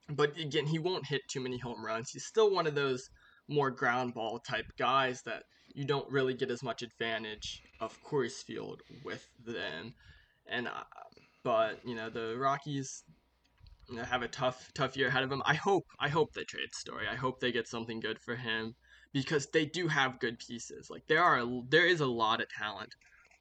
But 0.08 0.38
again, 0.38 0.66
he 0.66 0.78
won't 0.78 1.06
hit 1.06 1.22
too 1.28 1.40
many 1.40 1.58
home 1.58 1.84
runs. 1.84 2.10
He's 2.10 2.24
still 2.24 2.54
one 2.54 2.68
of 2.68 2.76
those 2.76 3.10
more 3.48 3.70
ground 3.70 4.14
ball 4.14 4.38
type 4.38 4.66
guys 4.78 5.22
that 5.22 5.44
you 5.74 5.84
don't 5.84 6.10
really 6.10 6.34
get 6.34 6.50
as 6.50 6.62
much 6.62 6.82
advantage 6.82 7.62
of 7.80 8.00
Coors 8.02 8.42
Field 8.44 8.82
with 9.04 9.28
them. 9.44 9.94
And 10.48 10.68
uh, 10.68 10.84
but 11.42 11.80
you 11.84 11.96
know 11.96 12.10
the 12.10 12.36
Rockies 12.38 13.02
have 13.94 14.22
a 14.22 14.28
tough 14.28 14.70
tough 14.74 14.96
year 14.96 15.08
ahead 15.08 15.22
of 15.22 15.32
him. 15.32 15.42
I 15.44 15.54
hope 15.54 15.86
I 15.98 16.08
hope 16.08 16.32
they 16.32 16.44
trade 16.44 16.74
Story. 16.74 17.06
I 17.10 17.16
hope 17.16 17.40
they 17.40 17.52
get 17.52 17.68
something 17.68 18.00
good 18.00 18.18
for 18.18 18.36
him 18.36 18.74
because 19.12 19.46
they 19.46 19.64
do 19.64 19.88
have 19.88 20.20
good 20.20 20.38
pieces. 20.38 20.90
Like 20.90 21.06
there 21.06 21.22
are 21.22 21.44
there 21.68 21.86
is 21.86 22.00
a 22.00 22.06
lot 22.06 22.40
of 22.40 22.48
talent 22.48 22.94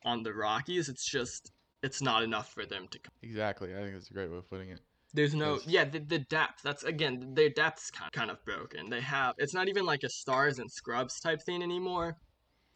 on 0.04 0.24
the 0.24 0.34
Rockies. 0.34 0.90
It's 0.90 1.10
just 1.10 1.52
it's 1.84 2.02
not 2.02 2.24
enough 2.24 2.52
for 2.52 2.66
them 2.66 2.88
to. 2.92 3.00
Come. 3.00 3.12
exactly. 3.22 3.74
I 3.76 3.80
think 3.80 3.94
that's 3.94 4.10
a 4.10 4.14
great 4.14 4.32
way 4.32 4.38
of 4.38 4.50
putting 4.50 4.70
it. 4.70 4.80
There's 5.14 5.34
no 5.34 5.60
yeah 5.66 5.86
the, 5.86 6.00
the 6.00 6.20
depth. 6.20 6.62
That's 6.64 6.84
again 6.84 7.34
their 7.34 7.50
depth's 7.50 7.90
kind 7.90 8.12
kind 8.12 8.30
of 8.30 8.44
broken. 8.46 8.90
They 8.90 9.02
have 9.02 9.36
it's 9.38 9.54
not 9.54 9.70
even 9.70 9.86
like 9.86 10.04
a 10.04 10.10
stars 10.10 10.60
and 10.60 10.72
scrubs 10.72 11.20
type 11.20 11.42
thing 11.42 11.64
anymore. 11.64 12.18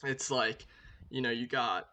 It's 0.03 0.32
like 0.32 0.65
you 1.10 1.21
know 1.21 1.32
you 1.32 1.47
got 1.47 1.88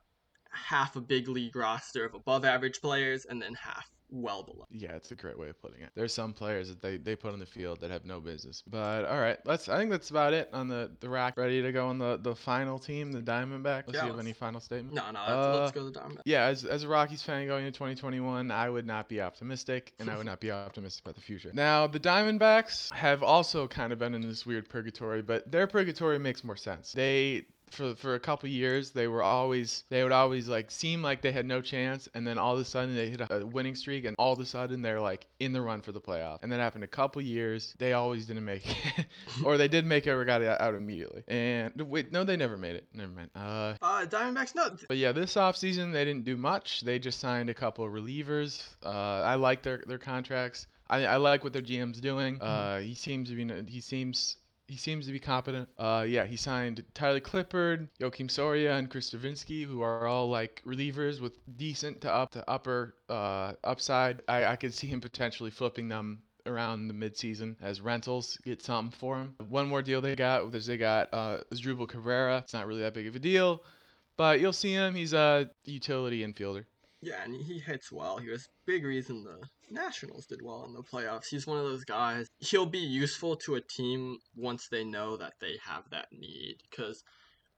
half 0.50 0.96
a 0.96 1.00
big 1.00 1.28
league 1.28 1.56
roster 1.56 2.06
of 2.06 2.14
above 2.14 2.44
average 2.44 2.80
players 2.80 3.26
and 3.26 3.42
then 3.42 3.54
half 3.54 3.90
well 4.10 4.42
below. 4.42 4.66
Yeah, 4.70 4.92
it's 4.92 5.10
a 5.10 5.14
great 5.14 5.38
way 5.38 5.48
of 5.48 5.60
putting 5.60 5.80
it. 5.82 5.90
There's 5.94 6.14
some 6.14 6.32
players 6.32 6.68
that 6.68 6.80
they, 6.80 6.96
they 6.96 7.16
put 7.16 7.32
on 7.32 7.38
the 7.38 7.46
field 7.46 7.80
that 7.80 7.90
have 7.90 8.04
no 8.04 8.20
business. 8.20 8.62
But 8.66 9.04
all 9.06 9.18
right, 9.18 9.38
let's. 9.44 9.68
I 9.68 9.78
think 9.78 9.90
that's 9.90 10.10
about 10.10 10.32
it 10.32 10.48
on 10.52 10.68
the 10.68 10.90
the 11.00 11.08
rack. 11.08 11.36
Ready 11.36 11.62
to 11.62 11.72
go 11.72 11.88
on 11.88 11.98
the 11.98 12.18
the 12.22 12.34
final 12.34 12.78
team, 12.78 13.12
the 13.12 13.20
Diamondback. 13.20 13.84
Let's 13.86 13.94
Yeah, 13.94 14.00
see 14.02 14.06
if 14.08 14.12
let's- 14.14 14.20
any 14.20 14.32
final 14.32 14.60
statement. 14.60 14.94
No, 14.94 15.10
no, 15.10 15.20
let's, 15.20 15.30
Uh, 15.30 15.60
let's 15.60 15.72
go 15.72 15.84
to 15.84 15.90
the 15.90 16.00
Diamondbacks. 16.00 16.22
Yeah, 16.24 16.44
as, 16.44 16.64
as 16.64 16.82
a 16.84 16.88
Rockies 16.88 17.22
fan 17.22 17.46
going 17.46 17.66
into 17.66 17.76
2021, 17.78 18.50
I 18.50 18.68
would 18.70 18.86
not 18.86 19.08
be 19.08 19.20
optimistic, 19.20 19.92
and 19.98 20.08
I 20.10 20.16
would 20.16 20.26
not 20.26 20.40
be 20.40 20.50
optimistic 20.50 21.04
about 21.04 21.14
the 21.16 21.20
future. 21.22 21.50
Now, 21.52 21.86
the 21.86 22.00
Diamondbacks 22.00 22.92
have 22.92 23.22
also 23.22 23.66
kind 23.68 23.92
of 23.92 23.98
been 23.98 24.14
in 24.14 24.20
this 24.22 24.46
weird 24.46 24.68
purgatory, 24.68 25.22
but 25.22 25.50
their 25.50 25.66
purgatory 25.66 26.18
makes 26.18 26.44
more 26.44 26.56
sense. 26.56 26.92
They 26.92 27.46
for 27.76 27.94
for 27.94 28.14
a 28.14 28.20
couple 28.20 28.48
years 28.48 28.90
they 28.90 29.06
were 29.06 29.22
always 29.22 29.84
they 29.90 30.02
would 30.02 30.12
always 30.12 30.48
like 30.48 30.70
seem 30.70 31.02
like 31.02 31.20
they 31.22 31.32
had 31.32 31.46
no 31.46 31.60
chance 31.60 32.08
and 32.14 32.26
then 32.26 32.38
all 32.38 32.54
of 32.54 32.60
a 32.60 32.64
sudden 32.64 32.94
they 32.94 33.08
hit 33.10 33.20
a 33.30 33.46
winning 33.46 33.74
streak 33.74 34.04
and 34.04 34.16
all 34.18 34.32
of 34.32 34.40
a 34.40 34.46
sudden 34.46 34.82
they're 34.82 35.00
like 35.00 35.26
in 35.38 35.52
the 35.52 35.60
run 35.60 35.80
for 35.80 35.92
the 35.92 36.00
playoff 36.00 36.38
and 36.42 36.50
that 36.50 36.58
happened 36.60 36.84
a 36.84 36.88
couple 36.88 37.20
years 37.22 37.74
they 37.78 37.92
always 37.92 38.26
didn't 38.26 38.44
make 38.44 38.66
it 38.98 39.06
or 39.44 39.56
they 39.56 39.68
did 39.68 39.84
make 39.84 40.06
it 40.06 40.10
or 40.10 40.24
got 40.24 40.42
it 40.42 40.60
out 40.60 40.74
immediately 40.74 41.22
and 41.28 41.72
wait 41.82 42.10
no 42.12 42.24
they 42.24 42.36
never 42.36 42.56
made 42.56 42.74
it 42.76 42.86
never 42.94 43.12
mind 43.12 43.30
uh 43.36 43.74
Uh, 43.82 44.06
Diamondbacks, 44.06 44.54
no, 44.54 44.70
but 44.88 44.96
yeah, 44.96 45.12
this 45.12 45.34
offseason 45.34 45.92
they 45.92 46.04
didn't 46.04 46.24
do 46.24 46.36
much. 46.36 46.80
They 46.82 46.98
just 46.98 47.18
signed 47.20 47.50
a 47.50 47.54
couple 47.54 47.84
of 47.84 47.92
relievers. 47.92 48.62
Uh, 48.84 48.88
I 49.32 49.34
like 49.34 49.62
their 49.62 49.82
their 49.86 49.98
contracts. 49.98 50.66
I, 50.88 51.04
I 51.04 51.16
like 51.16 51.44
what 51.44 51.52
their 51.52 51.62
GM's 51.62 52.00
doing. 52.00 52.40
Uh, 52.40 52.78
he 52.80 52.94
seems 52.94 53.28
to 53.30 53.34
be 53.34 53.70
he 53.70 53.80
seems 53.80 54.36
he 54.68 54.76
seems 54.76 55.06
to 55.06 55.12
be 55.12 55.20
competent. 55.20 55.68
Uh, 55.78 56.04
yeah, 56.08 56.24
he 56.24 56.36
signed 56.36 56.84
Tyler 56.94 57.20
Clippard, 57.20 57.88
Joakim 58.00 58.30
Soria, 58.30 58.76
and 58.76 58.90
Chris 58.90 59.10
Devenski, 59.10 59.64
who 59.64 59.82
are 59.82 60.06
all 60.06 60.28
like 60.28 60.62
relievers 60.66 61.20
with 61.20 61.38
decent 61.56 62.00
to 62.02 62.12
up 62.12 62.32
to 62.32 62.48
upper 62.50 62.94
uh, 63.08 63.52
upside. 63.64 64.22
I, 64.28 64.44
I 64.44 64.56
could 64.56 64.74
see 64.74 64.86
him 64.86 65.00
potentially 65.00 65.50
flipping 65.50 65.88
them 65.88 66.22
around 66.46 66.88
the 66.88 66.94
midseason 66.94 67.56
as 67.60 67.80
rentals, 67.80 68.38
get 68.44 68.62
something 68.62 68.96
for 68.96 69.18
him. 69.18 69.34
One 69.48 69.68
more 69.68 69.82
deal 69.82 70.00
they 70.00 70.16
got 70.16 70.50
was 70.50 70.66
they 70.66 70.76
got 70.76 71.08
uh, 71.12 71.38
Asdrubal 71.52 71.88
Cabrera. 71.88 72.38
It's 72.38 72.54
not 72.54 72.66
really 72.66 72.82
that 72.82 72.94
big 72.94 73.06
of 73.06 73.16
a 73.16 73.20
deal. 73.20 73.62
But 74.16 74.40
you'll 74.40 74.52
see 74.52 74.72
him. 74.72 74.94
He's 74.94 75.12
a 75.12 75.50
utility 75.64 76.26
infielder. 76.26 76.64
Yeah, 77.02 77.22
and 77.22 77.34
he 77.34 77.58
hits 77.58 77.92
well. 77.92 78.16
He 78.16 78.30
was 78.30 78.48
big 78.66 78.84
reason 78.84 79.24
the 79.24 79.46
Nationals 79.70 80.26
did 80.26 80.42
well 80.42 80.64
in 80.64 80.72
the 80.72 80.82
playoffs. 80.82 81.28
He's 81.28 81.46
one 81.46 81.58
of 81.58 81.64
those 81.64 81.84
guys. 81.84 82.28
He'll 82.38 82.66
be 82.66 82.78
useful 82.78 83.36
to 83.36 83.56
a 83.56 83.60
team 83.60 84.18
once 84.34 84.68
they 84.68 84.84
know 84.84 85.16
that 85.16 85.34
they 85.40 85.58
have 85.64 85.84
that 85.90 86.08
need. 86.12 86.56
Because 86.70 87.02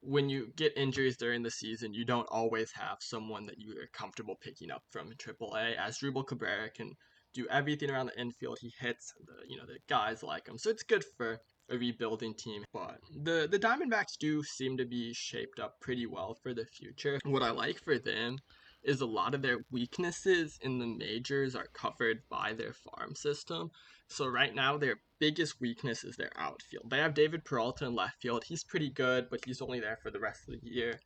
when 0.00 0.28
you 0.28 0.52
get 0.56 0.76
injuries 0.76 1.16
during 1.16 1.42
the 1.42 1.50
season, 1.50 1.94
you 1.94 2.04
don't 2.04 2.28
always 2.30 2.72
have 2.72 2.98
someone 3.00 3.46
that 3.46 3.58
you 3.58 3.72
are 3.72 3.88
comfortable 3.92 4.36
picking 4.40 4.70
up 4.70 4.82
from 4.90 5.12
AAA. 5.12 5.76
Asdrubal 5.76 6.26
Cabrera 6.26 6.70
can 6.70 6.94
do 7.34 7.46
everything 7.50 7.90
around 7.90 8.06
the 8.06 8.20
infield, 8.20 8.58
he 8.60 8.72
hits. 8.80 9.12
The 9.26 9.34
you 9.48 9.56
know 9.56 9.66
the 9.66 9.78
guys 9.88 10.22
like 10.22 10.48
him, 10.48 10.58
so 10.58 10.70
it's 10.70 10.82
good 10.82 11.04
for 11.16 11.40
a 11.70 11.76
rebuilding 11.76 12.34
team. 12.34 12.64
But 12.72 12.98
the 13.22 13.48
the 13.50 13.58
Diamondbacks 13.58 14.16
do 14.18 14.42
seem 14.42 14.76
to 14.78 14.86
be 14.86 15.12
shaped 15.12 15.60
up 15.60 15.80
pretty 15.80 16.06
well 16.06 16.38
for 16.42 16.54
the 16.54 16.64
future. 16.64 17.18
What 17.24 17.42
I 17.42 17.50
like 17.50 17.80
for 17.84 17.98
them 17.98 18.38
is 18.82 19.00
a 19.00 19.06
lot 19.06 19.34
of 19.34 19.42
their 19.42 19.58
weaknesses 19.70 20.58
in 20.62 20.78
the 20.78 20.86
majors 20.86 21.54
are 21.54 21.68
covered 21.72 22.22
by 22.30 22.52
their 22.52 22.72
farm 22.72 23.14
system. 23.14 23.70
So 24.08 24.26
right 24.26 24.54
now 24.54 24.78
their 24.78 24.96
biggest 25.18 25.60
weakness 25.60 26.04
is 26.04 26.16
their 26.16 26.32
outfield. 26.36 26.90
They 26.90 26.98
have 26.98 27.14
David 27.14 27.44
Peralta 27.44 27.86
in 27.86 27.94
left 27.94 28.20
field. 28.20 28.44
He's 28.44 28.64
pretty 28.64 28.90
good, 28.90 29.28
but 29.30 29.44
he's 29.44 29.60
only 29.60 29.80
there 29.80 29.98
for 30.02 30.10
the 30.10 30.20
rest 30.20 30.48
of 30.48 30.60
the 30.60 30.68
year. 30.68 31.00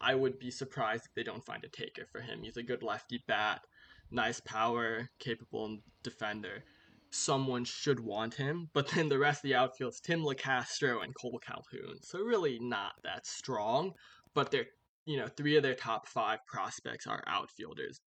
I 0.00 0.14
would 0.14 0.38
be 0.38 0.50
surprised 0.50 1.06
if 1.06 1.14
they 1.14 1.22
don't 1.22 1.44
find 1.44 1.64
a 1.64 1.68
taker 1.68 2.06
for 2.10 2.20
him. 2.20 2.42
He's 2.42 2.56
a 2.56 2.62
good 2.62 2.82
lefty 2.82 3.22
bat, 3.26 3.62
nice 4.10 4.40
power, 4.40 5.10
capable 5.18 5.78
defender. 6.02 6.64
Someone 7.10 7.64
should 7.64 8.00
want 8.00 8.34
him, 8.34 8.68
but 8.74 8.88
then 8.88 9.08
the 9.08 9.18
rest 9.18 9.38
of 9.38 9.48
the 9.48 9.54
outfield's 9.54 10.00
Tim 10.00 10.22
Locastro 10.22 11.02
and 11.02 11.14
Kole 11.14 11.40
Calhoun. 11.40 11.98
So 12.02 12.20
really 12.20 12.58
not 12.60 12.92
that 13.04 13.26
strong, 13.26 13.92
but 14.34 14.50
they're 14.50 14.66
you 15.06 15.16
know, 15.16 15.28
three 15.28 15.56
of 15.56 15.62
their 15.62 15.74
top 15.74 16.06
five 16.08 16.40
prospects 16.46 17.06
are 17.06 17.22
outfielders. 17.26 18.00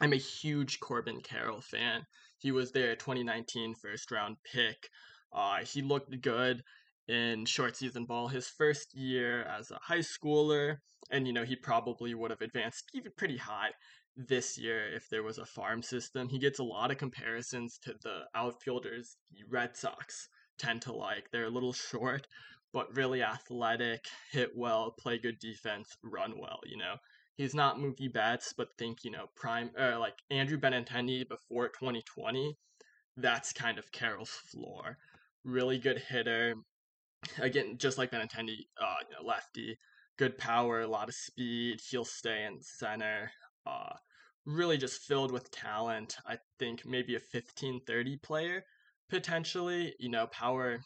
I'm 0.00 0.12
a 0.12 0.16
huge 0.16 0.78
Corbin 0.80 1.20
Carroll 1.20 1.60
fan. 1.60 2.06
He 2.38 2.52
was 2.52 2.72
their 2.72 2.94
2019 2.96 3.74
first 3.74 4.10
round 4.10 4.36
pick. 4.50 4.88
Uh, 5.32 5.58
he 5.64 5.82
looked 5.82 6.20
good 6.20 6.62
in 7.08 7.44
short 7.46 7.76
season 7.76 8.04
ball 8.04 8.28
his 8.28 8.48
first 8.48 8.94
year 8.94 9.42
as 9.42 9.70
a 9.70 9.78
high 9.82 10.00
schooler, 10.00 10.78
and 11.10 11.26
you 11.26 11.32
know 11.32 11.44
he 11.44 11.56
probably 11.56 12.14
would 12.14 12.30
have 12.30 12.40
advanced 12.40 12.90
even 12.94 13.12
pretty 13.16 13.36
high 13.36 13.70
this 14.16 14.56
year 14.56 14.94
if 14.94 15.08
there 15.08 15.22
was 15.22 15.38
a 15.38 15.46
farm 15.46 15.82
system. 15.82 16.28
He 16.28 16.38
gets 16.38 16.58
a 16.58 16.64
lot 16.64 16.90
of 16.90 16.98
comparisons 16.98 17.78
to 17.82 17.94
the 18.02 18.24
outfielders 18.34 19.16
the 19.30 19.44
Red 19.48 19.76
Sox 19.76 20.28
tend 20.58 20.82
to 20.82 20.92
like. 20.92 21.30
They're 21.30 21.44
a 21.44 21.50
little 21.50 21.72
short, 21.72 22.26
but 22.76 22.94
really 22.94 23.22
athletic, 23.22 24.04
hit 24.30 24.50
well, 24.54 24.90
play 24.90 25.16
good 25.16 25.38
defense, 25.38 25.96
run 26.04 26.34
well, 26.38 26.60
you 26.66 26.76
know. 26.76 26.96
He's 27.34 27.54
not 27.54 27.78
Mookie 27.78 28.12
Betts, 28.12 28.52
but 28.54 28.68
think, 28.76 29.02
you 29.02 29.10
know, 29.10 29.30
prime 29.34 29.70
or 29.78 29.96
like 29.96 30.18
Andrew 30.30 30.58
Benintendi 30.58 31.26
before 31.26 31.68
2020. 31.70 32.54
That's 33.16 33.54
kind 33.54 33.78
of 33.78 33.90
Carroll's 33.92 34.28
floor. 34.28 34.98
Really 35.42 35.78
good 35.78 36.02
hitter. 36.06 36.56
Again, 37.38 37.78
just 37.78 37.96
like 37.96 38.10
Benintendi, 38.10 38.66
uh, 38.78 38.96
you 39.08 39.16
know, 39.16 39.26
lefty, 39.26 39.78
good 40.18 40.36
power, 40.36 40.82
a 40.82 40.86
lot 40.86 41.08
of 41.08 41.14
speed. 41.14 41.80
He'll 41.80 42.04
stay 42.04 42.44
in 42.44 42.58
center. 42.60 43.30
Uh, 43.64 43.94
really 44.44 44.76
just 44.76 45.00
filled 45.00 45.32
with 45.32 45.50
talent. 45.50 46.16
I 46.26 46.36
think 46.58 46.84
maybe 46.84 47.16
a 47.16 47.20
15 47.20 47.80
30 47.86 48.18
player 48.18 48.64
potentially, 49.08 49.94
you 49.98 50.10
know, 50.10 50.26
power 50.26 50.80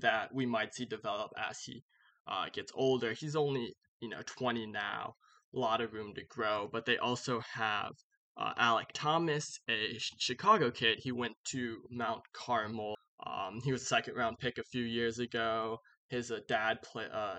that 0.00 0.34
we 0.34 0.46
might 0.46 0.74
see 0.74 0.84
develop 0.84 1.32
as 1.36 1.60
he 1.60 1.82
uh, 2.28 2.46
gets 2.52 2.72
older. 2.74 3.12
He's 3.12 3.36
only, 3.36 3.74
you 4.00 4.08
know, 4.08 4.20
20 4.26 4.66
now, 4.66 5.14
a 5.54 5.58
lot 5.58 5.80
of 5.80 5.92
room 5.92 6.12
to 6.14 6.24
grow, 6.24 6.68
but 6.70 6.84
they 6.84 6.98
also 6.98 7.40
have 7.40 7.92
uh, 8.36 8.52
Alek 8.54 8.92
Thomas, 8.92 9.58
a 9.68 9.96
Chicago 10.18 10.70
kid. 10.70 10.98
He 11.00 11.12
went 11.12 11.34
to 11.52 11.78
Mount 11.90 12.22
Carmel. 12.32 12.94
Um, 13.26 13.60
he 13.64 13.72
was 13.72 13.82
a 13.82 13.86
second 13.86 14.14
round 14.14 14.38
pick 14.38 14.58
a 14.58 14.64
few 14.64 14.84
years 14.84 15.18
ago. 15.18 15.78
His 16.08 16.30
uh, 16.30 16.40
dad 16.46 16.82
play, 16.82 17.06
uh, 17.12 17.36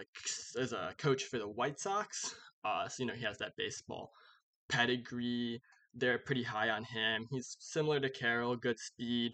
is 0.55 0.73
a 0.73 0.93
coach 0.97 1.23
for 1.23 1.37
the 1.37 1.47
White 1.47 1.79
Sox. 1.79 2.35
Uh, 2.65 2.87
so, 2.87 3.03
you 3.03 3.07
know, 3.07 3.13
he 3.13 3.23
has 3.23 3.37
that 3.37 3.53
baseball 3.57 4.11
pedigree. 4.69 5.61
They're 5.93 6.19
pretty 6.19 6.43
high 6.43 6.69
on 6.69 6.83
him. 6.83 7.27
He's 7.31 7.55
similar 7.59 7.99
to 7.99 8.09
Carroll, 8.09 8.55
good 8.55 8.79
speed, 8.79 9.33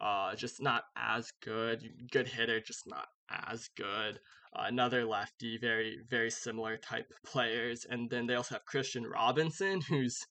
uh, 0.00 0.34
just 0.34 0.62
not 0.62 0.84
as 0.96 1.32
good. 1.42 1.88
Good 2.10 2.28
hitter, 2.28 2.60
just 2.60 2.86
not 2.86 3.08
as 3.30 3.68
good. 3.76 4.18
Uh, 4.54 4.64
another 4.66 5.04
lefty, 5.04 5.58
very 5.58 5.98
very 6.08 6.30
similar 6.30 6.76
type 6.76 7.12
players, 7.24 7.86
and 7.88 8.10
then 8.10 8.26
they 8.26 8.34
also 8.34 8.54
have 8.54 8.64
Kristian 8.64 9.08
Robinson, 9.08 9.80
who's 9.80 10.26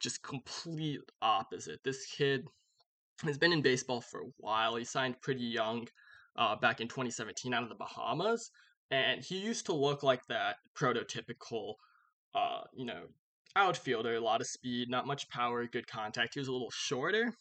just 0.00 0.22
complete 0.22 1.00
opposite. 1.22 1.80
This 1.84 2.06
kid 2.06 2.46
has 3.22 3.38
been 3.38 3.52
in 3.52 3.62
baseball 3.62 4.00
for 4.00 4.20
a 4.20 4.30
while. 4.38 4.76
He 4.76 4.84
signed 4.84 5.20
pretty 5.20 5.44
young, 5.44 5.88
uh, 6.36 6.56
back 6.56 6.80
in 6.80 6.88
2017 6.88 7.54
out 7.54 7.62
of 7.62 7.68
the 7.68 7.74
Bahamas, 7.74 8.50
and 8.90 9.22
he 9.22 9.38
used 9.38 9.66
to 9.66 9.72
look 9.72 10.02
like 10.02 10.26
that 10.26 10.56
prototypical, 10.76 11.74
uh, 12.34 12.62
you 12.74 12.84
know, 12.84 13.04
outfielder, 13.56 14.16
a 14.16 14.20
lot 14.20 14.40
of 14.40 14.46
speed, 14.46 14.90
not 14.90 15.06
much 15.06 15.28
power, 15.28 15.66
good 15.66 15.86
contact. 15.86 16.34
He 16.34 16.40
was 16.40 16.48
a 16.48 16.52
little 16.52 16.72
shorter, 16.72 17.32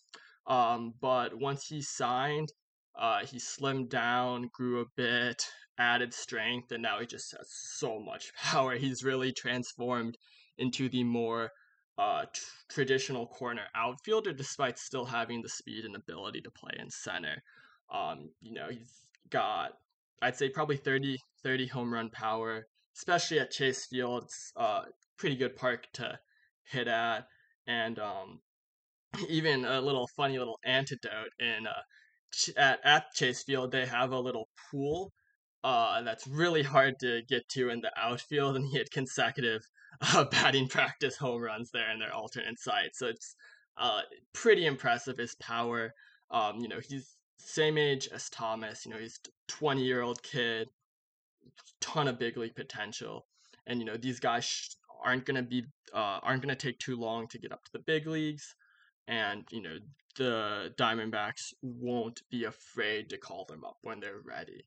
um, 0.48 0.94
but 1.00 1.38
once 1.38 1.68
he 1.68 1.82
signed, 1.82 2.52
uh, 2.96 3.26
he 3.26 3.38
slimmed 3.38 3.90
down, 3.90 4.50
grew 4.54 4.82
a 4.82 4.86
bit, 4.96 5.46
added 5.78 6.14
strength, 6.14 6.72
and 6.72 6.84
now 6.84 7.00
he 7.00 7.06
just 7.06 7.32
has 7.38 7.48
so 7.50 8.00
much 8.00 8.34
power. 8.42 8.76
He's 8.76 9.04
really 9.04 9.32
transformed 9.32 10.18
into 10.58 10.90
the 10.90 11.04
more 11.04 11.52
uh, 11.98 12.26
t- 12.34 12.42
traditional 12.70 13.28
corner 13.28 13.64
outfielder, 13.76 14.34
despite 14.34 14.78
still 14.78 15.06
having 15.06 15.42
the 15.42 15.50
speed 15.50 15.86
and 15.86 15.96
ability 15.96 16.42
to 16.42 16.52
play 16.52 16.74
in 16.80 16.90
center. 16.90 17.42
Um, 17.92 18.30
you 18.42 18.54
know, 18.54 18.68
he's 18.70 19.06
got, 19.30 19.74
I'd 20.22 20.36
say, 20.36 20.50
probably 20.50 20.78
30, 20.78 21.18
30 21.44 21.68
home 21.68 21.94
run 21.94 22.10
power, 22.10 22.68
especially 22.96 23.40
at 23.40 23.52
Chase 23.52 23.86
Field. 23.86 24.24
It's 24.24 24.52
uh, 24.56 24.84
pretty 25.18 25.36
good 25.36 25.56
park 25.56 25.88
to 25.94 26.20
hit 26.64 26.88
at, 26.88 27.28
and 27.68 28.00
um, 28.00 28.40
even 29.30 29.66
a 29.66 29.82
little 29.82 30.08
funny 30.16 30.38
little 30.38 30.60
antidote 30.66 31.32
in 31.40 31.68
uh, 31.68 31.82
at 32.58 32.80
at 32.84 33.14
Chase 33.14 33.44
Field 33.44 33.72
they 33.72 33.86
have 33.86 34.12
a 34.12 34.20
little 34.20 34.50
pool 34.72 35.14
uh, 35.64 36.02
that's 36.02 36.28
really 36.28 36.62
hard 36.62 37.00
to 37.00 37.22
get 37.30 37.48
to 37.50 37.70
in 37.70 37.80
the 37.82 37.92
outfield, 37.98 38.56
and 38.56 38.68
he 38.68 38.78
had 38.78 38.92
consecutive 38.92 39.62
uh, 40.02 40.26
batting 40.32 40.68
practice 40.68 41.18
home 41.18 41.42
runs 41.42 41.72
there 41.72 41.92
in 41.92 42.00
their 42.00 42.14
alternate 42.14 42.60
sites. 42.60 43.00
So 43.00 43.08
it's 43.08 43.36
uh, 43.78 44.02
pretty 44.34 44.66
impressive 44.66 45.18
his 45.18 45.36
power. 45.36 45.94
Um, 46.32 46.60
you 46.60 46.68
know, 46.68 46.80
he's 46.88 47.16
same 47.38 47.78
age 47.78 48.10
as 48.14 48.30
Thomas. 48.30 48.86
You 48.86 48.92
know, 48.92 48.98
he's 48.98 49.20
20 49.48 49.84
year 49.84 50.02
old 50.02 50.22
kid, 50.22 50.68
ton 51.80 52.08
of 52.08 52.20
big 52.20 52.36
league 52.36 52.56
potential, 52.56 53.26
and 53.66 53.80
you 53.80 53.86
know 53.86 53.98
these 53.98 54.20
guys 54.20 54.76
aren't 55.04 55.26
going 55.26 55.38
to 55.38 55.44
be 55.44 55.64
uh, 55.94 56.20
aren't 56.22 56.42
going 56.42 56.54
to 56.56 56.68
take 56.68 56.80
too 56.80 56.98
long 56.98 57.28
to 57.30 57.40
get 57.40 57.54
up 57.54 57.64
to 57.64 57.72
the 57.72 57.80
big 57.80 58.06
leagues 58.06 58.54
and 59.08 59.44
you 59.52 59.62
know 59.62 59.78
the 60.18 60.74
diamondbacks 60.78 61.54
won't 61.62 62.22
be 62.30 62.46
afraid 62.46 63.10
to 63.10 63.18
call 63.18 63.46
them 63.46 63.64
up 63.64 63.78
when 63.82 64.00
they're 64.00 64.22
ready. 64.24 64.66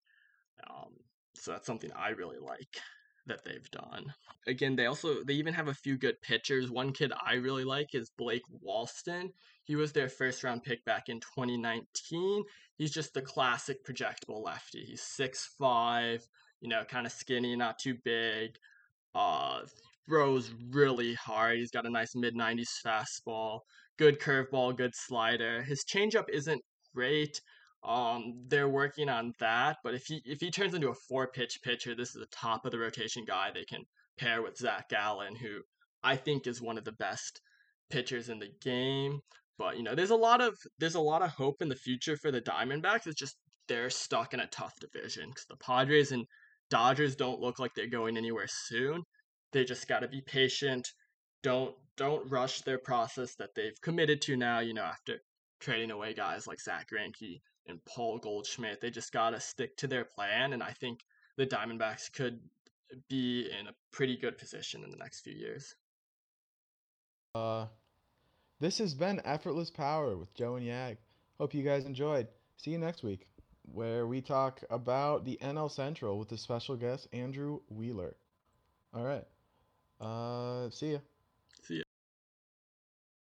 Um, 0.68 0.93
so 1.34 1.53
that's 1.53 1.66
something 1.66 1.91
i 1.95 2.09
really 2.11 2.39
like 2.39 2.80
that 3.26 3.45
they've 3.45 3.70
done. 3.70 4.12
Again 4.47 4.76
they 4.76 4.87
also 4.87 5.24
they 5.24 5.34
even 5.34 5.55
have 5.55 5.68
a 5.68 5.74
few 5.74 5.99
good 5.99 6.20
pitchers. 6.22 6.70
One 6.70 6.93
kid 6.93 7.12
i 7.24 7.34
really 7.34 7.64
like 7.64 7.95
is 7.95 8.11
blake 8.16 8.45
walston. 8.64 9.32
He 9.64 9.76
was 9.76 9.93
their 9.93 10.09
first 10.09 10.45
round 10.45 10.62
pick 10.62 10.84
back 10.84 11.09
in 11.09 11.20
2019 11.20 12.45
he's 12.78 12.93
just 12.93 13.14
the 13.14 13.22
classic 13.22 13.84
projectable 13.84 14.45
lefty. 14.45 14.84
He's 14.84 15.03
six 15.03 15.55
five 15.59 16.26
you 16.61 16.68
know 16.68 16.84
kind 16.84 17.07
of 17.07 17.12
skinny 17.12 17.57
not 17.57 17.78
too 17.78 17.97
big. 18.05 18.57
Uh 19.14 19.61
throws 20.09 20.50
really 20.70 21.14
hard. 21.14 21.59
He's 21.59 21.70
got 21.70 21.86
a 21.86 21.90
nice 21.90 22.14
mid 22.14 22.34
90s 22.34 22.68
fastball, 22.84 23.61
good 23.98 24.20
curveball, 24.20 24.76
good 24.76 24.94
slider. 24.94 25.62
His 25.62 25.84
changeup 25.84 26.26
isn't 26.32 26.62
great. 26.94 27.40
Um, 27.84 28.44
they're 28.48 28.68
working 28.68 29.09
on 29.09 29.32
that, 29.38 29.76
but 29.84 29.94
if 29.94 30.04
he 30.07 30.20
if 30.24 30.40
he 30.40 30.50
turns 30.50 30.74
into 30.74 30.88
a 30.88 30.94
four 31.09 31.28
pitch 31.28 31.59
pitcher, 31.62 31.94
this 31.94 32.16
is 32.16 32.22
a 32.22 32.36
top 32.36 32.64
of 32.64 32.72
the 32.72 32.78
rotation 32.78 33.24
guy 33.24 33.50
they 33.54 33.64
can 33.64 33.84
pair 34.18 34.42
with 34.42 34.57
Zac 34.57 34.88
Gallen, 34.88 35.36
who 35.36 35.61
I 36.02 36.16
think 36.16 36.46
is 36.46 36.61
one 36.61 36.78
of 36.78 36.84
the 36.84 36.92
best 36.92 37.40
pitchers 37.90 38.28
in 38.28 38.38
the 38.40 38.50
game. 38.61 39.20
But 39.59 39.76
you 39.76 39.82
know, 39.82 39.94
there's 39.94 40.11
a 40.11 40.16
lot 40.16 40.40
of 40.40 40.57
there's 40.78 40.96
a 40.96 41.00
lot 41.00 41.22
of 41.22 41.30
hope 41.30 41.62
in 41.62 41.68
the 41.68 41.76
future 41.76 42.16
for 42.16 42.30
the 42.32 42.40
Diamondbacks. 42.40 43.07
It's 43.07 43.20
just 43.20 43.36
they're 43.68 43.90
stuck 43.90 44.34
in 44.34 44.40
a 44.40 44.46
tough 44.48 44.74
division 44.80 45.28
because 45.28 45.46
the 45.48 45.57
Padres 45.57 46.12
and 46.12 46.24
Dodgers 46.70 47.14
don't 47.14 47.40
look 47.40 47.59
like 47.59 47.70
they're 47.74 47.88
going 47.88 48.16
anywhere 48.16 48.48
soon. 48.48 49.02
They 49.57 49.64
just 49.64 49.88
got 49.88 50.00
to 50.00 50.09
be 50.09 50.20
patient. 50.20 50.92
Don't 51.42 51.74
don't 51.96 52.30
rush 52.30 52.61
their 52.61 52.76
process 52.76 53.36
that 53.36 53.54
they've 53.54 53.80
committed 53.80 54.20
to 54.20 54.36
now. 54.36 54.59
You 54.59 54.74
know, 54.74 54.82
after 54.82 55.22
trading 55.61 55.90
away 55.90 56.12
guys 56.12 56.46
like 56.46 56.61
Zack 56.61 56.90
Greinke 56.90 57.40
and 57.66 57.82
Paul 57.86 58.18
Goldschmidt, 58.18 58.82
they 58.82 58.90
just 58.90 59.14
got 59.14 59.30
to 59.30 59.40
stick 59.40 59.74
to 59.78 59.86
their 59.86 60.04
plan. 60.04 60.52
And 60.52 60.62
I 60.62 60.72
think 60.72 61.07
the 61.38 61.46
Diamondbacks 61.46 62.12
could 62.12 62.38
be 63.09 63.48
in 63.59 63.68
a 63.68 63.74
pretty 63.92 64.18
good 64.18 64.36
position 64.36 64.84
in 64.84 64.90
the 64.90 64.98
next 64.98 65.20
few 65.20 65.32
years. 65.32 65.74
Uh, 67.34 67.64
this 68.61 68.76
has 68.76 68.92
been 68.92 69.22
Effortless 69.24 69.70
Power 69.70 70.18
with 70.18 70.34
Joe 70.34 70.57
and 70.57 70.66
Yag. 70.66 70.98
Hope 71.38 71.54
you 71.54 71.62
guys 71.62 71.86
enjoyed. 71.86 72.28
See 72.59 72.72
you 72.72 72.78
next 72.78 73.02
week, 73.02 73.26
where 73.72 74.07
we 74.07 74.20
talk 74.20 74.62
about 74.68 75.24
the 75.24 75.38
NL 75.40 75.70
Central 75.70 76.18
with 76.18 76.28
the 76.28 76.36
special 76.36 76.76
guest 76.76 77.09
Andrew 77.14 77.61
Wheeler. 77.70 78.16
All 78.92 79.02
right. 79.02 79.24
Uh, 80.01 80.70
see 80.70 80.92
ya. 80.92 81.01